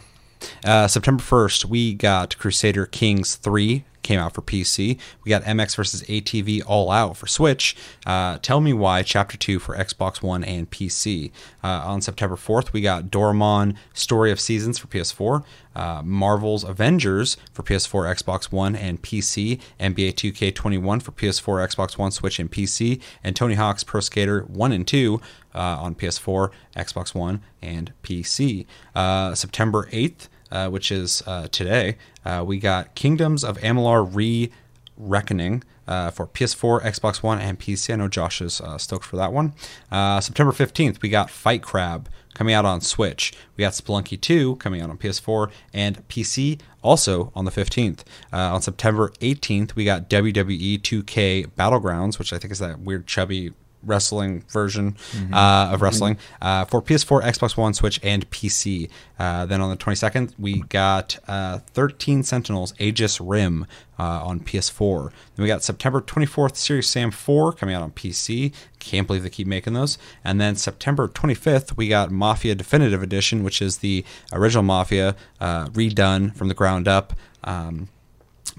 [0.66, 4.98] Uh, September 1st, we got Crusader Kings 3 came out for PC.
[5.24, 7.76] We got MX versus ATV All Out for Switch.
[8.06, 11.32] Uh, Tell Me Why Chapter 2 for Xbox One and PC.
[11.64, 15.44] Uh, on September 4th, we got Doraemon Story of Seasons for PS4.
[15.76, 19.60] Uh, Marvel's Avengers for PS4, Xbox One, and PC.
[19.80, 23.02] NBA 2K21 for PS4, Xbox One, Switch, and PC.
[23.24, 25.22] And Tony Hawk's Pro Skater 1 and 2
[25.54, 28.66] uh, on PS4, Xbox One, and PC.
[28.96, 34.52] Uh, September 8th, uh, which is uh, today, uh, we got Kingdoms of Amalur Re
[34.98, 37.94] Reckoning uh, for PS4, Xbox One, and PC.
[37.94, 39.54] I know Josh is stoked for that one.
[39.90, 43.34] September 15th, we got Fight Crab coming out on Switch.
[43.58, 48.00] We got Spelunky 2 coming out on PS4 and PC also on the 15th.
[48.32, 53.08] Uh, on September 18th, we got WWE 2K Battlegrounds, which I think is that weird
[53.08, 53.52] chubby
[53.84, 54.96] wrestling version
[55.32, 58.90] uh, of wrestling uh, for PS4, Xbox One, Switch, and PC.
[59.18, 63.66] Uh, then on the 22nd, we got uh, 13 Sentinels Aegis Rim
[63.98, 65.12] uh, on PS4.
[65.36, 68.54] Then we got September 24th, Serious Sam 4 coming out on PC.
[68.80, 69.98] Can't believe they keep making those.
[70.24, 75.68] And then September 25th, we got Mafia Definitive Edition, which is the original Mafia uh,
[75.68, 77.14] redone from the ground up.
[77.44, 77.90] Um,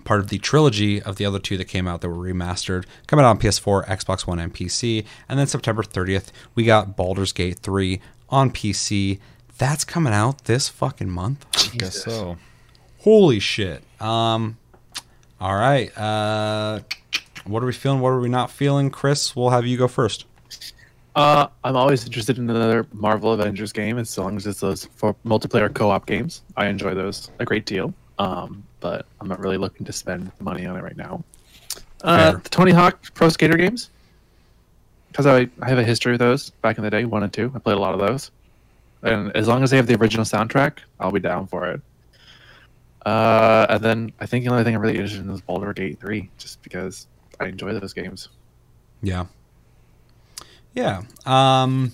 [0.05, 3.25] part of the trilogy of the other two that came out that were remastered, coming
[3.25, 5.05] out on PS4, Xbox One, and PC.
[5.29, 9.19] And then September 30th, we got Baldur's Gate 3 on PC.
[9.59, 11.47] That's coming out this fucking month.
[11.55, 12.37] I Guess so.
[13.01, 13.83] Holy shit.
[14.01, 14.59] Um
[15.41, 15.97] all right.
[15.97, 16.81] Uh
[17.45, 18.01] what are we feeling?
[18.01, 18.91] What are we not feeling?
[18.91, 20.27] Chris, we'll have you go first.
[21.17, 25.15] Uh, I'm always interested in another Marvel Avengers game as long as it's those for
[25.27, 26.43] multiplayer co-op games.
[26.57, 27.93] I enjoy those a great deal.
[28.19, 31.23] Um, but I'm not really looking to spend money on it right now.
[32.03, 33.91] Uh, the Tony Hawk Pro Skater games,
[35.09, 37.53] because I, I have a history with those back in the day, one and two.
[37.55, 38.31] I played a lot of those,
[39.03, 41.81] and as long as they have the original soundtrack, I'll be down for it.
[43.05, 45.99] Uh, and then I think the only thing I'm really interested in is Baldur's Gate
[46.01, 47.07] 3, just because
[47.39, 48.29] I enjoy those games.
[49.03, 49.27] Yeah.
[50.75, 51.03] Yeah.
[51.27, 51.93] Um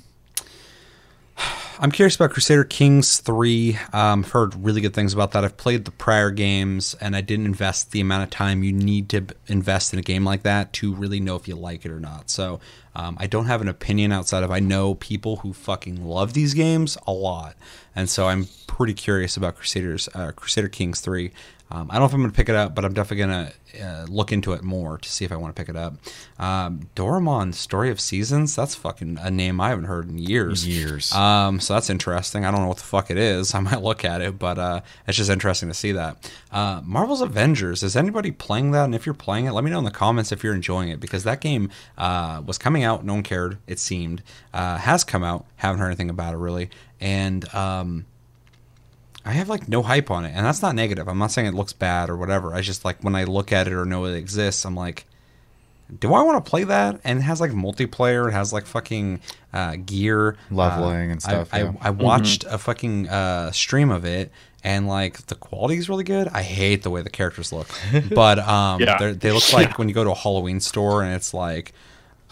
[1.78, 3.78] I'm curious about Crusader Kings 3.
[3.92, 5.44] Um, I've heard really good things about that.
[5.44, 9.10] I've played the prior games and I didn't invest the amount of time you need
[9.10, 12.00] to invest in a game like that to really know if you like it or
[12.00, 12.30] not.
[12.30, 12.60] So
[12.94, 16.54] um, I don't have an opinion outside of I know people who fucking love these
[16.54, 17.56] games a lot.
[17.94, 21.30] And so I'm pretty curious about Crusaders, uh, Crusader Kings 3.
[21.70, 23.46] Um, I don't know if I'm going to pick it up, but I'm definitely going
[23.46, 25.94] to uh, look into it more to see if I want to pick it up.
[26.38, 30.66] Um, Doraemon Story of Seasons, that's fucking a name I haven't heard in years.
[30.66, 31.12] Years.
[31.12, 32.44] Um, so that's interesting.
[32.44, 33.54] I don't know what the fuck it is.
[33.56, 36.30] I might look at it, but uh, it's just interesting to see that.
[36.52, 38.84] Uh, Marvel's Avengers, is anybody playing that?
[38.84, 41.00] And if you're playing it, let me know in the comments if you're enjoying it
[41.00, 43.04] because that game uh, was coming out.
[43.04, 44.22] No one cared, it seemed.
[44.54, 45.46] Uh, has come out.
[45.56, 46.70] Haven't heard anything about it really.
[47.00, 47.52] And.
[47.52, 48.06] Um,
[49.26, 51.08] I have like no hype on it, and that's not negative.
[51.08, 52.54] I'm not saying it looks bad or whatever.
[52.54, 55.04] I just like when I look at it or know it exists, I'm like,
[56.00, 57.00] do I want to play that?
[57.04, 58.28] And it has like multiplayer.
[58.28, 59.20] It has like fucking
[59.52, 61.72] uh, gear, Leveling Uh, and stuff, I, yeah.
[61.80, 64.30] I, I watched a fucking uh, stream of it,
[64.64, 66.28] and like the quality is really good.
[66.28, 67.68] I hate the way the characters look,
[68.14, 68.96] but um, Yeah.
[69.14, 71.72] they're- look like when you go to a Halloween store and it's like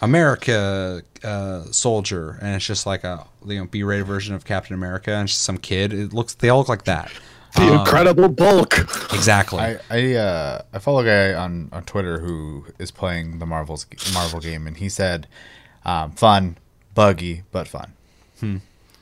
[0.01, 5.11] America uh, soldier, and it's just like a you know B-rated version of Captain America,
[5.13, 5.93] and just some kid.
[5.93, 7.11] It looks they all look like that.
[7.55, 8.77] The Um, Incredible Bulk.
[9.13, 9.59] exactly.
[9.59, 13.85] I I, uh, I follow a guy on, on Twitter who is playing the Marvel's
[14.13, 15.27] Marvel game, and he said,
[15.85, 16.57] um, "Fun,
[16.93, 17.93] buggy, but fun."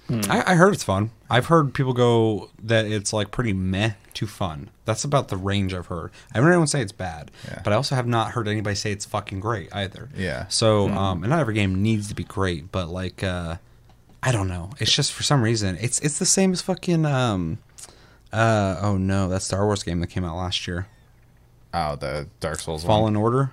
[0.10, 1.10] I, I heard it's fun.
[1.30, 4.70] I've heard people go that it's like pretty meh to fun.
[4.86, 6.12] That's about the range I've heard.
[6.32, 7.62] I haven't heard anyone say it's bad, Yeah.
[7.64, 10.10] but I also have not heard anybody say it's fucking great either.
[10.16, 10.48] Yeah.
[10.50, 13.56] So, um, and not every game needs to be great, but like, uh,
[14.26, 14.70] I don't know.
[14.80, 17.58] It's just for some reason it's it's the same as fucking um,
[18.32, 20.88] uh, oh no, that Star Wars game that came out last year,
[21.74, 22.88] Oh, the Dark Souls one.
[22.88, 23.52] Fallen Order.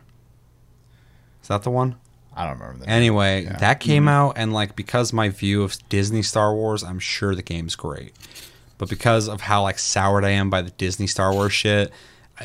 [1.42, 1.96] Is that the one?
[2.34, 2.88] I don't remember that.
[2.90, 3.56] Anyway, Yeah.
[3.58, 7.42] that came out, and like because my view of Disney Star Wars, I'm sure the
[7.42, 8.14] game's great.
[8.78, 11.92] But because of how like soured I am by the Disney Star Wars shit, I-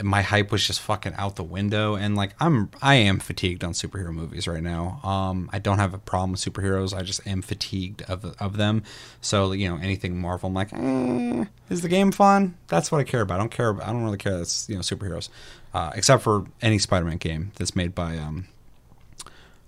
[0.04, 1.96] my hype was just fucking out the window.
[1.96, 5.00] And like I'm, I am fatigued on superhero movies right now.
[5.04, 6.94] Um, I don't have a problem with superheroes.
[6.96, 8.84] I just am fatigued of of them.
[9.22, 12.56] So you know, anything Marvel, I'm like, eh, is the game fun?
[12.68, 13.36] That's what I care about.
[13.36, 13.82] I don't care.
[13.82, 14.38] I don't really care.
[14.38, 15.30] That's you know superheroes,
[15.74, 18.48] uh, except for any Spider-Man game that's made by um.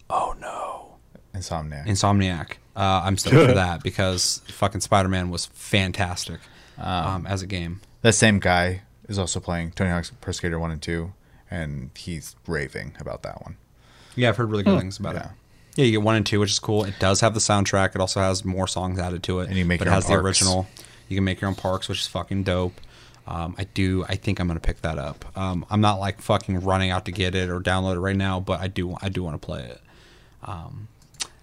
[0.09, 0.95] Oh no.
[1.35, 1.85] Insomniac.
[1.85, 2.53] Insomniac.
[2.75, 6.39] Uh, I'm stoked for that because fucking Spider Man was fantastic
[6.77, 7.81] um, as a game.
[8.01, 11.13] the same guy is also playing Tony Hawk's Pro Skater One and Two,
[11.49, 13.57] and he's raving about that one.
[14.15, 15.19] Yeah, I've heard really good things about it.
[15.19, 15.29] Yeah.
[15.75, 16.85] Yeah, you get one and two, which is cool.
[16.85, 17.93] It does have the soundtrack.
[17.93, 19.49] It also has more songs added to it.
[19.49, 20.25] And you make but your it own has the parks.
[20.25, 20.67] original.
[21.07, 22.81] You can make your own parks, which is fucking dope.
[23.27, 24.03] Um, I do.
[24.09, 25.23] I think I'm gonna pick that up.
[25.37, 28.39] Um, I'm not like fucking running out to get it or download it right now,
[28.39, 28.95] but I do.
[29.01, 29.81] I do want to play it.
[30.43, 30.87] Um,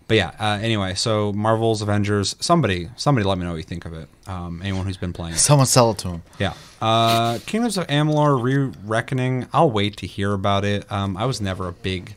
[0.06, 0.32] but yeah.
[0.38, 2.36] Uh, anyway, so Marvel's Avengers.
[2.40, 4.08] Somebody, somebody, let me know what you think of it.
[4.26, 5.34] Um, anyone who's been playing.
[5.34, 5.38] it.
[5.38, 6.22] Someone sell it to him.
[6.38, 6.54] Yeah.
[6.80, 9.46] Uh, Kingdoms of Amalur Re-Reckoning.
[9.52, 10.90] I'll wait to hear about it.
[10.92, 12.14] Um, I was never a big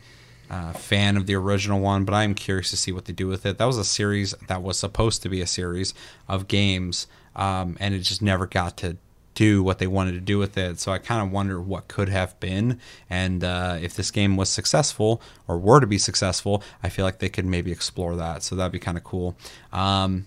[0.50, 3.28] uh, fan of the original one, but I am curious to see what they do
[3.28, 3.58] with it.
[3.58, 5.94] That was a series that was supposed to be a series
[6.28, 8.98] of games, um, and it just never got to
[9.38, 10.80] do what they wanted to do with it.
[10.80, 14.50] So I kind of wonder what could have been, and uh, if this game was
[14.50, 18.42] successful or were to be successful, I feel like they could maybe explore that.
[18.42, 19.38] So that'd be kind of cool.
[19.72, 20.26] Um,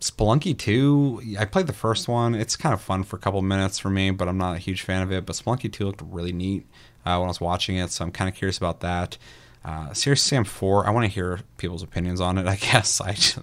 [0.00, 2.34] Spelunky 2, I played the first one.
[2.34, 4.80] It's kind of fun for a couple minutes for me, but I'm not a huge
[4.80, 5.26] fan of it.
[5.26, 6.66] But Spelunky 2 looked really neat
[7.04, 9.18] uh, when I was watching it, so I'm kind of curious about that.
[9.62, 10.86] Uh, Serious Sam Four.
[10.86, 12.46] I want to hear people's opinions on it.
[12.54, 13.40] I guess I just,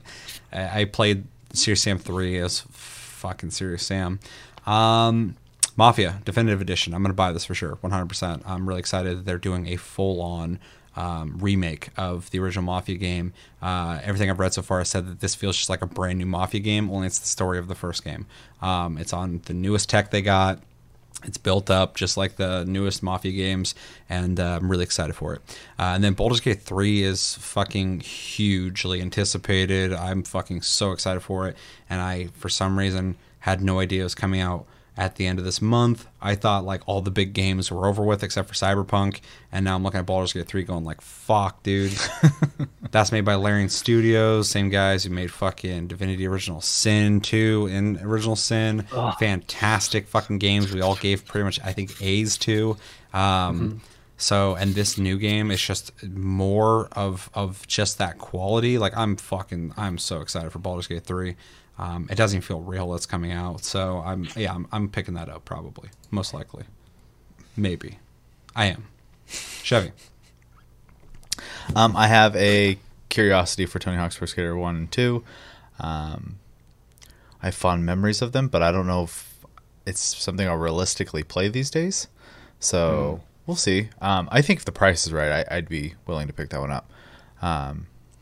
[0.52, 2.64] I played Serious Sam Three as
[3.18, 4.20] fucking Serious Sam.
[4.66, 5.36] Um,
[5.76, 6.94] Mafia Definitive Edition.
[6.94, 8.42] I'm gonna buy this for sure, 100%.
[8.46, 10.60] I'm really excited that they're doing a full on
[10.96, 13.34] um, remake of the original Mafia game.
[13.62, 16.18] Uh, everything I've read so far has said that this feels just like a brand
[16.18, 18.26] new Mafia game, only it's the story of the first game.
[18.62, 20.60] Um, it's on the newest tech they got.
[21.24, 23.74] It's built up just like the newest Mafia games,
[24.08, 25.42] and uh, I'm really excited for it.
[25.80, 29.94] Uh, and then Baldur's Gate 3 is fucking hugely anticipated.
[29.94, 31.58] I'm fucking so excited for it,
[31.90, 34.68] and I, for some reason, had no idea it was coming out
[34.98, 36.08] at the end of this month.
[36.22, 39.20] I thought like all the big games were over with except for Cyberpunk,
[39.52, 41.94] and now I'm looking at Baldur's Gate 3 going like, fuck, dude.
[42.92, 48.02] That's made by Larian Studios, same guys who made fucking Divinity Original Sin 2 and
[48.02, 48.86] Original Sin.
[49.20, 50.74] Fantastic fucking games.
[50.74, 52.78] We all gave pretty much, I think, A's to.
[53.14, 53.82] Um,
[54.20, 58.80] So, and this new game is just more of of just that quality.
[58.80, 61.36] Like I'm fucking, I'm so excited for Baldur's Gate 3.
[61.80, 63.64] Um, it doesn't feel real that's coming out.
[63.64, 66.64] So I'm, yeah, I'm, I'm picking that up probably, most likely,
[67.56, 68.00] maybe.
[68.56, 68.88] I am.
[69.28, 69.92] Chevy.
[71.76, 75.24] Um, I have a curiosity for Tony Hawk's Pro Skater 1 and 2.
[75.80, 76.40] Um,
[77.42, 79.38] I have fond memories of them, but I don't know if
[79.86, 82.08] it's something I'll realistically play these days.
[82.60, 83.90] So we'll see.
[84.02, 86.60] Um, I think if the price is right, I, I'd be willing to pick that
[86.60, 86.92] one up.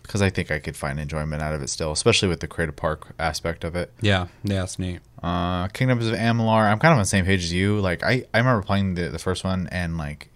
[0.05, 2.75] Because I think I could find enjoyment out of it still, especially with the creative
[2.75, 3.91] park aspect of it.
[4.01, 4.99] Yeah, yeah, that's neat.
[5.21, 6.71] Uh, Kingdoms of Amalur.
[6.71, 7.79] I'm kind of on the same page as you.
[7.79, 10.29] Like I, I remember playing the the first one and like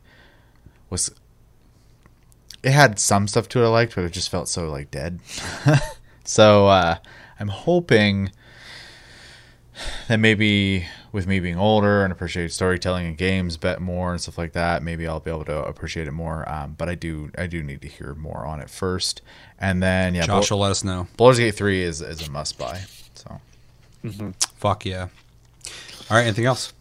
[0.89, 1.11] was
[2.63, 5.19] it had some stuff to it I liked, but it just felt so like dead.
[6.23, 6.97] so uh,
[7.39, 8.31] I'm hoping
[10.07, 14.37] that maybe with me being older and appreciate storytelling and games bet more and stuff
[14.37, 16.47] like that, maybe I'll be able to appreciate it more.
[16.49, 19.21] Um, but I do I do need to hear more on it first,
[19.57, 21.07] and then yeah, Josh Bal- will let us know.
[21.17, 22.81] Baldur's Gate three is is a must buy.
[23.15, 23.39] So
[24.55, 25.07] Fuck yeah.
[26.09, 26.73] All right, anything else?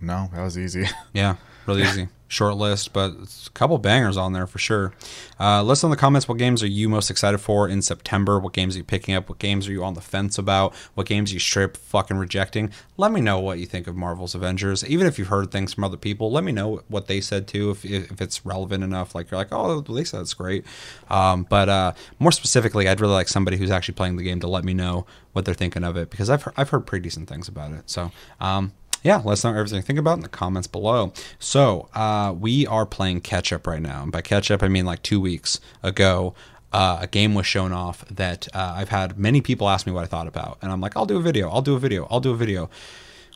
[0.00, 0.86] no, that was easy.
[1.14, 1.36] Yeah,
[1.66, 2.08] really easy.
[2.34, 4.92] Short list, but a couple bangers on there for sure.
[5.38, 8.40] Uh, in the comments what games are you most excited for in September?
[8.40, 9.28] What games are you picking up?
[9.28, 10.74] What games are you on the fence about?
[10.94, 12.72] What games you strip fucking rejecting?
[12.96, 14.84] Let me know what you think of Marvel's Avengers.
[14.84, 17.70] Even if you've heard things from other people, let me know what they said too,
[17.70, 19.14] if, if it's relevant enough.
[19.14, 20.64] Like you're like, oh, they said it's great.
[21.10, 24.48] Um, but uh, more specifically, I'd really like somebody who's actually playing the game to
[24.48, 27.48] let me know what they're thinking of it because I've I've heard pretty decent things
[27.48, 27.90] about it.
[27.90, 28.10] So
[28.40, 28.72] um,
[29.04, 31.12] yeah, let us know everything you think about in the comments below.
[31.38, 34.02] So uh, we are playing catch up right now.
[34.02, 36.34] And by catch up, I mean like two weeks ago.
[36.72, 40.02] Uh, a game was shown off that uh, I've had many people ask me what
[40.02, 42.18] I thought about, and I'm like, I'll do a video, I'll do a video, I'll
[42.18, 42.68] do a video.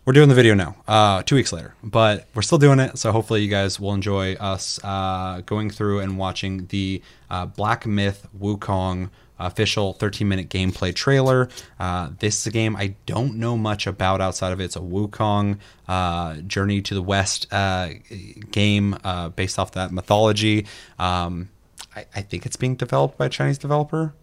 [0.04, 2.98] We're doing the video now, uh, two weeks later, but we're still doing it.
[2.98, 7.00] So hopefully you guys will enjoy us uh, going through and watching the
[7.30, 11.48] uh, Black Myth Wukong official 13 minute gameplay trailer.
[11.78, 14.64] Uh, this is a game I don't know much about outside of it.
[14.64, 17.90] It's a Wukong uh, Journey to the West uh,
[18.50, 20.66] game uh, based off that mythology.
[20.98, 21.50] Um,
[21.94, 24.14] I, I think it's being developed by a Chinese developer.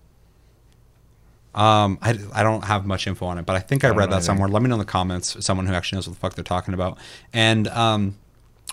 [1.53, 4.09] Um, I, I don't have much info on it, but I think I, don't read
[4.09, 4.25] that either.
[4.25, 4.49] somewhere.
[4.49, 6.73] Let me know in the comments, someone who actually knows what the fuck they're talking
[6.73, 6.97] about.
[7.31, 8.17] And um,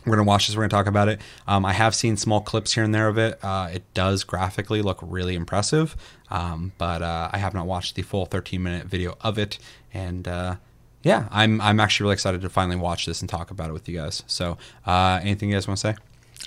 [0.05, 0.57] we're gonna watch this.
[0.57, 1.21] We're gonna talk about it.
[1.47, 3.39] Um, I have seen small clips here and there of it.
[3.43, 5.97] Uh, it does graphically look really impressive,
[6.33, 9.59] um, but uh, I have not watched the full 13 minute video of it.
[9.93, 10.57] And uh,
[11.03, 13.89] yeah, I'm I'm actually really excited to finally watch this and talk about it with
[13.89, 14.23] you guys.
[14.27, 14.57] So,
[14.87, 15.97] uh, anything you guys want to say?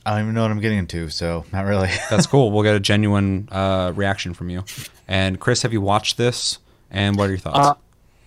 [0.05, 1.89] I don't even know what I'm getting into, so not really.
[2.09, 2.51] That's cool.
[2.51, 4.63] We'll get a genuine uh, reaction from you.
[5.07, 6.57] And Chris, have you watched this?
[6.89, 7.59] And what are your thoughts?
[7.59, 7.73] Uh,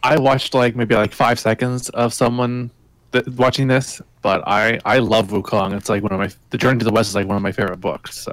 [0.03, 2.71] I watched like maybe like five seconds of someone
[3.13, 5.77] th- watching this, but I I love Wukong.
[5.77, 7.53] It's like one of my The Journey to the West is like one of my
[7.53, 8.17] favorite books.
[8.17, 8.33] So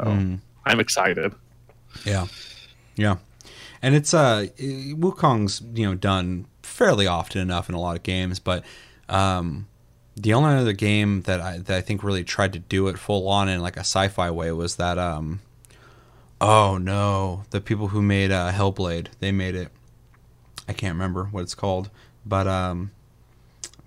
[0.65, 1.33] I'm excited.
[2.03, 2.27] Yeah,
[2.95, 3.17] yeah,
[3.81, 8.39] and it's uh Wukong's you know done fairly often enough in a lot of games,
[8.39, 8.63] but
[9.07, 9.67] um,
[10.15, 13.27] the only other game that I that I think really tried to do it full
[13.27, 15.41] on in like a sci-fi way was that um,
[16.41, 19.69] oh no, the people who made uh, Hellblade they made it.
[20.67, 21.89] I can't remember what it's called,
[22.25, 22.91] but um,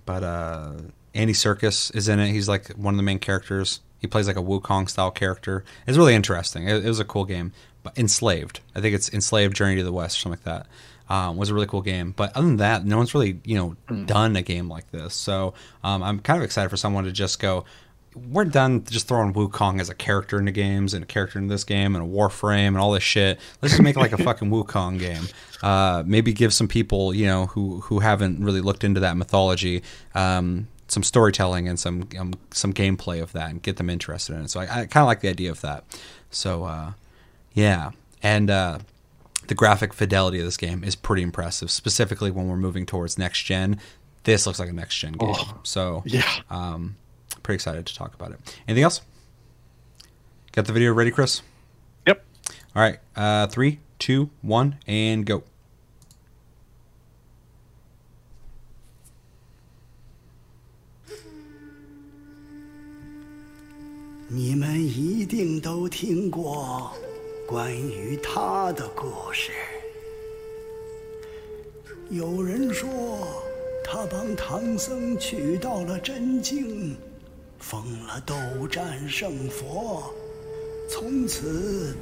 [0.05, 0.73] but uh,
[1.15, 2.31] Andy Serkis is in it.
[2.31, 3.81] He's like one of the main characters.
[3.99, 5.65] He plays like a Wukong style character.
[5.87, 6.69] It's really interesting.
[6.69, 7.53] It, it was a cool game.
[7.83, 10.66] But Enslaved, I think it's Enslaved Journey to the West or something like that.
[11.11, 12.12] Um, was a really cool game.
[12.14, 13.57] But other than that, no one's really you
[13.89, 15.14] know done a game like this.
[15.14, 17.64] So um, I'm kind of excited for someone to just go.
[18.14, 21.62] We're done just throwing Wukong as a character into games and a character in this
[21.62, 23.39] game and a Warframe and all this shit.
[23.62, 25.22] Let's just make like a fucking Wukong game.
[25.62, 29.83] Uh, maybe give some people, you know, who who haven't really looked into that mythology,
[30.14, 34.43] um, some storytelling and some um, some gameplay of that and get them interested in
[34.43, 34.51] it.
[34.51, 35.85] So I, I kind of like the idea of that.
[36.31, 36.93] So uh,
[37.59, 37.91] yeah,
[38.23, 38.79] and uh,
[39.49, 41.73] the graphic fidelity of this game is pretty impressive.
[41.73, 43.81] Specifically, when we're moving towards next gen,
[44.23, 45.35] this looks like a next gen game.
[45.37, 46.95] Oh, so yeah, um,
[47.43, 48.39] pretty excited to talk about it.
[48.69, 49.01] Anything else?
[50.53, 51.43] Got the video ready, Chris?
[52.07, 52.25] Yep.
[52.77, 55.43] All right, uh, three, two, one, and go.
[64.31, 64.57] You
[67.49, 69.53] 关于他的故事。
[72.11, 73.43] 有人说，
[73.83, 76.95] 他帮唐僧取到了真经，
[77.59, 78.35] 封了斗
[78.69, 80.13] 战胜佛，
[80.91, 81.97] 从此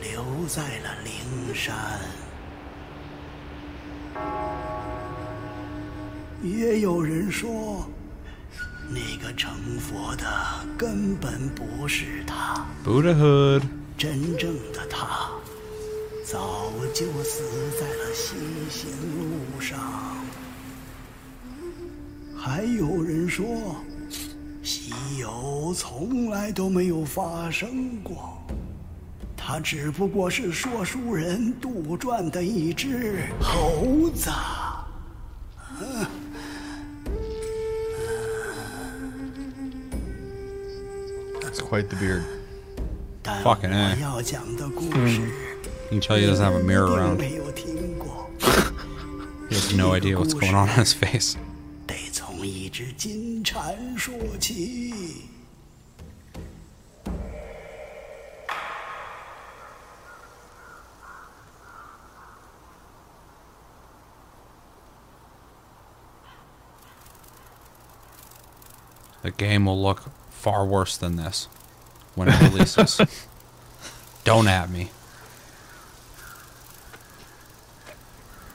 [0.00, 1.74] 留在了灵山。
[6.44, 7.84] 也有人说，
[8.88, 10.24] 那个成佛的
[10.78, 13.62] 根本不是他，Buddhahood.
[13.96, 15.30] 真正的他
[16.24, 17.42] 早就死
[17.80, 18.36] 在了西
[18.68, 19.78] 行路上。
[22.36, 23.46] 还有人说，
[24.62, 28.38] 西游从来都没有发生过，
[29.36, 34.30] 他只不过是说书人杜撰的一只猴子。
[41.40, 42.22] It's quite the beard.
[43.26, 43.96] Fucking A.
[43.96, 47.20] You can tell he doesn't have a mirror around.
[47.20, 47.36] he
[49.54, 51.36] has no idea what's going on in his face.
[69.22, 71.48] The game will look far worse than this
[72.16, 73.00] when it releases.
[74.24, 74.90] Don't at me.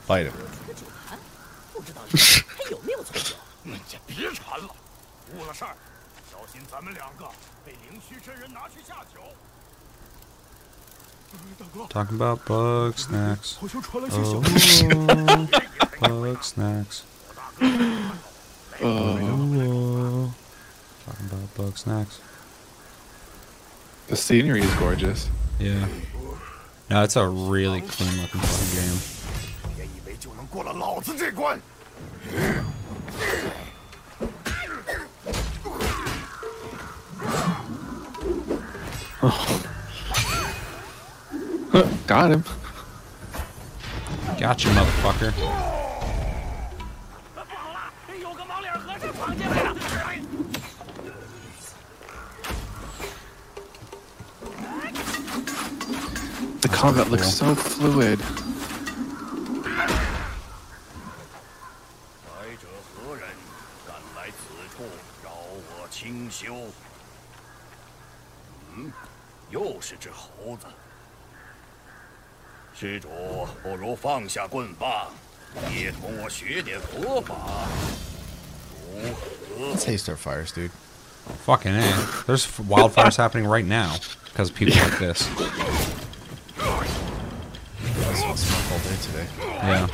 [0.02, 0.34] Fight him.
[11.88, 13.58] Talking about bug snacks.
[16.04, 17.04] Oh, bug snacks.
[18.82, 20.34] Oh,
[21.06, 22.20] talking about bug snacks.
[24.11, 25.29] the scenery is gorgeous.
[25.59, 25.87] Yeah.
[26.89, 28.99] No, it's a really clean looking fucking game.
[29.75, 31.59] 别以为就能过了老子这关。
[42.07, 42.43] Got him.
[44.39, 45.70] Gotcha, motherfucker.
[56.92, 58.20] god, looks so fluid.
[79.58, 80.70] Let's haste our fires, dude.
[81.44, 81.72] Fucking
[82.26, 85.28] There's wildfires happening right now because people like this.
[86.58, 89.26] I smell smoke all day today.
[89.38, 89.86] Yeah.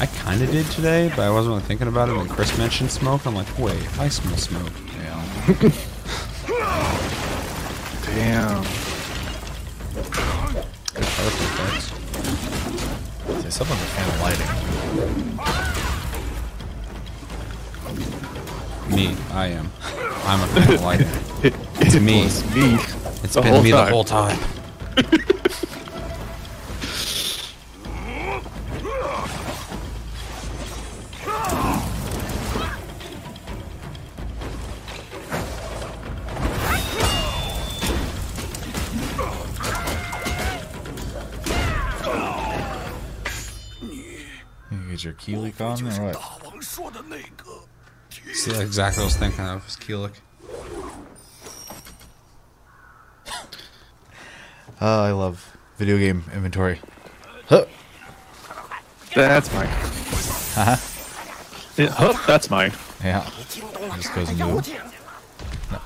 [0.00, 2.16] I kind of did today, but I wasn't really thinking about it.
[2.16, 4.72] When Chris mentioned smoke, I'm like, wait, I smell smoke.
[4.96, 5.22] Yeah.
[8.06, 8.62] Damn.
[10.94, 11.86] Good particle effects.
[13.42, 14.50] Say someone's a fan of lighting.
[18.94, 19.70] Me, I am.
[20.26, 21.08] I'm a fan of lighting.
[21.84, 22.22] It's me.
[22.26, 22.74] It's me.
[23.24, 24.38] It's The been whole me the whole time.
[45.02, 46.12] Is your Keelik on there?
[46.12, 46.62] What?
[48.34, 50.12] See, that's exactly what I was thinking of, was Keelik.
[54.80, 56.78] Uh, I love video game inventory.
[57.48, 57.64] Huh.
[59.16, 59.66] That's mine.
[60.56, 60.76] Uh
[61.90, 62.24] huh.
[62.28, 62.72] That's mine.
[63.02, 63.28] Yeah.
[63.40, 63.60] It
[63.96, 64.62] just goes into.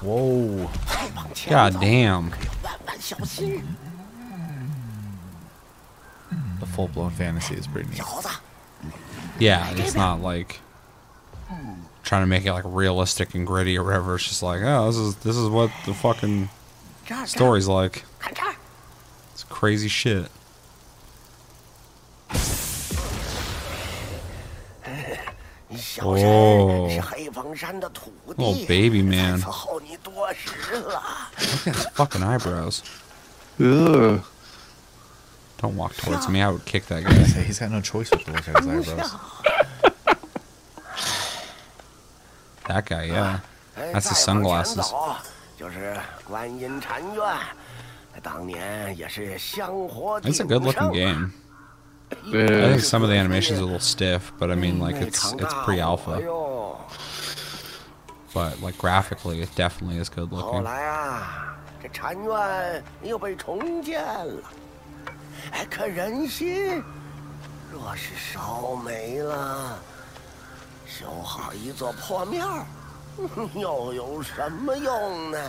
[0.02, 0.70] Whoa.
[1.48, 2.34] God damn.
[6.60, 8.02] The full blown fantasy is pretty neat.
[9.38, 10.60] Yeah, it's not like
[12.02, 14.14] trying to make it like realistic and gritty or whatever.
[14.14, 16.48] It's just like, oh, this is this is what the fucking
[17.26, 18.04] story's like.
[19.32, 20.28] It's crazy shit.
[26.00, 26.88] Oh,
[28.26, 29.40] little baby man.
[31.40, 32.82] Look at his fucking eyebrows.
[33.60, 34.22] Ugh.
[35.57, 36.41] Don't walk towards me.
[36.41, 37.23] I would kick that guy.
[37.23, 39.15] Say He's got no choice but to look at his eyebrows.
[42.67, 43.39] That guy, yeah.
[43.75, 44.89] 哎 That's his 再往前 sunglasses.
[44.89, 45.15] 走
[45.57, 47.23] 就是观音禅院，
[48.23, 51.31] 当年也是香火 It's a 鼎 good looking 盛 game.
[52.11, 52.73] I Yeah.
[52.75, 55.21] think some of the animations are a little stiff, but I mean, like 那 it's
[55.21, 56.77] 场 it's 大 pre 火 alpha, 哟。
[58.33, 60.63] but like graphically, it definitely is good 后 looking.
[60.63, 64.64] 来啊，这禅院又被重建了，哎，
[65.69, 66.83] 可人心
[67.71, 69.79] 若是烧没了，
[70.85, 72.65] 修好一座破庙儿，
[73.55, 75.39] 又有什么用呢？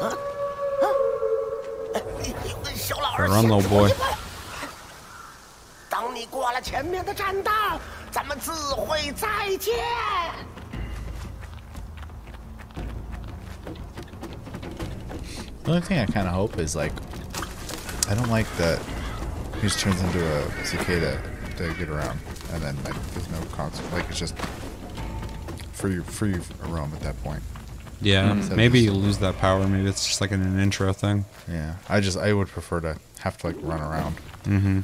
[0.00, 0.84] 啊啊！
[1.94, 2.02] 哎
[2.64, 3.88] 哎小老儿， Run, little 先 boy.
[3.88, 4.06] 出去吧
[5.90, 7.52] 等你过了前面的栈道，
[8.10, 9.74] 咱们自会再见。
[15.64, 16.92] The only thing I kind of hope is like,
[18.13, 18.79] I don't like that
[19.55, 21.19] he just turns into a cicada
[21.57, 22.19] to get around,
[22.51, 23.91] and then like there's no consequence.
[23.91, 24.37] Like it's just
[25.71, 26.35] free free
[26.67, 27.41] roam at that point.
[28.01, 29.67] Yeah, So maybe just- you lose that power.
[29.67, 31.25] Maybe it's just like an, an intro thing.
[31.49, 34.15] Yeah, I just I would prefer to have to like run around.
[34.43, 34.81] Mm-hmm.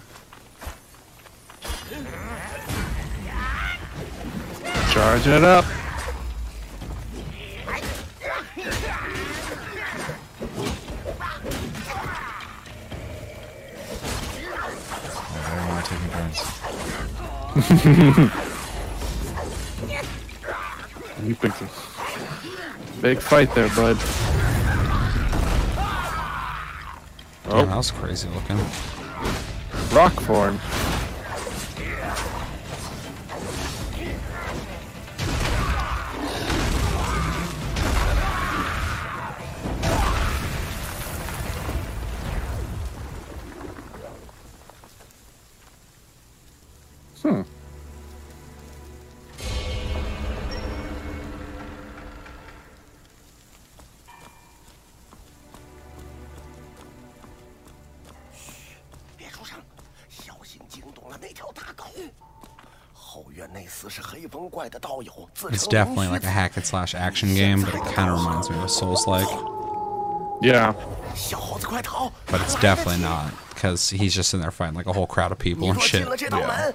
[4.91, 5.65] Charge it up.
[15.89, 16.39] Taking turns.
[21.23, 21.67] You picked a
[23.01, 23.97] big fight there, bud.
[27.51, 28.57] Oh, that was crazy looking.
[29.91, 30.59] Rock form.
[65.53, 68.57] It's definitely like a hack and slash action game, but it kind of reminds me
[68.59, 69.27] of Souls-like.
[70.41, 70.73] Yeah.
[72.31, 75.39] But it's definitely not, because he's just in there fighting like a whole crowd of
[75.39, 76.07] people and shit.
[76.31, 76.71] Yeah.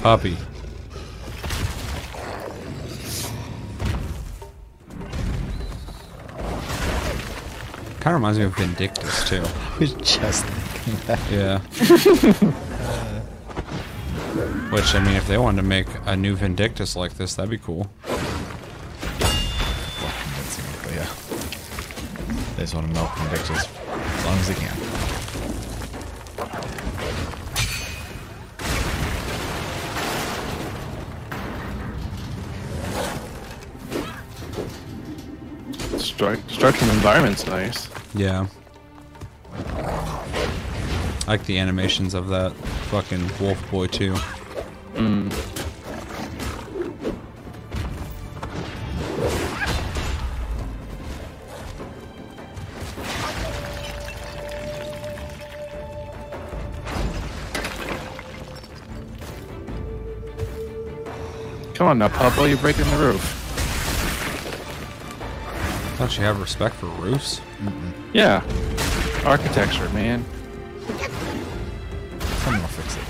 [0.00, 0.36] Puppy.
[8.06, 9.42] Kind of reminds me of Vindictus too.
[9.42, 11.18] I was just thinking that.
[11.28, 11.58] Yeah.
[14.70, 17.58] Which I mean, if they wanted to make a new Vindictus like this, that'd be
[17.58, 17.90] cool.
[18.04, 18.24] convincing
[20.66, 21.08] me, but yeah.
[22.54, 23.66] They just want to milk Vindictus as
[24.24, 24.76] long as they can.
[35.98, 37.88] Stru- structural environment's nice.
[38.16, 38.46] Yeah.
[39.52, 42.52] I like the animations of that
[42.90, 44.14] fucking Wolf Boy too.
[61.74, 63.45] Come on now, Pablo, you're breaking the roof.
[65.98, 67.40] Don't you have respect for roofs?
[68.12, 68.42] Yeah.
[69.24, 70.24] Architecture, man.
[72.42, 73.02] Someone will fix it.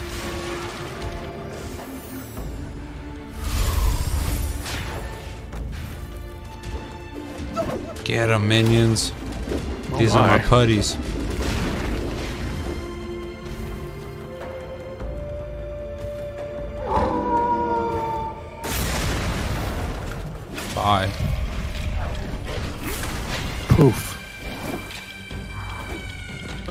[8.05, 9.13] Get 'em, minions.
[9.93, 10.43] Oh These are my my.
[10.43, 10.97] putties.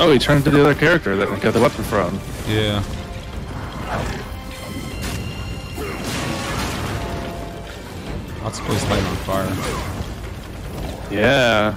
[0.08, 2.20] Oh, he turned to the other character that I got the weapon from.
[2.48, 2.84] Yeah.
[8.44, 9.50] Lots of places lighting on fire.
[11.12, 11.76] Yeah.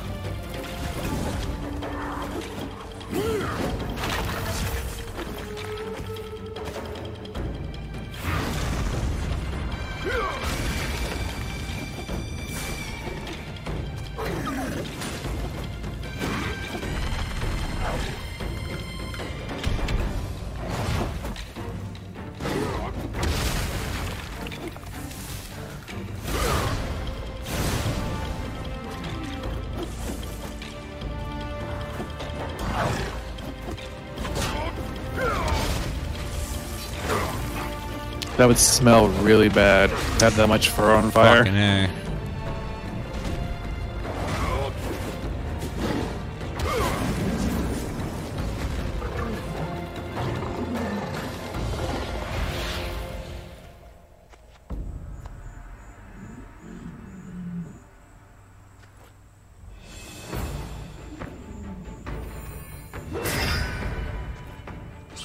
[38.48, 39.90] Would smell really bad.
[40.22, 41.44] Had that much fur on fire.
[41.44, 41.90] Fucking A.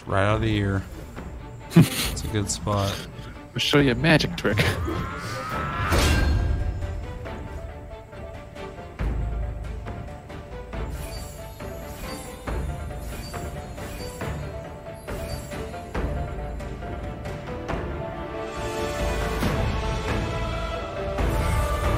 [0.05, 0.83] Right out of the ear.
[1.75, 2.93] It's a good spot.
[3.53, 4.57] I'll show you a magic trick.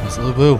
[0.03, 0.59] It's Lu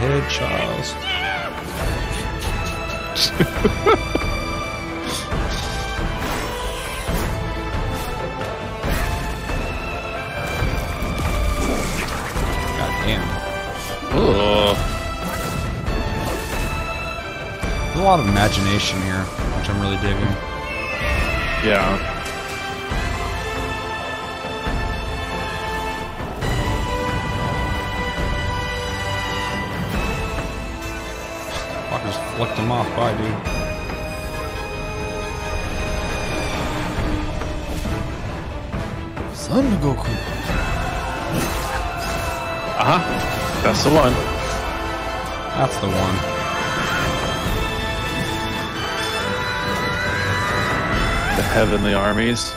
[0.00, 0.94] head, Charles.
[11.60, 13.28] God damn.
[14.12, 14.74] Oh,
[17.86, 19.22] There's a lot of imagination here,
[19.58, 20.34] which I'm really digging.
[21.64, 22.19] yeah.
[32.40, 32.88] Flicked him off.
[32.96, 33.36] Bye, dude.
[39.36, 40.14] Son of Goku.
[42.78, 43.00] Uh huh.
[43.62, 44.14] That's the one.
[45.58, 46.16] That's the one.
[51.36, 52.54] The heavenly armies.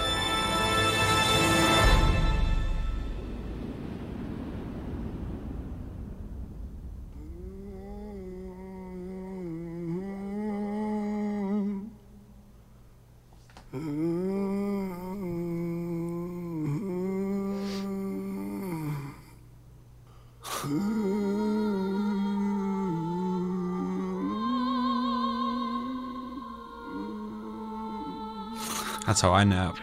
[29.24, 29.78] How I nap.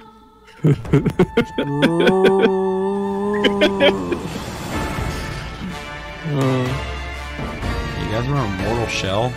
[6.31, 9.33] You guys remember Mortal Shell?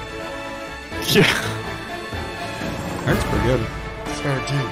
[1.11, 1.23] Yeah.
[3.05, 3.67] That's pretty good.
[4.15, 4.69] Sorry, too.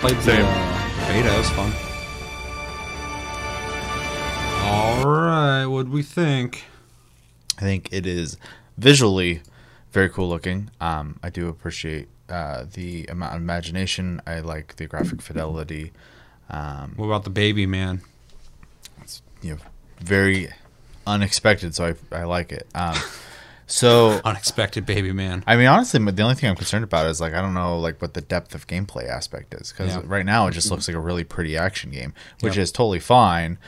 [0.00, 0.44] Played the Same.
[0.44, 1.32] uh, beta.
[1.34, 1.72] It was fun.
[4.64, 6.64] All right, what'd we think?
[7.58, 8.36] I think it is
[8.78, 9.42] visually
[9.92, 10.70] very cool looking.
[10.80, 14.22] Um, I do appreciate uh, the amount of imagination.
[14.26, 15.92] I like the graphic fidelity.
[16.48, 18.00] Um, What about the baby man?
[19.02, 19.60] it's you know
[20.00, 20.48] very
[21.06, 22.66] unexpected, so I I like it.
[22.74, 22.96] Um,
[23.66, 25.44] so Unexpected baby man.
[25.46, 28.00] I mean, honestly, the only thing I'm concerned about is like I don't know like
[28.02, 30.02] what the depth of gameplay aspect is because Yeah.
[30.04, 32.62] right now it just looks like a really pretty action game, which Yep.
[32.62, 33.58] is totally fine.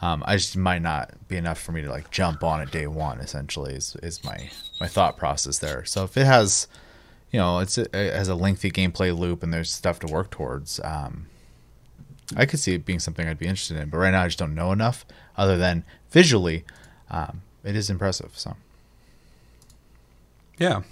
[0.00, 2.88] Um, I just might not be enough for me to like jump on it day
[2.88, 3.20] one.
[3.20, 4.50] Essentially, is is my
[4.80, 5.84] my thought process there.
[5.84, 6.66] So if it has,
[7.32, 10.80] you know, it's it has a lengthy gameplay loop and there's stuff to work towards.
[10.84, 11.26] Um,
[12.36, 14.38] I could see it being something I'd be interested in, but right now I just
[14.38, 15.04] don't know enough.
[15.36, 16.64] Other than visually,
[17.10, 18.30] um, it is impressive.
[18.34, 18.56] So
[20.58, 20.82] Yeah.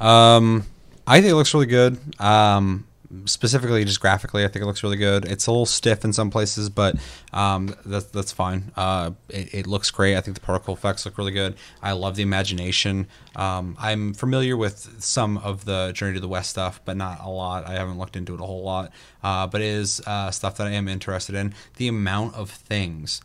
[0.00, 0.64] Um,
[1.06, 1.98] I think it looks really good.
[2.20, 2.86] Um,
[3.24, 5.24] specifically, just graphically, I think it looks really good.
[5.24, 6.96] It's a little stiff in some places, but
[7.32, 8.72] um, that's that's fine.
[8.76, 10.16] Uh, it, it looks great.
[10.16, 11.56] I think the particle effects look really good.
[11.82, 13.06] I love the imagination.
[13.36, 17.28] Um, I'm familiar with some of the Journey to the West stuff, but not a
[17.28, 17.66] lot.
[17.66, 18.92] I haven't looked into it a whole lot.
[19.22, 21.54] Uh, but it is uh, stuff that I am interested in.
[21.76, 23.20] The amount of things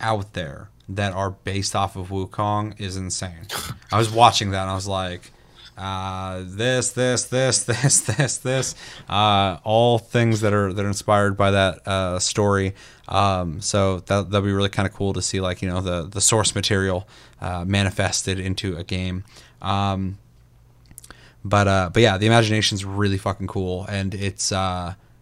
[0.00, 3.46] out there that are based off of Wukong is insane.
[3.92, 5.32] I was watching that and I was like,
[5.76, 8.74] uh, this, this, this, this, this, this,
[9.08, 12.74] uh, all things that are that are inspired by that uh, story.
[13.08, 16.02] Um, so that that'd be really kind of cool to see, like you know, the
[16.02, 17.08] the source material
[17.40, 19.24] uh, manifested into a game.
[19.60, 20.18] Um,
[21.44, 24.52] but uh, but yeah, the imagination's really fucking cool, and it's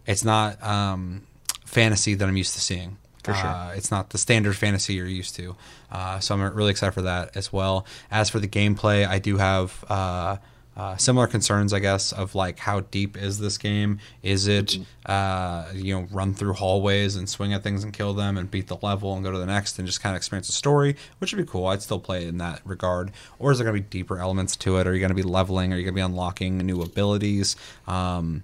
[0.05, 1.23] it's not um,
[1.65, 2.97] fantasy that I'm used to seeing.
[3.23, 3.49] For sure.
[3.49, 5.55] Uh, it's not the standard fantasy you're used to.
[5.91, 7.85] Uh, so I'm really excited for that as well.
[8.11, 10.37] As for the gameplay, I do have uh,
[10.75, 13.99] uh, similar concerns, I guess, of like how deep is this game?
[14.23, 18.37] Is it uh, you know run through hallways and swing at things and kill them
[18.37, 20.53] and beat the level and go to the next and just kind of experience the
[20.53, 21.67] story, which would be cool.
[21.67, 23.11] I'd still play it in that regard.
[23.39, 24.87] Or is there going to be deeper elements to it?
[24.87, 25.71] Are you going to be leveling?
[25.73, 27.55] Are you going to be unlocking new abilities?
[27.87, 28.43] Um,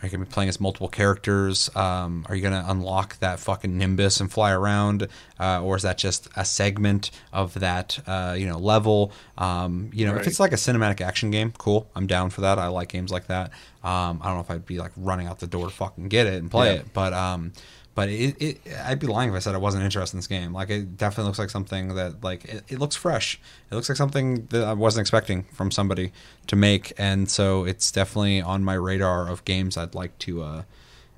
[0.00, 1.68] are you gonna be playing as multiple characters?
[1.76, 5.98] Um, are you gonna unlock that fucking Nimbus and fly around, uh, or is that
[5.98, 9.12] just a segment of that uh, you know level?
[9.38, 11.90] Um, you know, if it's like a cinematic action game, cool.
[11.94, 12.58] I'm down for that.
[12.58, 13.50] I like games like that.
[13.84, 16.26] Um, I don't know if I'd be like running out the door to fucking get
[16.26, 16.80] it and play Yeah.
[16.80, 17.52] it, but um,
[17.94, 20.52] but it, it I'd be lying if I said I wasn't interested in this game.
[20.52, 23.38] Like it definitely looks like something that like it, it looks fresh.
[23.70, 26.12] It looks like something that I wasn't expecting from somebody
[26.46, 30.62] to make, and so it's definitely on my radar of games I'd like to uh,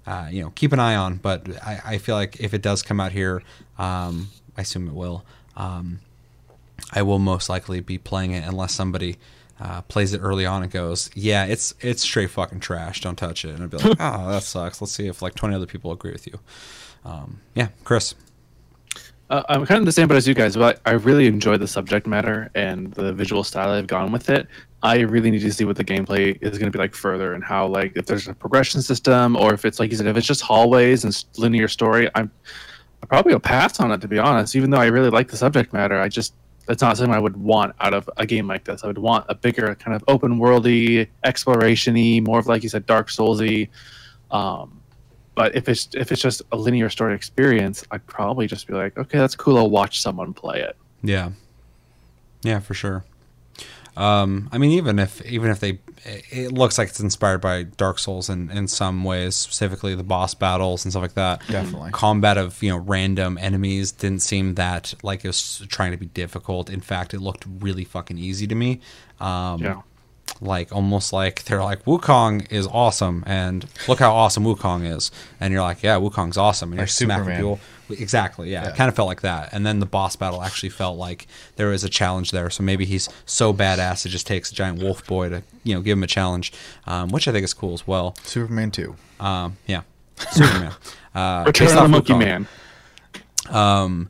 [0.07, 1.17] uh, you know keep an eye on.
[1.17, 3.43] But I, I feel like if it does come out here,
[3.79, 5.25] um, I assume it will.
[5.57, 6.01] Um,
[6.93, 9.17] I will most likely be playing it unless somebody
[9.61, 13.01] uh, plays it early on and goes, "Yeah, it's it's straight fucking trash.
[13.01, 14.81] Don't touch it." And I'd be like, "Oh, that sucks.
[14.81, 16.39] Let's see if like twenty other people agree with you."
[17.05, 18.15] Um, yeah, Chris.
[19.31, 21.67] Uh, I'm kind of the same boat as you guys, but I really enjoy the
[21.67, 24.47] subject matter and the visual style I've gone with it.
[24.83, 27.43] I really need to see what the gameplay is going to be like further and
[27.43, 30.27] how, like, if there's a progression system or if it's like you said, if it's
[30.27, 32.11] just hallways and linear story.
[32.15, 32.31] I'm
[33.03, 34.57] I probably will pass on it to be honest.
[34.57, 36.33] Even though I really like the subject matter, I just
[36.67, 38.85] that's not something I would want out of a game like this.
[38.85, 42.87] I would want a bigger kind of open worldy, exploration-y, more of like you said,
[42.87, 43.69] Dark Soulsy.
[44.31, 44.81] Um,
[45.35, 48.97] but if it's if it's just a linear story experience, I'd probably just be like,
[48.97, 49.59] okay, that's cool.
[49.59, 50.77] I'll watch someone play it.
[51.03, 51.31] Yeah,
[52.43, 53.05] yeah, for sure.
[53.97, 57.99] Um, I mean, even if even if they, it looks like it's inspired by Dark
[57.99, 61.43] Souls in in some ways, specifically the boss battles and stuff like that.
[61.49, 61.91] Definitely.
[61.93, 66.07] combat of you know random enemies didn't seem that like it was trying to be
[66.07, 66.71] difficult.
[66.71, 68.81] In fact, it looked really fucking easy to me.
[69.21, 69.83] Um, Yeah.
[70.41, 75.53] Like almost like they're like Wukong is awesome, and look how awesome Wukong is, and
[75.53, 77.37] you're like, yeah, Wukong's awesome, and you're Like smacking Superman.
[77.37, 77.61] people.
[77.91, 80.97] Exactly, yeah, it kind of felt like that, and then the boss battle actually felt
[80.97, 82.49] like there was a challenge there.
[82.49, 85.83] So maybe he's so badass it just takes a giant wolf boy to you know
[85.83, 86.53] give him a challenge,
[86.87, 88.15] um, which I think is cool as well.
[88.25, 88.97] Superman 2.
[89.21, 89.83] Um, yeah,
[90.31, 90.73] Superman.
[91.15, 92.19] Uh, Return based of the off Monkey Wukong.
[92.19, 94.09] Man.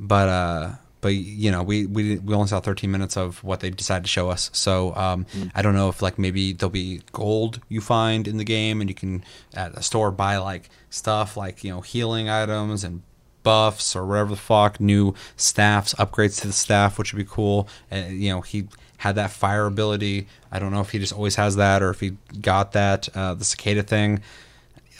[0.00, 0.72] but uh
[1.06, 4.10] but you know we we we only saw 13 minutes of what they decided to
[4.10, 4.50] show us.
[4.52, 5.24] So um
[5.54, 8.90] i don't know if like maybe there'll be gold you find in the game and
[8.90, 9.22] you can
[9.54, 13.02] at a store buy like stuff like you know healing items and
[13.44, 17.68] buffs or whatever the fuck new staffs upgrades to the staff which would be cool.
[17.88, 18.66] And you know he
[18.98, 20.26] had that fire ability.
[20.50, 23.34] I don't know if he just always has that or if he got that uh
[23.34, 24.22] the cicada thing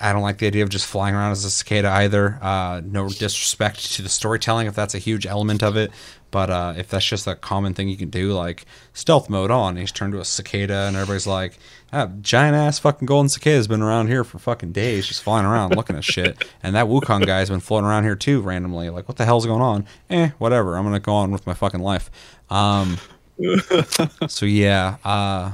[0.00, 2.38] I don't like the idea of just flying around as a cicada either.
[2.42, 5.90] Uh, no disrespect to the storytelling if that's a huge element of it,
[6.30, 9.76] but uh, if that's just a common thing you can do, like stealth mode on,
[9.76, 11.58] he's turned to a cicada, and everybody's like,
[11.92, 15.74] ah, giant ass fucking golden cicada's been around here for fucking days, just flying around
[15.74, 18.90] looking at shit, and that Wukong guy's been floating around here too randomly.
[18.90, 19.86] Like, what the hell's going on?
[20.10, 20.76] Eh, whatever.
[20.76, 22.10] I'm gonna go on with my fucking life.
[22.50, 22.98] Um,
[24.28, 25.52] so yeah, uh,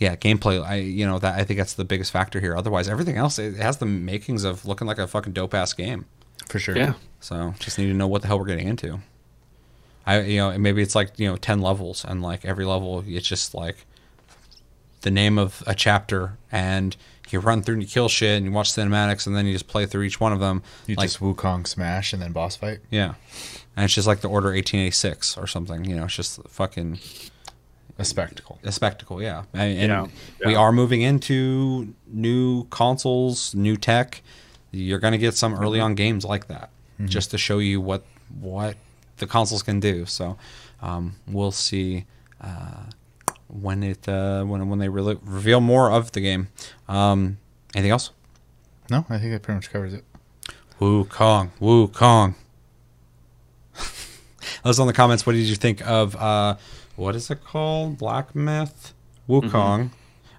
[0.00, 0.64] yeah, gameplay.
[0.64, 2.56] I you know that I think that's the biggest factor here.
[2.56, 6.06] Otherwise, everything else it has the makings of looking like a fucking dope ass game.
[6.48, 6.76] For sure.
[6.76, 6.94] Yeah.
[7.20, 9.00] So just need to know what the hell we're getting into.
[10.06, 13.28] I you know maybe it's like you know ten levels and like every level it's
[13.28, 13.84] just like
[15.02, 16.96] the name of a chapter and
[17.28, 19.68] you run through and you kill shit and you watch cinematics and then you just
[19.68, 20.62] play through each one of them.
[20.86, 22.80] You like just Wukong smash and then boss fight.
[22.90, 23.14] yeah,
[23.76, 25.84] and it's just like the Order 1886 or something.
[25.84, 26.98] You know, it's just fucking
[28.00, 28.58] A spectacle.
[28.64, 29.44] a spectacle, yeah.
[29.52, 30.06] And, and Yeah,
[30.46, 30.58] we yeah.
[30.58, 34.22] are moving into new consoles, new tech.
[34.72, 35.84] You're going to get some early Mm-hmm.
[35.84, 36.70] on games like that,
[37.04, 38.02] just to show you what
[38.40, 38.76] what
[39.18, 40.06] the consoles can do.
[40.06, 40.36] So
[40.80, 42.06] um, we'll see
[42.40, 42.84] uh,
[43.48, 46.48] when it uh, when when they re- reveal more of the game.
[46.88, 47.36] Um,
[47.74, 48.10] anything else?
[48.90, 50.04] No, I think that pretty much covers it.
[50.80, 52.34] Wukong, Woo Kong.
[53.74, 53.84] Let
[54.70, 55.26] us know in the comments.
[55.26, 56.56] What did you think of uh,
[57.00, 57.96] what is it called?
[57.96, 58.92] Black Myth
[59.28, 59.50] Wukong.
[59.50, 59.86] Mm-hmm.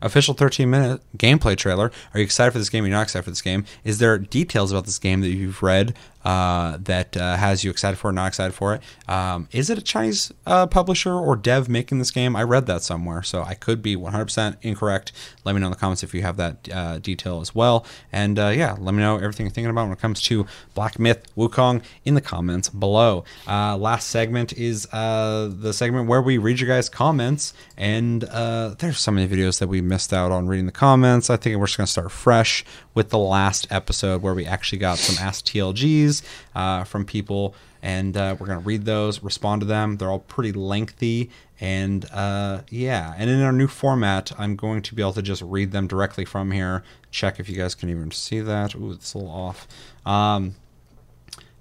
[0.03, 1.91] Official 13 minute gameplay trailer.
[2.13, 2.83] Are you excited for this game?
[2.83, 3.65] Or you're not excited for this game.
[3.83, 7.97] Is there details about this game that you've read uh, that uh, has you excited
[7.97, 8.81] for it, not excited for it?
[9.07, 12.35] Um, is it a Chinese uh, publisher or dev making this game?
[12.35, 15.11] I read that somewhere, so I could be 100% incorrect.
[15.43, 17.85] Let me know in the comments if you have that uh, detail as well.
[18.11, 20.99] And uh, yeah, let me know everything you're thinking about when it comes to Black
[20.99, 23.23] Myth Wukong in the comments below.
[23.47, 27.53] Uh, last segment is the segment where we read your guys' comments.
[27.77, 31.29] And there's so many videos that we missed out on reading the comments.
[31.29, 34.79] I think we're just going to start fresh with the last episode where we actually
[34.79, 36.23] got some Ask TLGs
[36.55, 37.55] uh, from people.
[37.83, 39.97] And uh, we're going to read those, respond to them.
[39.97, 41.31] They're all pretty lengthy.
[41.59, 45.41] And uh, yeah, and in our new format, I'm going to be able to just
[45.41, 46.83] read them directly from here.
[47.09, 48.75] Check if you guys can even see that.
[48.75, 49.67] Ooh, it's a little off.
[50.05, 50.55] Um,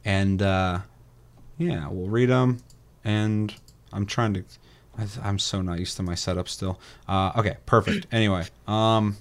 [0.05, 0.81] and uh,
[1.59, 2.59] yeah, we'll read them.
[3.05, 3.55] And
[3.93, 4.45] I'm trying to.
[5.23, 6.79] I'm so not used to my setup still.
[7.09, 8.07] Uh, okay, perfect.
[8.13, 9.17] Anyway, um,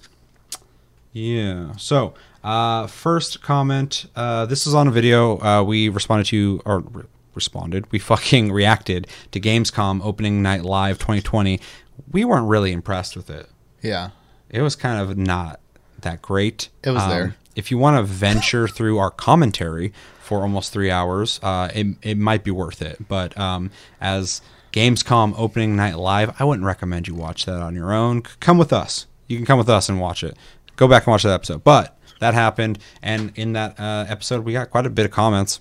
[1.11, 1.75] Yeah.
[1.77, 2.13] So,
[2.43, 4.05] uh, first comment.
[4.15, 5.39] Uh, this is on a video.
[5.39, 7.03] Uh, we responded to, or re-
[7.35, 7.91] responded.
[7.91, 11.59] We fucking reacted to Gamescom opening night live 2020.
[12.11, 13.49] We weren't really impressed with it.
[13.81, 14.09] Yeah.
[14.49, 15.59] It was kind of not
[16.01, 16.69] that great.
[16.83, 17.35] It was there.
[17.55, 22.17] If you want to venture through our commentary for almost three hours, uh, it, it
[22.17, 23.07] might be worth it.
[23.07, 24.41] But um, as
[24.71, 28.21] Gamescom opening night live, I wouldn't recommend you watch that on your own.
[28.39, 29.07] Come with us.
[29.27, 30.35] You can come with us and watch it.
[30.79, 31.61] Go back and watch that episode.
[31.61, 35.59] But that happened, and in that uh, episode, we got quite a bit of comments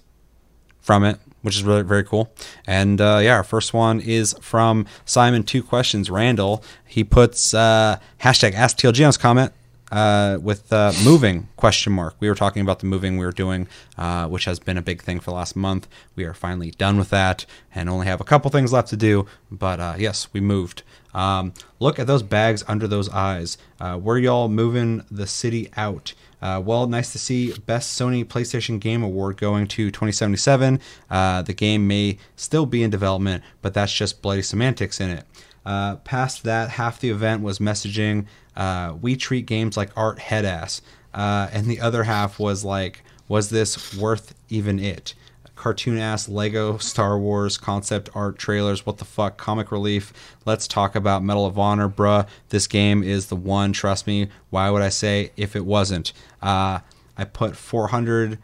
[0.81, 2.33] from it, which is really very cool.
[2.69, 5.43] And uh, yeah, our first one is from Simon.
[5.43, 6.63] Two questions, Randall.
[6.87, 9.53] He puts uh, hashtag Ask TLG comment
[9.91, 12.15] uh, with uh, moving question mark.
[12.21, 13.67] We were talking about the moving we were doing,
[13.97, 15.89] uh, which has been a big thing for the last month.
[16.15, 19.27] We are finally done with that and only have a couple things left to do.
[19.51, 20.85] But uh, yes, we moved.
[21.19, 23.59] Um, look at those bags under those eyes.
[23.81, 26.15] Uh, where y'all moving the city out?
[26.41, 30.79] Uh, well, nice to see Best Sony PlayStation Game Award going to 2077.
[31.11, 35.25] Uh, the game may still be in development, but that's just bloody semantics in it.
[35.67, 38.27] Uh, past that, half the event was messaging,
[38.57, 40.83] uh, we treat games like art head ass.
[41.13, 45.15] Uh, and the other half was like, was this worth even it?
[45.59, 48.87] Cartoon ass Lego Star Wars concept art trailers.
[48.87, 49.37] What the fuck?
[49.37, 50.13] Comic relief.
[50.47, 52.29] Let's talk about Medal of Honor, bruh.
[52.51, 53.73] This game is the one.
[53.73, 54.29] Trust me.
[54.51, 56.13] Why would I say if it wasn't?
[56.41, 56.79] Uh,
[57.17, 58.39] I put 400.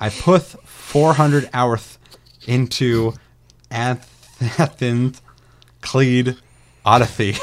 [0.00, 1.98] I put 400 hours
[2.46, 3.12] into
[3.70, 5.20] Athens,
[5.82, 6.36] Cleed,
[6.84, 7.36] Odyssey.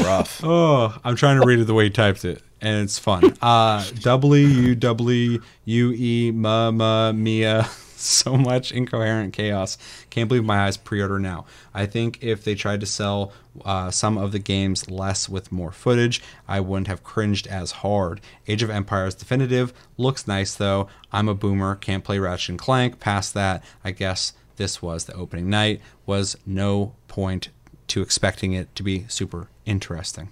[0.00, 0.40] Rough.
[0.44, 3.34] Oh, I'm trying to read it the way he typed it, and it's fun.
[3.42, 7.68] Uh, W W U E ma ma mia.
[8.00, 9.76] So much incoherent chaos.
[10.08, 11.46] Can't believe my eyes pre-order now.
[11.74, 13.32] I think if they tried to sell
[13.64, 18.20] uh, some of the games less with more footage, I wouldn't have cringed as hard.
[18.46, 20.86] Age of Empires definitive looks nice though.
[21.10, 23.00] I'm a boomer, can't play Ratchet and Clank.
[23.00, 25.80] Past that, I guess this was the opening night.
[26.06, 27.48] Was no point
[27.88, 30.30] to expecting it to be super interesting.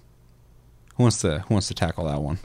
[0.97, 2.39] Who wants to Who wants to tackle that one?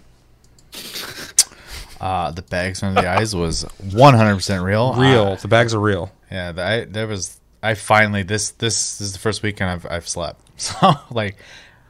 [2.00, 4.94] Uh, the bags under the eyes was 100% real.
[4.96, 5.24] Real.
[5.28, 6.12] Uh, the bags are real.
[6.32, 7.38] yeah, the, I, there was.
[7.64, 10.42] I finally this this is the first weekend I've I've slept.
[10.62, 11.38] So like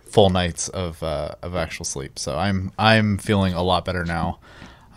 [0.10, 2.20] full nights of uh, of actual sleep.
[2.20, 4.40] So I'm I'm feeling a lot better now.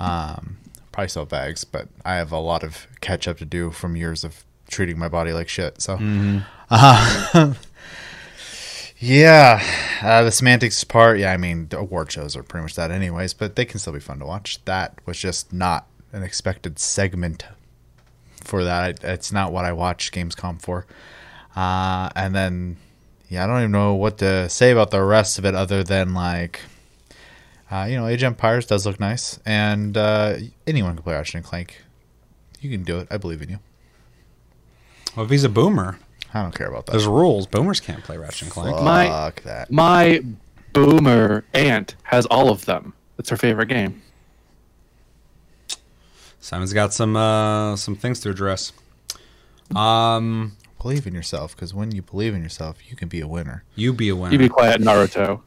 [0.01, 0.59] Um,
[0.93, 4.23] probably still bags, but I have a lot of catch up to do from years
[4.25, 5.81] of treating my body like shit.
[5.81, 5.99] So,
[6.71, 7.55] uh,
[8.99, 9.63] yeah,
[10.03, 11.19] uh, the semantics part.
[11.19, 13.35] Yeah, I mean, the award shows are pretty much that, anyways.
[13.35, 14.65] But they can still be fun to watch.
[14.65, 17.45] That was just not an expected segment
[18.37, 19.03] for that.
[19.03, 20.87] It's not what I watch Gamescom for.
[21.57, 22.77] Uh, and then,
[23.29, 26.15] yeah, I don't even know what to say about the rest of it other than
[26.15, 26.61] like,
[27.71, 31.45] uh, you know, Age Empires does look nice, and uh, anyone can play Ratchet and
[31.45, 31.83] Clank.
[32.61, 33.09] You can do it.
[33.11, 33.59] I believe in you.
[35.17, 35.99] Well, if he's a boomer,
[36.35, 36.93] I don't care about that.
[36.93, 37.47] there's rules.
[37.47, 38.83] Boomers can't play Ratchet and Clank.
[38.83, 39.71] My- Fuck that.
[39.71, 40.21] My
[40.73, 42.93] boomer aunt has all of them.
[43.19, 44.03] It's her favorite game.
[46.41, 48.73] Simon's got some uh, some things to address.
[49.75, 53.65] Um, Believe in yourself, because when you believe in yourself, you can be a winner.
[53.75, 54.33] you be a winner.
[54.33, 55.41] You be quiet, Naruto.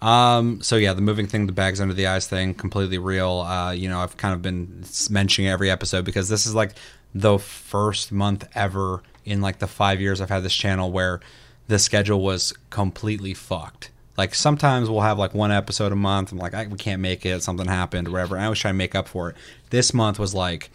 [0.00, 3.40] Um, so yeah, the moving thing, the bags under the eyes thing, completely real.
[3.40, 6.72] Uh, you know, I've kind of been mentioning every episode because this is like
[7.14, 11.20] the first month ever in like the five years I've had this channel where
[11.68, 13.90] the schedule was completely fucked.
[14.16, 16.32] Like sometimes we'll have like one episode a month.
[16.32, 17.42] I'm like, I, we can't make it.
[17.42, 18.36] Something happened, or whatever.
[18.36, 19.36] I always try to make up for it.
[19.70, 20.70] This month was like,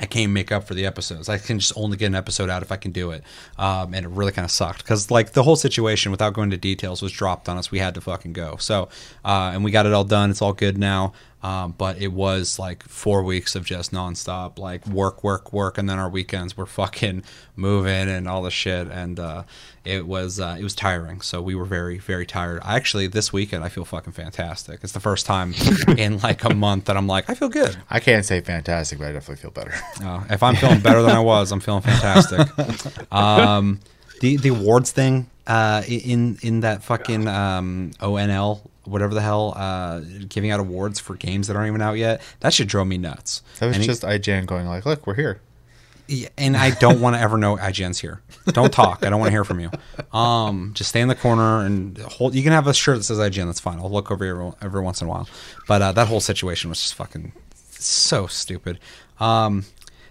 [0.00, 1.28] I can't make up for the episodes.
[1.28, 3.22] I can just only get an episode out if I can do it.
[3.58, 6.56] Um, and it really kind of sucked because like the whole situation, without going into
[6.56, 7.70] details, was dropped on us.
[7.70, 8.56] We had to fucking go.
[8.58, 8.88] So,
[9.24, 10.30] uh, and we got it all done.
[10.30, 11.12] It's all good now.
[11.44, 15.86] Um, but it was like four weeks of just nonstop, like work, work, work, and
[15.86, 17.22] then our weekends were fucking
[17.56, 18.88] moving and all the shit.
[18.88, 19.42] And uh,
[19.84, 21.20] it was uh, it was tiring.
[21.20, 22.62] So we were very, very tired.
[22.64, 24.80] I actually this weekend I feel fucking fantastic.
[24.82, 25.52] It's the first time
[25.98, 27.76] in like a month that I'm like I feel good.
[27.90, 29.74] I can't say fantastic, but I definitely feel better.
[30.04, 32.46] Uh, if I'm feeling better than I was, I'm feeling fantastic.
[33.12, 33.80] Um,
[34.20, 40.00] the the awards thing uh, in in that fucking um, ONL whatever the hell uh,
[40.28, 43.42] giving out awards for games that aren't even out yet that should drove me nuts.
[43.60, 45.40] That was And just IGN going like, "Look, we're here."
[46.06, 48.20] yeah, and I don't want to ever know IGN's here.
[48.48, 49.06] Don't talk.
[49.06, 49.70] I don't want to hear from you.
[50.12, 52.34] Um, just stay in the corner and hold.
[52.34, 53.46] You can have a shirt that says IGN.
[53.46, 53.78] That's fine.
[53.78, 55.26] I'll look over here every, every once in a while.
[55.66, 57.32] But uh, that whole situation was just fucking
[57.70, 58.80] so stupid.
[59.18, 59.64] Um,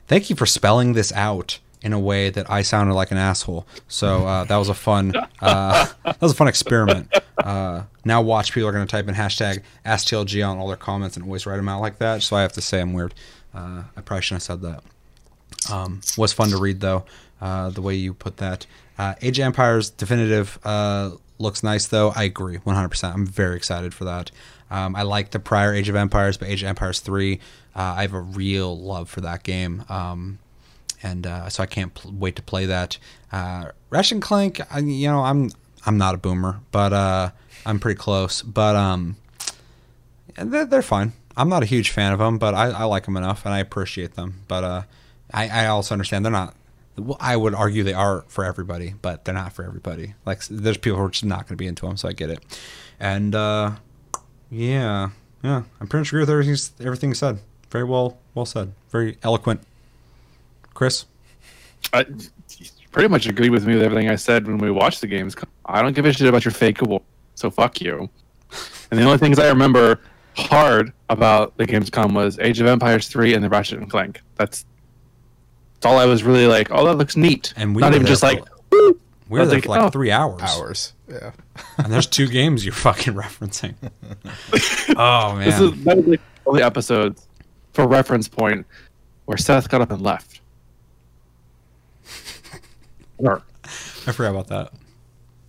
[0.07, 3.67] thank you for spelling this out in a way that I sounded like an asshole.
[3.87, 7.13] So uh, that was a fun uh, that was a fun experiment.
[7.37, 11.17] Uh, now watch people are going to type in hashtag AskTLG on all their comments
[11.17, 12.23] and always write them out like that.
[12.23, 13.13] So I have to say I'm weird.
[13.53, 14.83] Uh, I probably shouldn't have said that.
[15.71, 17.05] Um, was fun to read though,
[17.39, 18.65] uh, the way you put that.
[18.97, 20.57] Uh, Age of Empires definitive
[21.39, 22.11] looks nice though.
[22.15, 23.13] I agree 100%.
[23.13, 24.31] I'm very excited for that.
[24.71, 27.39] Um, I like the prior Age of Empires, but Age of Empires 3,
[27.75, 29.85] uh, I have a real love for that game.
[29.87, 30.39] Um,
[31.03, 32.97] and uh, so I can't pl- wait to play that.
[33.31, 35.51] Uh, Ratchet and Clank, I, you know, I'm
[35.85, 37.31] I'm not a boomer, but uh,
[37.65, 38.41] I'm pretty close.
[38.41, 39.17] But um,
[40.35, 41.13] they're, they're fine.
[41.35, 43.59] I'm not a huge fan of them, but I, I like them enough and I
[43.59, 44.41] appreciate them.
[44.47, 44.81] But uh,
[45.33, 46.55] I, I also understand they're not.
[47.19, 50.13] I would argue they are for everybody, but they're not for everybody.
[50.25, 52.29] Like there's people who are just not going to be into them, so I get
[52.29, 52.39] it.
[52.99, 53.71] And uh,
[54.51, 55.09] yeah,
[55.43, 56.55] yeah, I'm pretty sure with everything
[56.85, 57.39] everything said.
[57.71, 58.73] Very well, well said.
[58.91, 59.61] Very eloquent.
[60.73, 61.05] Chris,
[61.91, 62.05] I
[62.91, 65.35] pretty much agree with me with everything I said when we watched the games.
[65.65, 67.03] I don't give a shit about your fake award,
[67.35, 68.09] so fuck you.
[68.91, 69.99] And the only things I remember
[70.35, 74.21] hard about the Gamescom was Age of Empires 3 and the Ratchet and Clank.
[74.35, 74.65] That's,
[75.75, 77.53] that's all I was really like, oh, that looks neat.
[77.55, 78.43] And we Not even just for- like,
[79.29, 79.89] we were there like, for like oh.
[79.89, 80.41] three hours.
[80.41, 80.93] Hours.
[81.07, 81.31] Yeah.
[81.77, 83.75] and there's two games you're fucking referencing.
[84.97, 87.27] oh man, this is that was like the only episodes
[87.73, 88.65] for reference point
[89.25, 90.41] where Seth got up and left.
[93.19, 94.71] I forgot about that.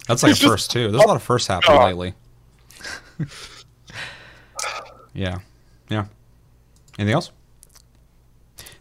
[0.06, 0.90] That's like a just- first too.
[0.90, 1.86] There's a lot of firsts happening God.
[1.86, 2.14] lately.
[5.14, 5.38] yeah,
[5.88, 6.06] yeah.
[6.98, 7.30] Anything else?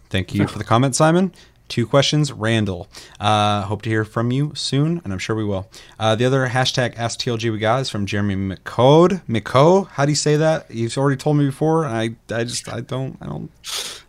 [0.10, 1.34] Thank you for the comment, Simon.
[1.70, 2.88] Two questions, Randall.
[3.20, 5.68] Uh, hope to hear from you soon, and I'm sure we will.
[5.98, 9.24] Uh, the other hashtag AskTLG we got is from Jeremy McCode.
[9.28, 10.70] McCode, how do you say that?
[10.70, 13.50] You've already told me before, and I, I just, I don't, I don't,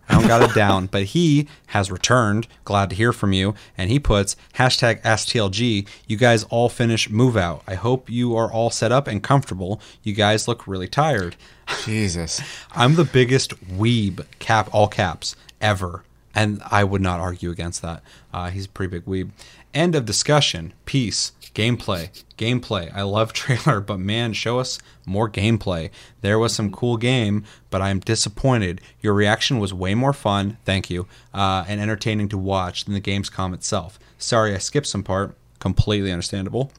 [0.09, 0.87] I don't got it down.
[0.87, 2.47] But he has returned.
[2.65, 3.55] Glad to hear from you.
[3.77, 5.87] And he puts hashtag AskTLG.
[6.07, 7.63] You guys all finish move out.
[7.67, 9.81] I hope you are all set up and comfortable.
[10.03, 11.37] You guys look really tired.
[11.85, 12.41] Jesus.
[12.73, 16.05] I'm the biggest weeb, cap all caps, ever.
[16.35, 18.03] And I would not argue against that.
[18.33, 19.31] Uh, he's a pretty big weeb.
[19.73, 20.73] End of discussion.
[20.85, 21.33] Peace.
[21.55, 22.11] Gameplay.
[22.37, 22.93] Gameplay.
[22.95, 25.91] I love trailer, but man, show us more gameplay.
[26.21, 28.81] There was some cool game, but I am disappointed.
[29.01, 33.01] Your reaction was way more fun, thank you, uh, and entertaining to watch than the
[33.01, 33.99] Gamescom itself.
[34.19, 35.37] Sorry I skipped some part.
[35.61, 36.73] Completely understandable.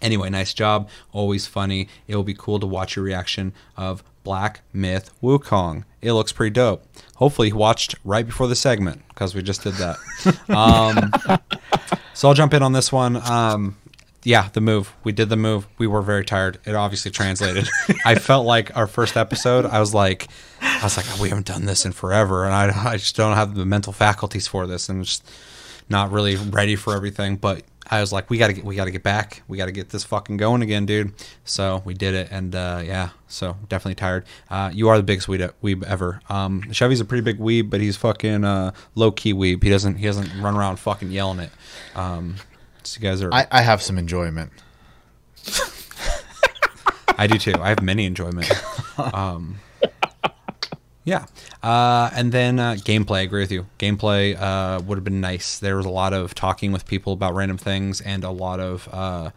[0.00, 0.88] Anyway, nice job.
[1.12, 1.88] Always funny.
[2.06, 5.84] It will be cool to watch your reaction of Black Myth Wukong.
[6.00, 6.84] It looks pretty dope.
[7.16, 9.96] Hopefully, you watched right before the segment because we just did that.
[10.48, 11.40] um,
[12.14, 13.16] so I'll jump in on this one.
[13.16, 13.76] Um,
[14.24, 14.92] yeah, the move.
[15.04, 15.66] We did the move.
[15.78, 16.58] We were very tired.
[16.64, 17.68] It obviously translated.
[18.06, 19.66] I felt like our first episode.
[19.66, 20.28] I was like,
[20.60, 23.54] I was like, we haven't done this in forever, and I, I just don't have
[23.54, 25.30] the mental faculties for this, and just
[25.88, 27.36] not really ready for everything.
[27.36, 29.42] But I was like, we gotta get, we gotta get back.
[29.46, 31.12] We gotta get this fucking going again, dude.
[31.44, 34.24] So we did it, and uh, yeah, so definitely tired.
[34.48, 36.22] Uh, you are the biggest weeb, weeb ever.
[36.30, 39.62] Um, Chevy's a pretty big weeb, but he's fucking uh, low key weeb.
[39.62, 41.50] He doesn't he doesn't run around fucking yelling it.
[41.94, 42.36] Um,
[42.86, 43.32] so you guys are.
[43.32, 44.52] I, I have some enjoyment.
[47.18, 47.54] I do too.
[47.60, 48.50] I have many enjoyment.
[48.98, 49.56] Um,
[51.04, 51.26] yeah,
[51.62, 53.18] uh, and then uh, gameplay.
[53.18, 53.66] I agree with you.
[53.78, 55.58] Gameplay uh, would have been nice.
[55.58, 58.88] There was a lot of talking with people about random things, and a lot of
[58.90, 59.30] uh,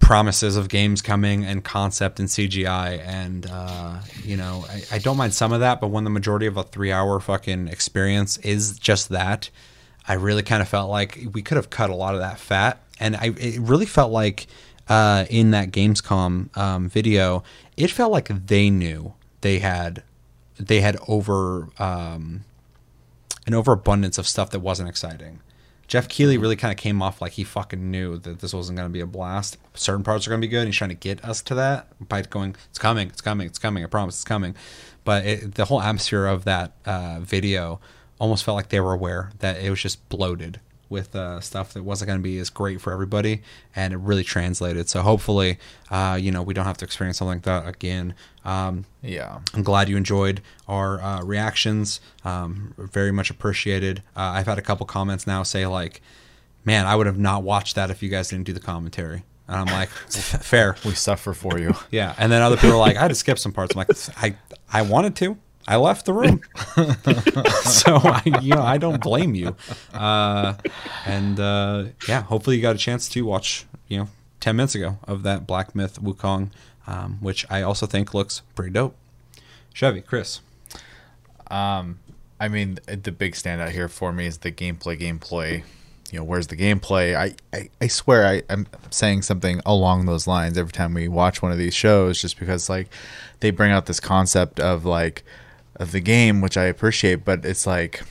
[0.00, 2.98] promises of games coming and concept and CGI.
[3.06, 6.46] And uh, you know, I, I don't mind some of that, but when the majority
[6.46, 9.50] of a three-hour fucking experience is just that,
[10.06, 12.80] I really kind of felt like we could have cut a lot of that fat.
[13.00, 14.46] And I it really felt like
[14.88, 17.42] uh, in that Gamescom um, video,
[17.76, 20.02] it felt like they knew they had
[20.58, 22.44] they had over um,
[23.46, 25.40] an overabundance of stuff that wasn't exciting.
[25.86, 28.88] Geoff Keighley really kind of came off like he fucking knew that this wasn't going
[28.88, 29.58] to be a blast.
[29.74, 30.60] Certain parts are going to be good.
[30.60, 33.58] And he's trying to get us to that by going, "It's coming, it's coming, it's
[33.58, 33.84] coming.
[33.84, 34.54] I promise, it's coming."
[35.04, 37.80] But it, the whole atmosphere of that uh, video
[38.18, 40.60] almost felt like they were aware that it was just bloated
[40.90, 43.42] with uh, stuff that wasn't going to be as great for everybody,
[43.74, 44.88] and it really translated.
[44.88, 45.58] So hopefully,
[45.90, 48.14] uh, you know, we don't have to experience something like that again.
[48.44, 49.40] Um, Yeah.
[49.54, 52.00] I'm glad you enjoyed our uh, reactions.
[52.24, 54.02] Um, very much appreciated.
[54.14, 56.00] Uh, I've had a couple comments now say like,
[56.64, 59.56] "Man, I would have not watched that if you guys didn't do the commentary." And
[59.58, 61.74] I'm like, "Fair, We suffer for you.
[61.90, 63.90] yeah." And then other people are like, "I had to skip some parts." I'm like,
[64.18, 64.36] "I
[64.72, 65.38] I wanted to.
[65.66, 66.40] I left the room,
[67.64, 69.56] so I you know I don't blame you."
[69.92, 70.54] Uh,
[71.06, 74.08] and uh, yeah, hopefully you got a chance to watch you know
[74.40, 76.50] 10 minutes ago of that Black Myth Wukong,
[76.86, 78.94] um, which I also think looks pretty dope.
[79.72, 80.40] Chevy, Chris.
[81.50, 81.84] I
[82.40, 84.98] I mean, the big standout here for me is the gameplay.
[84.98, 85.62] Gameplay.
[86.12, 87.16] You know, where's the gameplay?
[87.16, 91.42] I, I, I swear I, I'm saying something along those lines every time we watch
[91.42, 92.88] one of these shows, just because like
[93.40, 95.24] they bring out this concept of like
[95.76, 98.02] of the game, which I appreciate, but it's like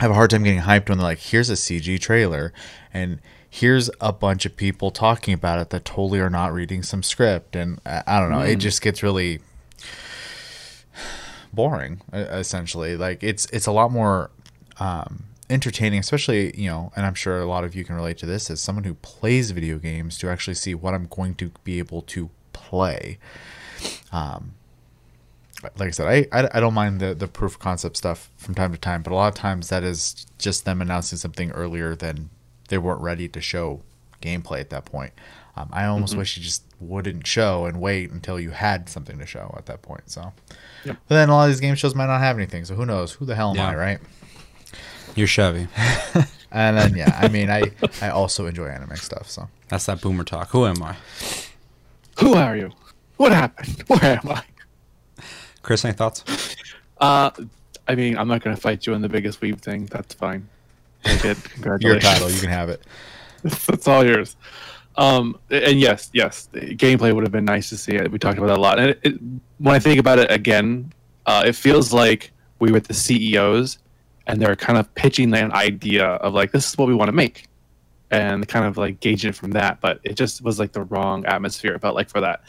[0.00, 2.52] I have a hard time getting hyped when they're like, here's a CG trailer
[2.92, 7.02] and here's a bunch of people talking about it that totally are not reading some
[7.02, 7.54] script.
[7.54, 8.60] And I, I don't know, it mm.
[8.60, 9.40] just gets really
[11.52, 12.96] boring, essentially.
[12.96, 14.30] Like it's, it's a lot more,
[14.80, 18.26] um, entertaining, especially, you know, and I'm sure a lot of you can relate to
[18.26, 21.78] this as someone who plays video games to actually see what I'm going to be
[21.78, 23.18] able to play
[24.10, 24.54] um,
[25.78, 28.54] like I said, I, I, I don't mind the, the proof of concept stuff from
[28.54, 31.94] time to time, but a lot of times that is just them announcing something earlier
[31.94, 32.30] than
[32.68, 33.80] they weren't ready to show
[34.22, 35.12] gameplay at that point.
[35.56, 39.26] Um, I almost wish you just wouldn't show and wait until you had something to
[39.26, 40.10] show at that point.
[40.10, 40.32] So,
[40.84, 40.96] Yep.
[41.08, 42.64] but then a lot of these game shows might not have anything.
[42.64, 43.12] So who knows?
[43.12, 43.68] Who the hell am Yeah.
[43.70, 43.98] I, right?
[45.14, 45.68] You're Chevy.
[46.56, 49.28] And then yeah, I mean, I I also enjoy anime stuff.
[49.28, 50.50] So That's that boomer talk.
[50.50, 50.94] Who am I?
[52.20, 52.70] Who are you?
[53.16, 53.82] What happened?
[53.88, 54.44] Where am I?
[55.64, 56.24] Chris, any thoughts?
[56.98, 57.30] Uh,
[57.88, 59.86] I mean, I'm not gonna fight you on the biggest weeb thing.
[59.86, 60.48] That's fine.
[61.02, 61.38] Take it.
[61.82, 62.82] your title, you can have it.
[63.42, 64.36] That's all yours.
[64.96, 67.96] Um, and yes, yes, gameplay would have been nice to see.
[67.96, 68.12] It.
[68.12, 68.78] We talked about that a lot.
[68.78, 69.14] And it, it,
[69.58, 70.92] when I think about it again,
[71.26, 72.30] uh, it feels like
[72.60, 73.78] we were the CEOs,
[74.26, 77.12] and they're kind of pitching an idea of like, this is what we want to
[77.12, 77.48] make,
[78.10, 79.80] and kind of like gauging it from that.
[79.80, 81.74] But it just was like the wrong atmosphere.
[81.74, 82.44] It felt like for that,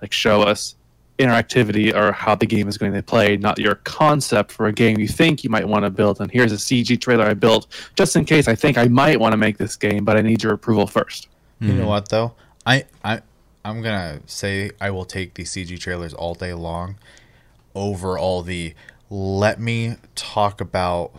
[0.00, 0.76] like show us
[1.20, 4.98] interactivity or how the game is going to play, not your concept for a game
[4.98, 6.20] you think you might want to build.
[6.20, 9.32] And here's a CG trailer I built just in case I think I might want
[9.32, 11.28] to make this game, but I need your approval first.
[11.60, 11.88] You know hmm.
[11.88, 12.34] what though?
[12.64, 13.20] I I
[13.64, 16.96] I'm gonna say I will take the CG trailers all day long
[17.74, 18.74] over all the
[19.10, 21.12] let me talk about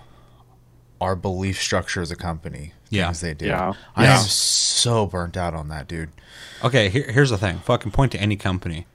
[0.99, 2.73] our belief structure as a company.
[2.89, 3.07] Yeah.
[3.07, 3.47] things they do.
[3.47, 3.73] Yeah.
[3.95, 4.19] I Yeah.
[4.19, 6.09] am so burnt out on that, dude.
[6.63, 7.59] Okay, here, here's the thing.
[7.59, 8.85] Fucking point to any company,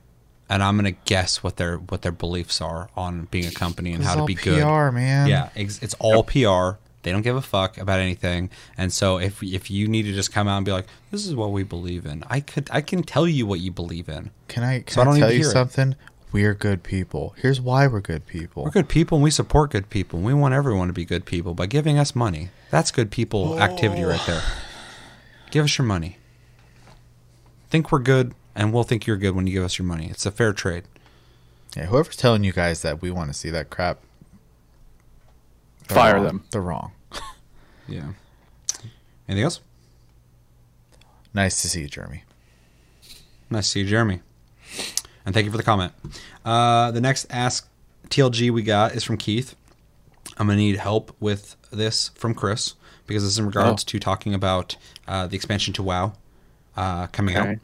[0.48, 4.00] and I'm gonna guess what their what their beliefs are on being a company and
[4.02, 4.62] It's how to be PR, good.
[4.62, 5.28] PR, man.
[5.28, 6.78] Yeah, ex- it's all PR.
[7.02, 8.50] They don't give a fuck about anything.
[8.76, 11.34] And so if if you need to just come out and be like, "This is
[11.36, 14.30] what we believe in," I could I can tell you what you believe in.
[14.48, 15.52] Can I can So I don't I tell you hear it.
[15.52, 15.94] something?
[16.32, 17.34] We're good people.
[17.38, 18.64] Here's why we're good people.
[18.64, 20.18] We're good people and we support good people.
[20.18, 22.50] and We want everyone to be good people by giving us money.
[22.70, 24.42] That's good people activity right there.
[24.44, 24.58] Oh.
[25.52, 26.18] Give us your money.
[27.70, 30.08] Think we're good and we'll think you're good when you give us your money.
[30.10, 30.82] It's a fair trade.
[31.76, 33.98] Yeah, whoever's telling you guys that we want to see that crap,
[35.84, 36.24] Fire wrong.
[36.24, 36.44] them.
[36.50, 36.92] They're wrong.
[37.88, 38.14] Yeah.
[39.28, 39.60] Anything else?
[41.32, 42.24] Nice to see you, Jeremy.
[43.48, 44.22] Nice to see you, Jeremy.
[45.24, 45.92] And thank you for the comment.
[46.44, 47.68] Uh, the next Ask
[48.08, 49.54] TLG we got is from Keith.
[50.36, 52.74] I'm going to need help with this from Chris
[53.06, 53.86] because this is in regards Oh.
[53.86, 54.76] to talking about
[55.06, 56.14] uh, the expansion to WoW
[56.76, 57.56] uh, coming out.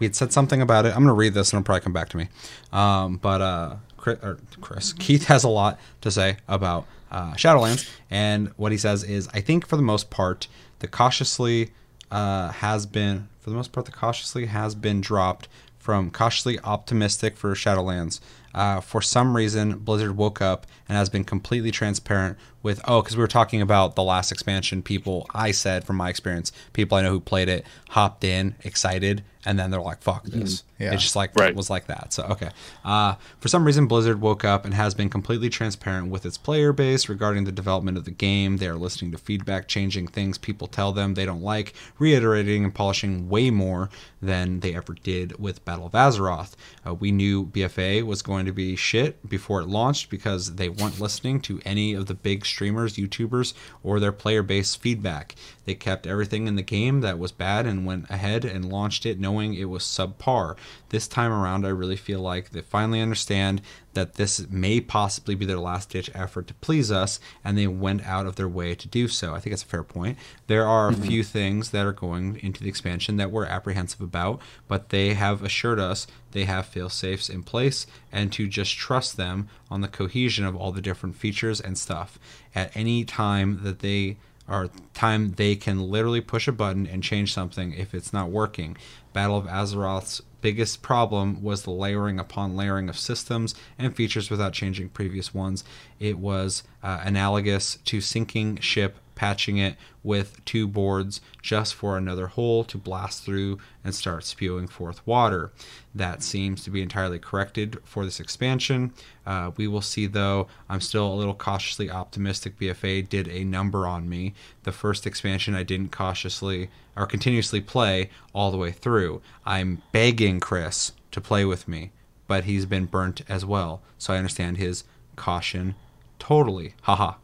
[0.00, 0.88] We had said something about it.
[0.88, 2.28] I'm going to read this and it'll probably come back to me.
[2.72, 7.88] Um, but uh, Chris, or Chris, Keith has a lot to say about uh, Shadowlands.
[8.10, 10.48] And what he says is I think for the most part,
[10.80, 11.70] the cautiously
[12.10, 15.48] uh, has been, for the most part, the cautiously has been dropped
[15.78, 18.20] from cautiously optimistic for Shadowlands.
[18.54, 23.16] Uh, for some reason, Blizzard woke up and has been completely transparent with, oh, because
[23.16, 24.82] we were talking about the last expansion.
[24.82, 29.22] People, I said from my experience, people I know who played it hopped in, excited,
[29.46, 30.64] and then they're like, fuck this.
[30.78, 30.92] Yeah.
[30.92, 31.54] It's just like, Right.
[31.54, 32.12] was like that.
[32.12, 32.50] So, okay.
[32.84, 36.74] Uh, for some reason, Blizzard woke up and has been completely transparent with its player
[36.74, 38.58] base regarding the development of the game.
[38.58, 42.74] They are listening to feedback, changing things people tell them they don't like, reiterating and
[42.74, 43.88] polishing way more
[44.20, 46.52] than they ever did with Battle of Azeroth.
[46.86, 51.00] Uh, we knew BFA was going to be shit before it launched because they weren't
[51.00, 53.52] listening to any of the big streamers, YouTubers,
[53.82, 55.34] or their player base feedback.
[55.64, 59.20] They kept everything in the game that was bad and went ahead and launched it
[59.20, 60.56] knowing it was subpar.
[60.88, 63.62] This time around, I really feel like they finally understand
[63.94, 68.06] that this may possibly be their last ditch effort to please us, and they went
[68.06, 69.34] out of their way to do so.
[69.34, 70.18] I think that's a fair point.
[70.46, 71.02] There are a mm-hmm.
[71.02, 75.42] few things that are going into the expansion that we're apprehensive about, but they have
[75.42, 79.88] assured us they have fail safes in place and to just trust them on the
[79.88, 82.18] cohesion of all the different features and stuff.
[82.54, 84.18] At any time that they
[84.48, 88.76] or time they can literally push a button and change something if it's not working.
[89.12, 94.52] Battle of Azeroth's biggest problem was the layering upon layering of systems and features without
[94.52, 95.64] changing previous ones.
[95.98, 102.26] It was uh, analogous to sinking ship patching it with two boards just for another
[102.28, 105.52] hole to blast through and start spewing forth water.
[105.94, 108.94] That seems to be entirely corrected for this expansion.
[109.26, 110.46] Uh, we will see, though.
[110.70, 112.58] I'm still a little cautiously optimistic.
[112.58, 114.32] BFA did a number on me.
[114.62, 119.20] The first expansion I didn't cautiously or continuously play all the way through.
[119.44, 121.90] I'm begging Chris to play with me,
[122.26, 123.82] but he's been burnt as well.
[123.98, 124.84] So I understand his
[125.16, 125.74] caution
[126.18, 126.72] totally.
[126.84, 127.16] Haha.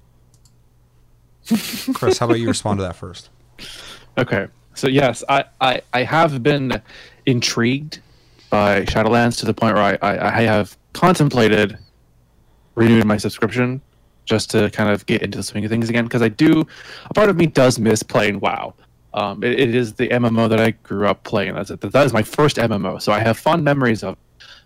[1.95, 3.31] Chris, how about you respond to that first?
[4.19, 4.49] Okay.
[4.75, 6.83] So yes, I, I, I have been
[7.25, 8.01] intrigued
[8.51, 11.79] by Shadowlands to the point where I, I, I have contemplated
[12.75, 13.81] renewing my subscription
[14.25, 16.67] just to kind of get into the swing of things again because I do
[17.09, 18.75] a part of me does miss playing WoW.
[19.15, 21.55] Um, it, it is the MMO that I grew up playing.
[21.55, 21.81] That's it.
[21.81, 24.15] That is my first MMO, so I have fond memories of.
[24.15, 24.19] It.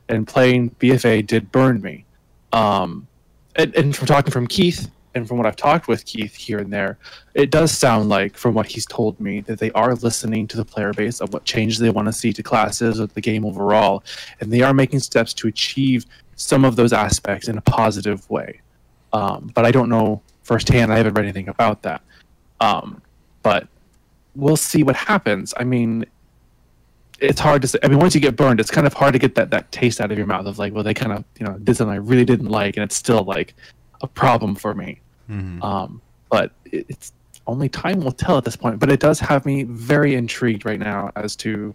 [0.09, 2.05] And playing BFA did burn me.
[2.52, 3.07] Um,
[3.55, 6.73] and, and from talking from Keith and from what I've talked with Keith here and
[6.73, 6.99] there,
[7.35, 10.65] it does sound like, from what he's told me, that they are listening to the
[10.65, 14.05] player base of what changes they want to see to classes or the game overall,
[14.41, 16.07] and they are making steps to achieve
[16.37, 18.61] some of those aspects in a positive way.
[19.12, 20.93] Um, but I don't know firsthand.
[20.93, 22.03] I haven't read anything about that.
[22.61, 23.03] Um,
[23.43, 23.69] but
[24.35, 25.55] we'll see what happens.
[25.57, 26.07] I mean,
[27.20, 27.78] it's hard to say.
[27.82, 30.01] I mean, once you get burned, it's kind of hard to get that, that taste
[30.01, 31.99] out of your mouth of like, well, they kind of, you know, did something I
[31.99, 33.55] really didn't like, and it's still like
[34.01, 35.01] a problem for me.
[35.31, 35.62] Mm-hmm.
[35.62, 37.12] Um, but it, it's
[37.47, 38.78] only time will tell at this point.
[38.78, 41.74] But it does have me very intrigued right now as to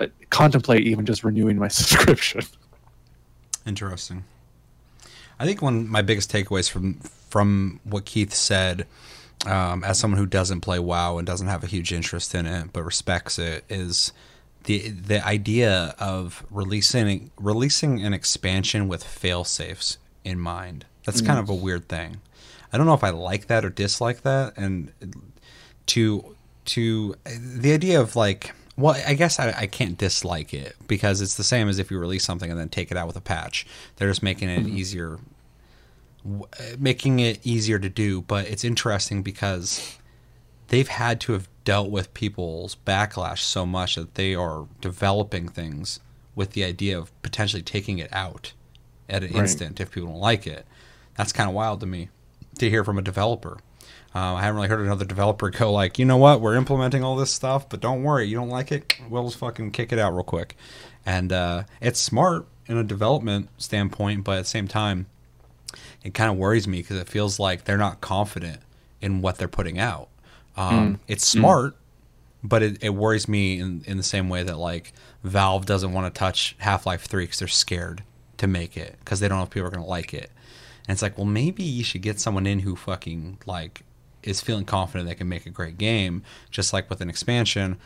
[0.00, 2.42] uh, contemplate even just renewing my subscription.
[3.66, 4.24] Interesting.
[5.38, 6.94] I think one of my biggest takeaways from
[7.30, 8.86] from what Keith said,
[9.46, 12.72] um, as someone who doesn't play WoW and doesn't have a huge interest in it
[12.72, 14.12] but respects it, is
[14.64, 20.84] the the idea of releasing releasing an expansion with fail safes in mind.
[21.12, 21.60] That's kind of a mm.
[21.60, 22.20] weird thing.
[22.72, 24.92] I don't know if I like that or dislike that, and
[25.86, 31.20] to to the idea of like well i guess I, I can't dislike it because
[31.20, 33.20] it's the same as if you release something and then take it out with a
[33.20, 33.66] patch
[33.96, 34.76] they're just making it mm-hmm.
[34.76, 35.18] easier
[36.78, 39.98] making it easier to do but it's interesting because
[40.68, 45.98] they've had to have dealt with people's backlash so much that they are developing things
[46.34, 48.52] with the idea of potentially taking it out
[49.08, 49.40] at an Right.
[49.40, 50.66] instant if people don't like it
[51.20, 52.08] that's kind of wild to me
[52.58, 53.58] to hear from a developer
[54.14, 57.14] uh, I haven't really heard another developer go like, you know what, we're implementing all
[57.14, 60.12] this stuff, but don't worry, you don't like it, we'll just fucking kick it out
[60.12, 60.56] real quick.
[61.06, 65.06] And uh, it's smart in a development standpoint, but at the same time,
[66.02, 68.60] it kind of worries me because it feels like they're not confident
[69.00, 70.08] in what they're putting out.
[70.56, 71.76] Um, It's smart,
[72.42, 74.92] but it, it worries me in, in the same way that like
[75.22, 78.02] Valve doesn't want to touch Half Life Three because they're scared
[78.38, 80.30] to make it because they don't know if people are going to like it.
[80.90, 83.82] And it's like, well, maybe you should get someone in who fucking like
[84.24, 87.78] is feeling confident they can make a great game, just like with an expansion.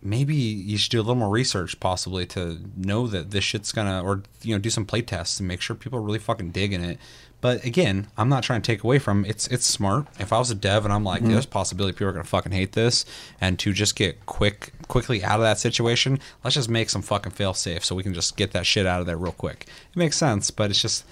[0.00, 4.00] Maybe you should do a little more research, possibly, to know that this shit's gonna,
[4.00, 6.84] or you know, do some play tests and make sure people are really fucking digging
[6.84, 6.98] it.
[7.40, 10.06] But again, I'm not trying to take away from it's it's smart.
[10.20, 11.32] If I was a dev and I'm like, mm-hmm.
[11.32, 13.04] there's a possibility people are gonna fucking hate this,
[13.40, 17.32] and to just get quick quickly out of that situation, let's just make some fucking
[17.32, 19.66] fail safe so we can just get that shit out of there real quick.
[19.90, 21.04] It makes sense, but it's just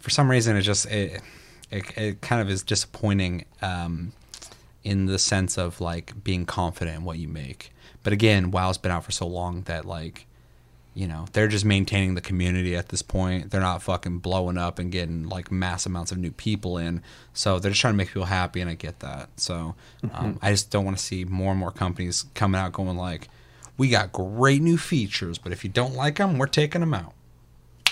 [0.00, 1.22] for some reason it just it
[1.70, 4.12] it, it kind of is disappointing um,
[4.82, 7.72] in the sense of like being confident in what you make.
[8.02, 10.26] But again, WoW's been out for so long that like
[10.92, 13.50] you know they're just maintaining the community at this point.
[13.50, 17.02] They're not fucking blowing up and getting like mass amounts of new people in.
[17.32, 19.28] So they're just trying to make people happy, and I get that.
[19.36, 19.74] So
[20.14, 23.28] um, I just don't want to see more and more companies coming out going like,
[23.76, 27.12] "We got great new features, but if you don't like them, we're taking them out."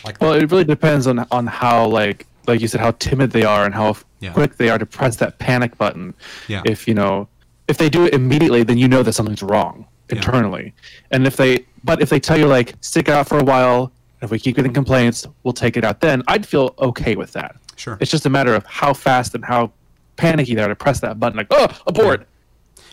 [0.05, 3.45] Like Well, it really depends on on how like like you said how timid they
[3.45, 4.33] are and how Yeah.
[4.33, 6.15] quick they are to press that panic button.
[6.49, 6.63] Yeah.
[6.65, 7.29] If you know
[7.69, 10.75] if they do it immediately, then you know that something's wrong internally.
[11.11, 13.93] And if they but if they tell you like stick it out for a while,
[14.23, 14.77] if we keep getting mm-hmm.
[14.77, 17.57] complaints, we'll take it out then, I'd feel okay with that.
[17.77, 17.97] Sure.
[18.01, 19.73] It's just a matter of how fast and how
[20.17, 22.27] panicky they are to press that button like, oh, abort.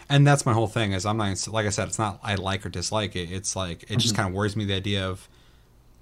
[0.09, 2.63] and that's my whole thing is i'm not like i said it's not i like
[2.65, 4.21] or dislike it it's like it just mm-hmm.
[4.21, 5.27] kind of worries me the idea of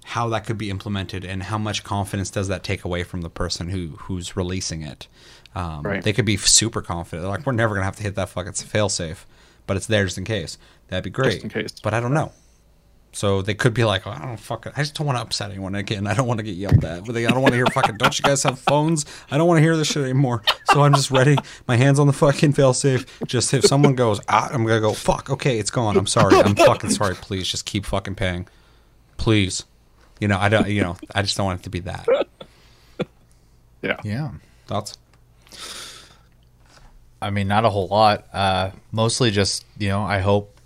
[0.04, 3.30] how that could be implemented and how much confidence does that take away from the
[3.30, 5.08] person who who's releasing it
[5.54, 6.02] um, Right.
[6.02, 8.52] they could be super confident They're like we're never gonna have to hit that fucking
[8.52, 9.26] fail safe
[9.66, 10.58] but it's there just in case
[10.88, 11.80] that'd be great Just in case.
[11.82, 12.32] but i don't know
[13.16, 15.52] so they could be like, oh, I don't fucking, I just don't want to upset
[15.52, 16.08] anyone again.
[16.08, 17.04] I don't want to get yelled at.
[17.04, 19.06] But they, I don't want to hear fucking, don't you guys have phones?
[19.30, 20.42] I don't want to hear this shit anymore.
[20.72, 21.36] So I'm just ready,
[21.68, 23.06] my hands on the fucking failsafe.
[23.24, 25.96] Just if someone goes, ah, I'm going to go, fuck, okay, it's gone.
[25.96, 26.34] I'm sorry.
[26.34, 27.14] I'm fucking sorry.
[27.14, 28.48] Please just keep fucking paying.
[29.16, 29.62] Please.
[30.20, 32.06] You know, I don't, you know, I just don't want it to be that.
[33.82, 34.00] Yeah.
[34.02, 34.30] Yeah.
[34.66, 34.96] Thoughts?
[37.20, 38.26] I mean, not a whole lot.
[38.32, 40.58] Uh, mostly just you know, I hope,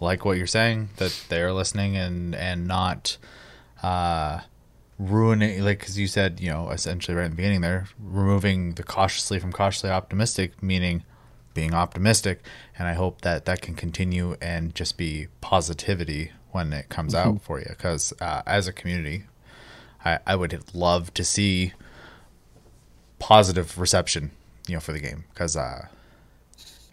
[0.00, 3.16] like what you're saying, that they're listening and and not
[3.84, 4.40] uh,
[4.98, 5.64] ruining.
[5.64, 9.38] Like because you said, you know, essentially right in the beginning there, removing the cautiously
[9.38, 11.04] from cautiously optimistic, meaning
[11.54, 12.44] being optimistic.
[12.78, 17.40] And I hope that that can continue and just be positivity when it comes out
[17.42, 17.66] for you.
[17.68, 19.24] Because uh, as a community,
[20.04, 21.72] I, I would love to see
[23.18, 24.30] positive reception,
[24.66, 25.86] you know, for the game because, uh,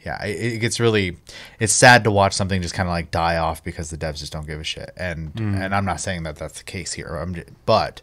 [0.06, 1.18] yeah, it, it gets really,
[1.60, 4.32] it's sad to watch something just kind of like die off because the devs just
[4.34, 4.92] don't give a shit.
[4.98, 8.02] And and I'm not saying that that's the case here, I'm, j- but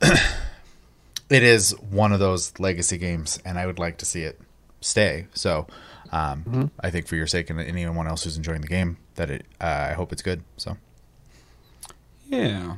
[0.00, 4.40] it is one of those legacy games, and I would like to see it
[4.80, 5.26] stay.
[5.34, 5.66] So.
[6.14, 9.46] Um, I think for your sake and anyone else who's enjoying the game, that it,
[9.60, 10.42] uh, I hope it's good.
[10.56, 10.76] So,
[12.28, 12.76] Yeah.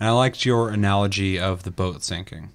[0.00, 2.50] And I liked your analogy of the boat sinking.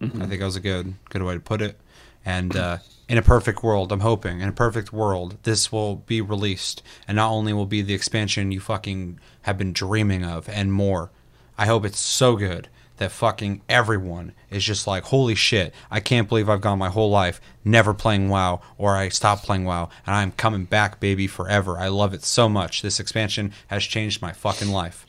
[0.00, 1.78] I think that was a good good way to put it.
[2.24, 2.78] And uh,
[3.08, 7.16] in a perfect world, I'm hoping in a perfect world, this will be released, and
[7.16, 11.10] not only will be the expansion you fucking have been dreaming of and more.
[11.56, 16.28] I hope it's so good that fucking everyone is just like, holy shit, I can't
[16.28, 20.16] believe I've gone my whole life never playing WoW, or I stopped playing WoW, and
[20.16, 21.78] I'm coming back, baby, forever.
[21.78, 22.82] I love it so much.
[22.82, 25.04] This expansion has changed my fucking life.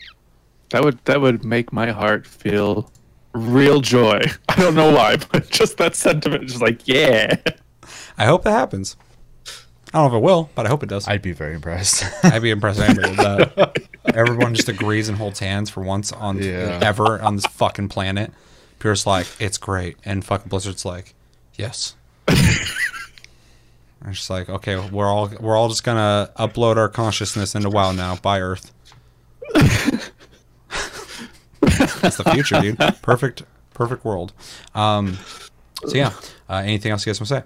[0.69, 2.91] That would that would make my heart feel
[3.33, 4.21] real joy.
[4.49, 7.37] I don't know why, but just that sentiment, just like yeah.
[8.17, 8.97] I hope that happens.
[9.93, 11.07] I don't know if it will, but I hope it does.
[11.07, 12.03] I'd be very impressed.
[12.25, 13.77] I'd be impressed anybody did that.
[14.15, 16.79] Everyone just agrees and holds hands for once on Yeah.
[16.83, 18.31] ever on this fucking planet.
[18.79, 21.15] Pierce like, it's great, and fucking Blizzard's like,
[21.55, 21.95] yes.
[22.27, 27.91] I'm just like, okay, we're all we're all just gonna upload our consciousness into WoW
[27.93, 28.71] now bye Earth.
[32.01, 32.77] That's the future, dude.
[33.01, 33.43] Perfect,
[33.73, 34.33] perfect world.
[34.75, 35.17] Um,
[35.85, 36.13] so yeah.
[36.49, 37.43] Uh, anything else you guys want to say?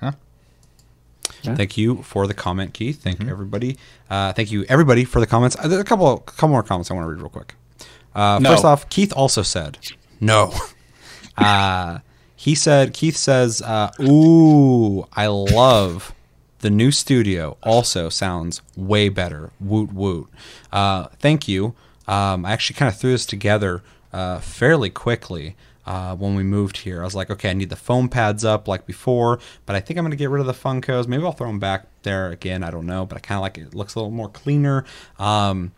[0.00, 0.12] Huh?
[1.42, 1.54] Yeah.
[1.56, 3.02] Thank you for the comment, Keith.
[3.02, 3.76] Thank you everybody.
[4.08, 5.56] Uh, thank you everybody for the comments.
[5.58, 7.54] Uh, there's a couple, couple more comments I want to read real quick.
[8.14, 8.50] Uh, No.
[8.50, 9.78] First off, Keith also said
[10.20, 10.52] no.
[11.38, 12.00] Uh,
[12.36, 16.14] he said Keith says, uh, "Ooh, I love
[16.58, 17.56] the new studio.
[17.62, 19.50] Also sounds way better.
[19.58, 20.28] Woot woot.
[20.70, 21.74] Uh, thank you.
[22.06, 23.82] Um, I actually kind of threw this together
[24.12, 27.76] uh, fairly quickly." Uh, when we moved here, I was like, okay, I need the
[27.76, 31.08] foam pads up like before, but I think I'm gonna get rid of the Funkos.
[31.08, 32.62] Maybe I'll throw them back there again.
[32.62, 33.62] I don't know, but I kind of like it.
[33.62, 33.74] it.
[33.74, 34.84] Looks a little more cleaner.
[35.18, 35.72] Um,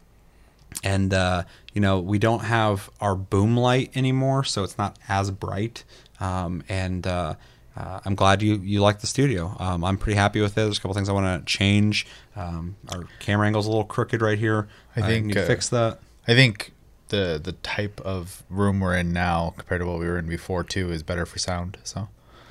[0.82, 5.30] and uh, you know we don't have our boom light anymore, so it's not as
[5.30, 5.84] bright.
[6.20, 7.34] Um, and uh,
[7.76, 9.56] uh, I'm glad you you like the studio.
[9.58, 10.56] Um, I'm pretty happy with it.
[10.56, 12.06] There's a couple things I want to change.
[12.36, 14.68] Um, our camera angle's a little crooked right here.
[14.96, 16.00] I think, need to uh, fix that.
[16.26, 16.72] I think
[17.14, 20.64] the the type of room we're in now compared to what we were in before
[20.64, 21.78] too is better for sound.
[21.84, 22.08] So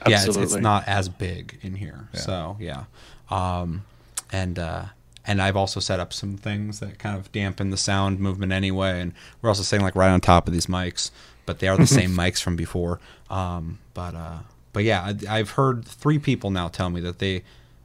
[0.07, 2.07] Yeah, it's, it's not as big in here.
[2.13, 2.83] So yeah,
[3.29, 3.83] um,
[4.31, 4.85] and uh,
[5.25, 9.01] and I've also set up some things that kind of dampen the sound movement anyway.
[9.01, 11.11] And we're also sitting like right on top of these mics,
[11.45, 12.99] but they are the same mics from before.
[13.29, 14.39] Um, but uh,
[14.73, 17.43] but yeah, I, I've heard three people now tell me that they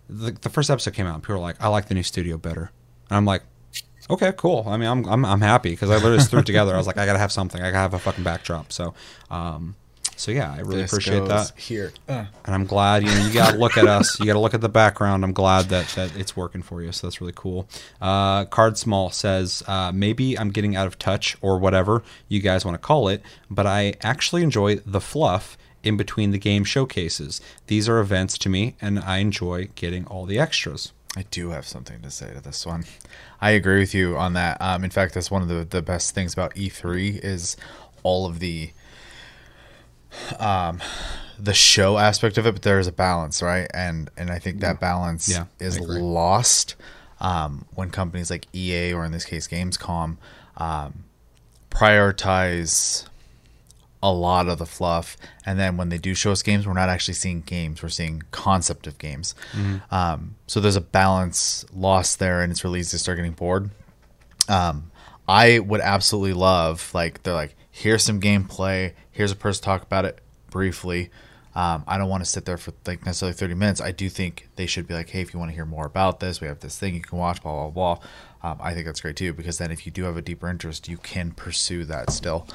[0.09, 1.14] the, the first episode came out.
[1.14, 2.70] and People were like, "I like the new studio better,"
[3.10, 3.42] and I'm like.
[4.10, 4.64] Okay, cool.
[4.66, 6.74] I mean, I'm I'm, I'm happy because I literally just threw it together.
[6.74, 7.60] I was like, I gotta have something.
[7.60, 8.72] I gotta have a fucking backdrop.
[8.72, 8.94] So,
[9.30, 9.74] um,
[10.16, 11.93] so yeah, I really This appreciate that here.
[12.09, 14.18] and I'm glad you know you got to look at us.
[14.18, 15.24] You got to look at the background.
[15.24, 16.90] I'm glad that that it's working for you.
[16.90, 17.68] So that's really cool.
[18.01, 22.64] Uh, Card Small says uh, maybe I'm getting out of touch or whatever you guys
[22.64, 27.40] want to call it, but I actually enjoy the fluff in between the game showcases.
[27.68, 30.93] These are events to me, and I enjoy getting all the extras.
[31.18, 32.84] I do have something to say to this one.
[33.40, 34.56] I agree with you on that.
[34.62, 37.56] Um, in fact, that's one of the, the best things about E3 is
[38.04, 38.70] all of the
[40.38, 40.80] um,
[41.38, 43.68] the show aspect of it, but there is a balance, right?
[43.74, 46.76] And and I think that balance Yeah, is lost
[47.20, 50.18] um, when companies like EA or in this case Gamescom
[50.56, 51.04] um,
[51.70, 53.06] prioritize
[54.02, 55.16] a lot of the fluff.
[55.44, 57.82] And then when they do show us games we're not actually seeing games.
[57.82, 59.34] We're seeing concept of games.
[59.90, 63.70] Um, so there's a balance lost there and it's really easy to start getting bored.
[64.48, 64.90] Um,
[65.30, 68.94] i would absolutely love like they're like here's some gameplay.
[69.10, 70.20] Here's a person talk about it
[70.50, 71.10] briefly.
[71.54, 73.80] Um, i don't want to sit there for like necessarily 30 minutes.
[73.80, 76.20] I do think they should be like hey if you want to hear more about
[76.20, 78.06] this we have this thing you can watch blah blah blah.
[78.48, 80.88] Um, i think that's great too because then if you do have a deeper interest
[80.88, 82.46] you can pursue that still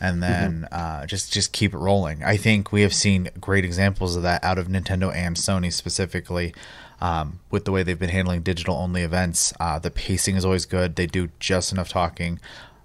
[0.00, 2.22] and then uh, just just keep it rolling.
[2.22, 6.54] I think we have seen great examples of that out of Nintendo and Sony specifically,
[7.00, 9.52] um, with the way they've been handling digital only events.
[9.58, 10.96] Uh, the pacing is always good.
[10.96, 12.40] They do just enough talking.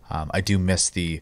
[0.10, 1.22] Um, I do miss the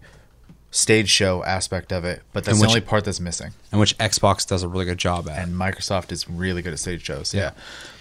[0.73, 3.51] stage show aspect of it, but that's And the only part that's missing.
[3.71, 5.37] and which Xbox does a really good job at.
[5.37, 7.33] And Microsoft is really good at stage shows.
[7.33, 7.51] Yeah.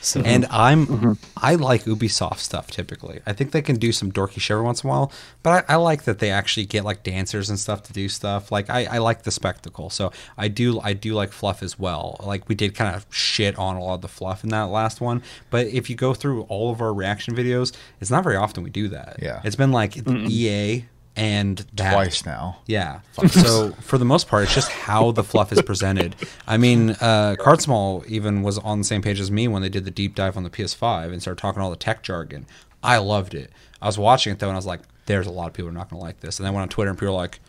[0.01, 1.13] So And I'm mm-hmm.
[1.37, 3.21] I like Ubisoft stuff typically.
[3.27, 5.75] I think they can do some dorky shit every once in a while, but I,
[5.75, 8.53] I like that they actually get like dancers and stuff to do stuff.
[8.53, 12.19] Like I, I like the spectacle, so I do I do like fluff as well.
[12.25, 15.01] Like we did kind of shit on a lot of the fluff in that last
[15.01, 18.63] one, but if you go through all of our reaction videos, it's not very often
[18.63, 19.19] we do that.
[19.21, 19.41] Yeah.
[19.45, 20.85] it's been like EA
[21.21, 21.93] and that.
[21.93, 22.57] twice now.
[22.65, 23.01] Yeah.
[23.29, 26.17] so for the most part, it's just how the fluff is presented.
[26.47, 29.69] I mean, uh, Card Small even was on the same page as me when they
[29.69, 32.47] did the deep dive on the PS5 and started talking all the tech jargon.
[32.83, 33.51] I loved it.
[33.83, 35.77] I was watching it though, and I was like, "There's a lot of people who
[35.77, 37.21] are not going to like this." And then I went on Twitter, and people were
[37.21, 37.41] like,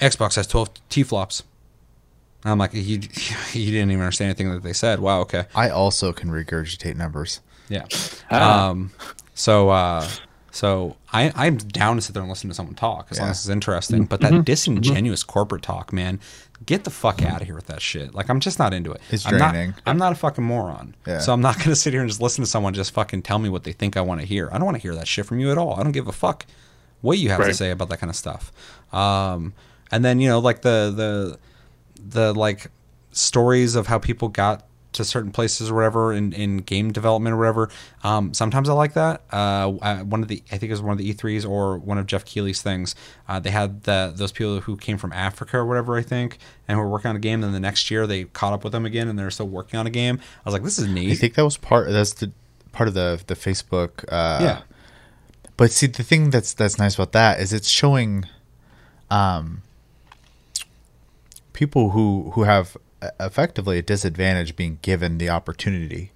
[0.00, 1.44] "Xbox has 12 T flops."
[2.44, 2.80] I'm like, "You,
[3.52, 5.20] you didn't even understand anything that they said." Wow.
[5.20, 5.44] Okay.
[5.54, 7.40] I also can regurgitate numbers.
[7.68, 7.86] Yeah.
[8.32, 8.70] Ah.
[8.70, 8.90] Um,
[9.34, 10.08] so uh,
[10.58, 13.38] so I I'm down to sit there and listen to someone talk as long as
[13.38, 14.06] it's interesting.
[14.06, 16.18] But that disingenuous corporate talk, man,
[16.66, 18.12] get the fuck out of here with that shit.
[18.12, 19.00] Like I'm just not into it.
[19.10, 19.74] It's I'm not- draining.
[19.86, 20.96] I'm not a fucking moron.
[21.06, 21.20] Yeah.
[21.20, 23.48] So I'm not gonna sit here and just listen to someone just fucking tell me
[23.48, 24.48] what they think I want to hear.
[24.52, 25.78] I don't want to hear that shit from you at all.
[25.78, 26.44] I don't give a fuck
[27.02, 28.52] what you have to say about that kind of stuff.
[28.92, 29.54] Um,
[29.92, 31.38] and then you know like the the
[32.04, 32.70] the like
[33.12, 37.38] stories of how people got to certain places or whatever in, in game development or
[37.38, 37.70] whatever.
[38.02, 39.22] Um, sometimes I like that.
[39.30, 42.06] Uh, one of the I think it was one of the E3s or one of
[42.06, 42.94] Geoff Keighley's things.
[43.28, 46.78] Uh, they had the those people who came from Africa or whatever I think, and
[46.78, 47.42] were working on a game.
[47.42, 49.86] Then the next year they caught up with them again, and they're still working on
[49.86, 50.18] a game.
[50.20, 51.12] I was like, this is neat.
[51.12, 51.90] I think that was part.
[51.90, 52.32] That's the
[52.72, 54.04] part of the the Facebook.
[54.08, 54.60] Uh, yeah,
[55.56, 58.24] But see, the thing that's that's nice about that is it's showing,
[59.10, 59.62] um,
[61.52, 62.76] people who who have
[63.20, 66.12] effectively a disadvantage being given the opportunity,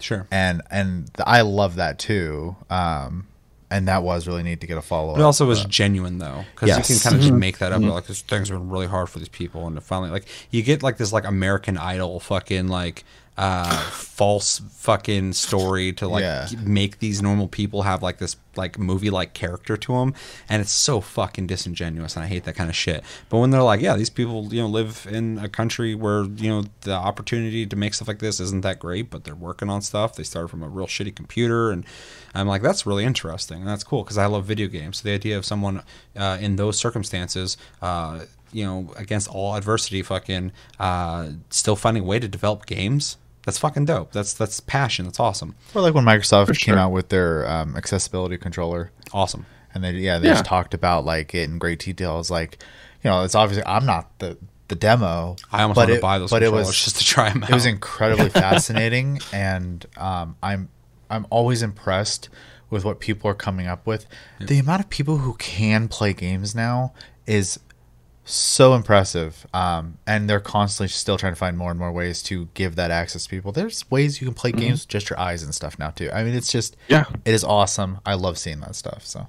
[0.00, 0.26] sure.
[0.30, 2.56] and and I love that too.
[2.70, 3.26] Um,
[3.70, 5.18] and that was really neat to get a follow up.
[5.18, 6.88] It also was genuine though, because Yes.
[6.88, 7.82] you can kind of just make that up.
[7.82, 10.62] Like this things have been really hard for these people, and to finally like you
[10.62, 13.04] get like this like American Idol fucking like
[13.36, 16.46] uh false fucking story to like Yeah.
[16.62, 20.14] make these normal people have like this like movie like character to them,
[20.48, 23.02] and it's so fucking disingenuous, and I hate that kind of shit.
[23.28, 26.48] But when they're like, yeah, these people you know live in a country where you
[26.48, 29.82] know the opportunity to make stuff like this isn't that great, but they're working on
[29.82, 30.14] stuff.
[30.14, 31.84] They started from a real shitty computer, and
[32.36, 34.98] I'm like, that's really interesting, and that's cool because I love video games.
[34.98, 35.82] So the idea of someone
[36.16, 38.20] uh, in those circumstances, uh,
[38.52, 43.16] you know, against all adversity, fucking uh, still finding a way to develop games.
[43.44, 44.12] That's fucking dope.
[44.12, 45.04] That's that's passion.
[45.04, 45.54] That's awesome.
[45.74, 46.78] or like when Microsoft came sure.
[46.78, 48.90] out with their um, accessibility controller.
[49.12, 49.46] Awesome.
[49.74, 50.34] and they yeah they Yeah.
[50.34, 52.18] just talked about like it in great detail.
[52.20, 52.62] It's like
[53.02, 54.38] you know it's obviously I'm not the
[54.68, 55.36] the demo.
[55.52, 57.50] I almost but want to buy those but it was just to try them out.
[57.50, 60.70] it was incredibly fascinating, and um, I'm
[61.10, 62.30] I'm always impressed
[62.70, 64.06] with what people are coming up with.
[64.40, 66.94] The amount of people who can play games now
[67.26, 67.60] is
[68.24, 72.48] so impressive, um, and they're constantly still trying to find more and more ways to
[72.54, 73.52] give that access to people.
[73.52, 76.10] There's ways you can play games with just your eyes and stuff now too.
[76.12, 77.04] I mean, it's just Yeah.
[77.24, 77.98] it is awesome.
[78.06, 79.04] I love seeing that stuff.
[79.04, 79.26] So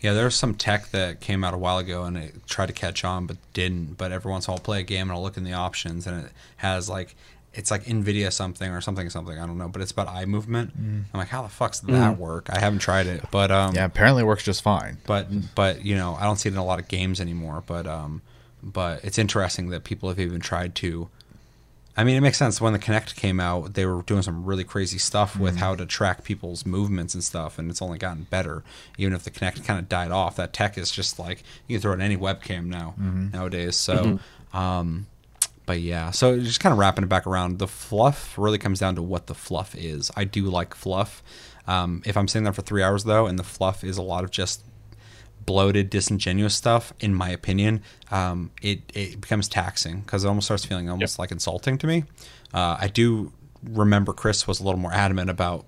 [0.00, 2.72] Yeah, there was some tech that came out a while ago and it tried to
[2.72, 3.96] catch on but didn't.
[3.96, 5.54] But every once in a while I'll play a game and I'll look in the
[5.54, 7.16] options and it has like
[7.54, 10.72] it's like Nvidia something or something something I don't know, but it's about eye movement.
[10.76, 12.48] I'm like, how the fuck's that work?
[12.50, 14.98] I haven't tried it, but um, yeah, apparently it works just fine.
[15.06, 17.62] but but you know I don't see it in a lot of games anymore.
[17.66, 18.22] But um,
[18.62, 21.08] but it's interesting that people have even tried to.
[21.96, 22.60] I mean, it makes sense.
[22.60, 25.84] When the Kinect came out, they were doing some really crazy stuff with how to
[25.84, 28.62] track people's movements and stuff, and it's only gotten better.
[28.98, 31.82] Even if the Kinect kind of died off, that tech is just like you can
[31.82, 32.94] throw it in any webcam now
[33.32, 33.74] nowadays.
[33.74, 34.20] So,
[34.52, 35.06] um,
[35.68, 38.94] but yeah, so just kind of wrapping it back around, the fluff really comes down
[38.94, 40.10] to what the fluff is.
[40.16, 41.22] I do like fluff.
[41.66, 44.24] Um, if I'm sitting there for three hours though, and the fluff is a lot
[44.24, 44.64] of just
[45.44, 50.64] bloated, disingenuous stuff, in my opinion, um, it it becomes taxing because it almost starts
[50.64, 52.04] feeling almost like insulting to me.
[52.54, 55.66] Uh, I do remember Chris was a little more adamant about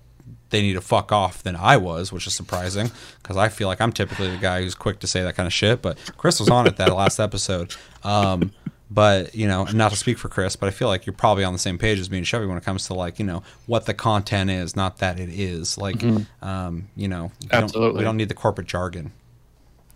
[0.49, 2.89] they need to fuck off than I was, which is surprising
[3.21, 5.53] because I feel like I'm typically the guy who's quick to say that kind of
[5.53, 5.81] shit.
[5.81, 7.75] But Chris was on it that last episode.
[8.03, 8.51] Um,
[8.93, 11.53] but you know, not to speak for Chris, but I feel like you're probably on
[11.53, 13.85] the same page as me and Chevy when it comes to like you know what
[13.85, 15.77] the content is, not that it is.
[15.77, 16.03] Like,
[16.41, 17.99] um, you know, we don't, Absolutely.
[17.99, 19.13] we don't need the corporate jargon.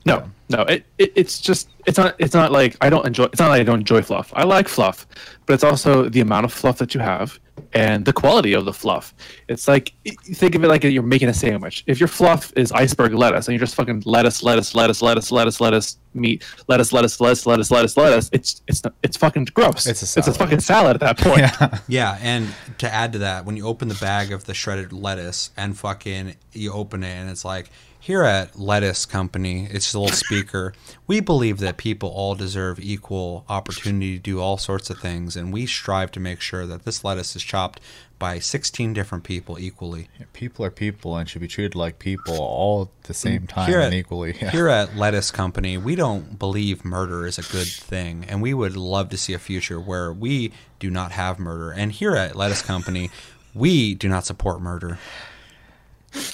[0.05, 0.61] No, no.
[0.61, 3.25] It, it it's just it's not it's not like I don't enjoy.
[3.25, 4.31] It's not like I don't enjoy fluff.
[4.35, 5.05] I like fluff,
[5.45, 7.39] but it's also the amount of fluff that you have
[7.73, 9.13] and the quality of the fluff.
[9.47, 9.93] It's like
[10.33, 11.83] think of it like you're making a sandwich.
[11.87, 15.61] If your fluff is iceberg lettuce and you're just fucking lettuce, lettuce, lettuce, lettuce, lettuce,
[15.61, 19.85] lettuce, meat, lettuce, lettuce, lettuce, lettuce, lettuce, lettuce, it's it's it's fucking gross.
[19.87, 21.41] It's a It's a fucking salad at that point.
[21.41, 21.79] Yeah.
[21.87, 25.51] Yeah, and to add to that, when you open the bag of the shredded lettuce
[25.55, 27.69] and fucking you open it and it's like,
[28.05, 30.75] here at Lettuce Company, it's a little speaker.
[31.07, 35.51] We believe that people all deserve equal opportunity to do all sorts of things, and
[35.51, 37.79] we strive to make sure that this lettuce is chopped
[38.19, 40.07] by 16 different people equally.
[40.33, 43.69] People are people and should be treated like people all at the same mm, time
[43.69, 44.37] Here and equally.
[44.39, 44.51] Yeah.
[44.51, 48.77] here at Lettuce Company, we don't believe murder is a good thing, and we would
[48.77, 51.71] love to see a future where we do not have murder.
[51.71, 53.09] And here at Lettuce Company,
[53.55, 54.99] we do not support murder.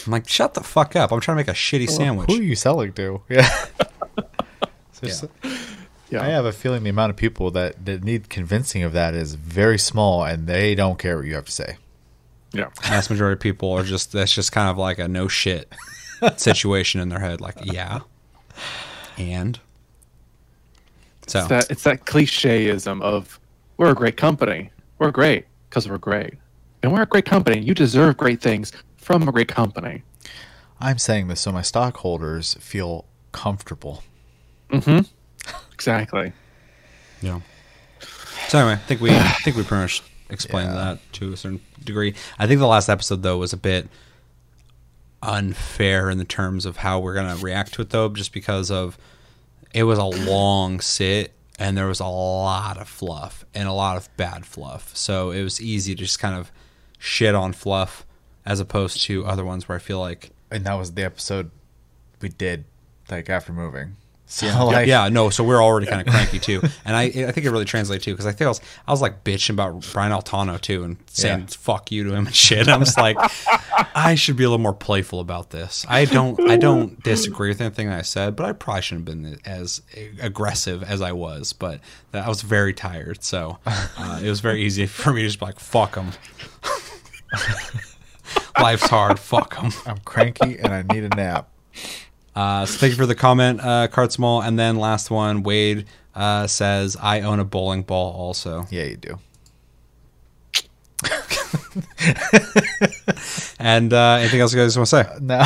[0.06, 1.12] I'm like, shut the fuck up!
[1.12, 2.30] I'm trying to make a shitty sandwich.
[2.32, 3.22] Who are you selling to?
[3.30, 3.48] Yeah.
[4.94, 5.26] So s-
[6.10, 6.22] Yeah.
[6.22, 9.36] I have a feeling the amount of people that, that need convincing of that is
[9.36, 11.78] very small and they don't care what you have to say.
[12.54, 12.68] yeah.
[12.84, 15.72] Vast majority of people are just that's just kind of like a no shit
[16.38, 17.40] situation in their head.
[17.42, 18.02] Like, yeah,
[19.18, 19.60] and
[21.28, 23.40] so It's that it's that clicheism of
[23.78, 24.70] we're a great company.
[25.00, 26.34] We're great because we're great.
[26.84, 27.60] And we're a great company.
[27.62, 28.72] You deserve great things
[29.02, 30.04] from a great company.
[30.80, 34.04] I'm saying this so my stockholders feel comfortable.
[34.70, 35.00] Mm-hmm.
[35.74, 36.34] Exactly.
[37.22, 37.42] Yeah.
[38.48, 40.76] So anyway, I think we I think we pretty much explained Yeah.
[40.96, 42.16] that to a certain degree.
[42.40, 43.90] I think the last episode though was a bit
[45.24, 48.98] unfair in the terms of how we're gonna react to it though, just because of
[49.74, 53.98] it was a long sit and there was a lot of fluff and a lot
[53.98, 54.96] of bad fluff.
[54.96, 56.52] So it was easy to just kind of
[56.98, 58.06] shit on fluff
[58.46, 61.52] as opposed to other ones where I feel like And that was the episode
[62.22, 62.66] we did
[63.10, 63.96] like after moving.
[64.32, 65.30] So like yeah, no.
[65.30, 68.14] So we're already kind of cranky too, and I I think it really translates too
[68.14, 71.40] because I think I was I was like bitching about Brian Altano too and saying
[71.42, 71.46] Yeah.
[71.50, 72.70] fuck you to him and shit.
[72.70, 73.18] I'm just like
[73.94, 75.86] I should be a little more playful about this.
[75.90, 79.40] I don't I don't disagree with anything I said, but I probably shouldn't have been
[79.44, 79.82] as
[80.22, 81.52] aggressive as I was.
[81.52, 81.82] But
[82.14, 85.46] I was very tired, so uh, it was very easy for me to just be
[85.46, 86.12] like fuck him.
[88.60, 89.20] Life's hard.
[89.20, 89.72] Fuck them.
[89.86, 91.50] I'm cranky and I need a nap.
[92.36, 94.42] Uh, so thank you for the comment, uh, Cart Small.
[94.42, 95.86] And then last one, Wade
[96.16, 98.66] uh, says, I own a bowling ball also.
[98.70, 99.20] Yeah, you do.
[103.62, 105.18] And uh, anything else you guys want to say?
[105.22, 105.46] No.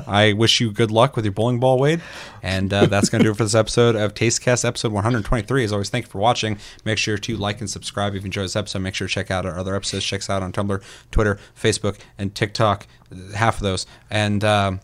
[0.06, 2.00] I wish you good luck with your bowling ball, Wade.
[2.44, 5.64] And uh, that's going to do it for this episode of TastyCast, episode 123.
[5.64, 6.58] As always, thank you for watching.
[6.84, 8.82] Make sure to like and subscribe if you enjoyed this episode.
[8.82, 10.04] Make sure to check out our other episodes.
[10.04, 10.80] Check us out on Tumblr,
[11.10, 12.86] Twitter, Facebook, and TikTok.
[13.34, 13.86] Half of those.
[14.10, 14.44] And.
[14.44, 14.80] Um,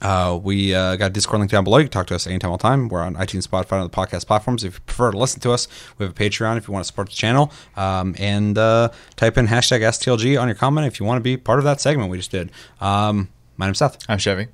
[0.00, 1.78] Uh, we uh, got a Discord link down below.
[1.78, 2.88] You can talk to us anytime, all time.
[2.88, 4.64] We're on iTunes, Spotify, and other podcast platforms.
[4.64, 5.66] If you prefer to listen to us,
[5.98, 7.52] we have a Patreon if you want to support the channel.
[7.76, 11.22] Um, and uh, type in hashtag Ask TLG on your comment if you want to
[11.22, 12.50] be part of that segment we just did.
[12.80, 13.98] Um, my name's Seth.
[14.08, 14.48] I'm Chevy.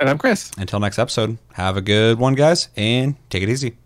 [0.00, 0.50] And I'm Chris.
[0.56, 3.76] Until next episode, have a good one, guys, and take it easy.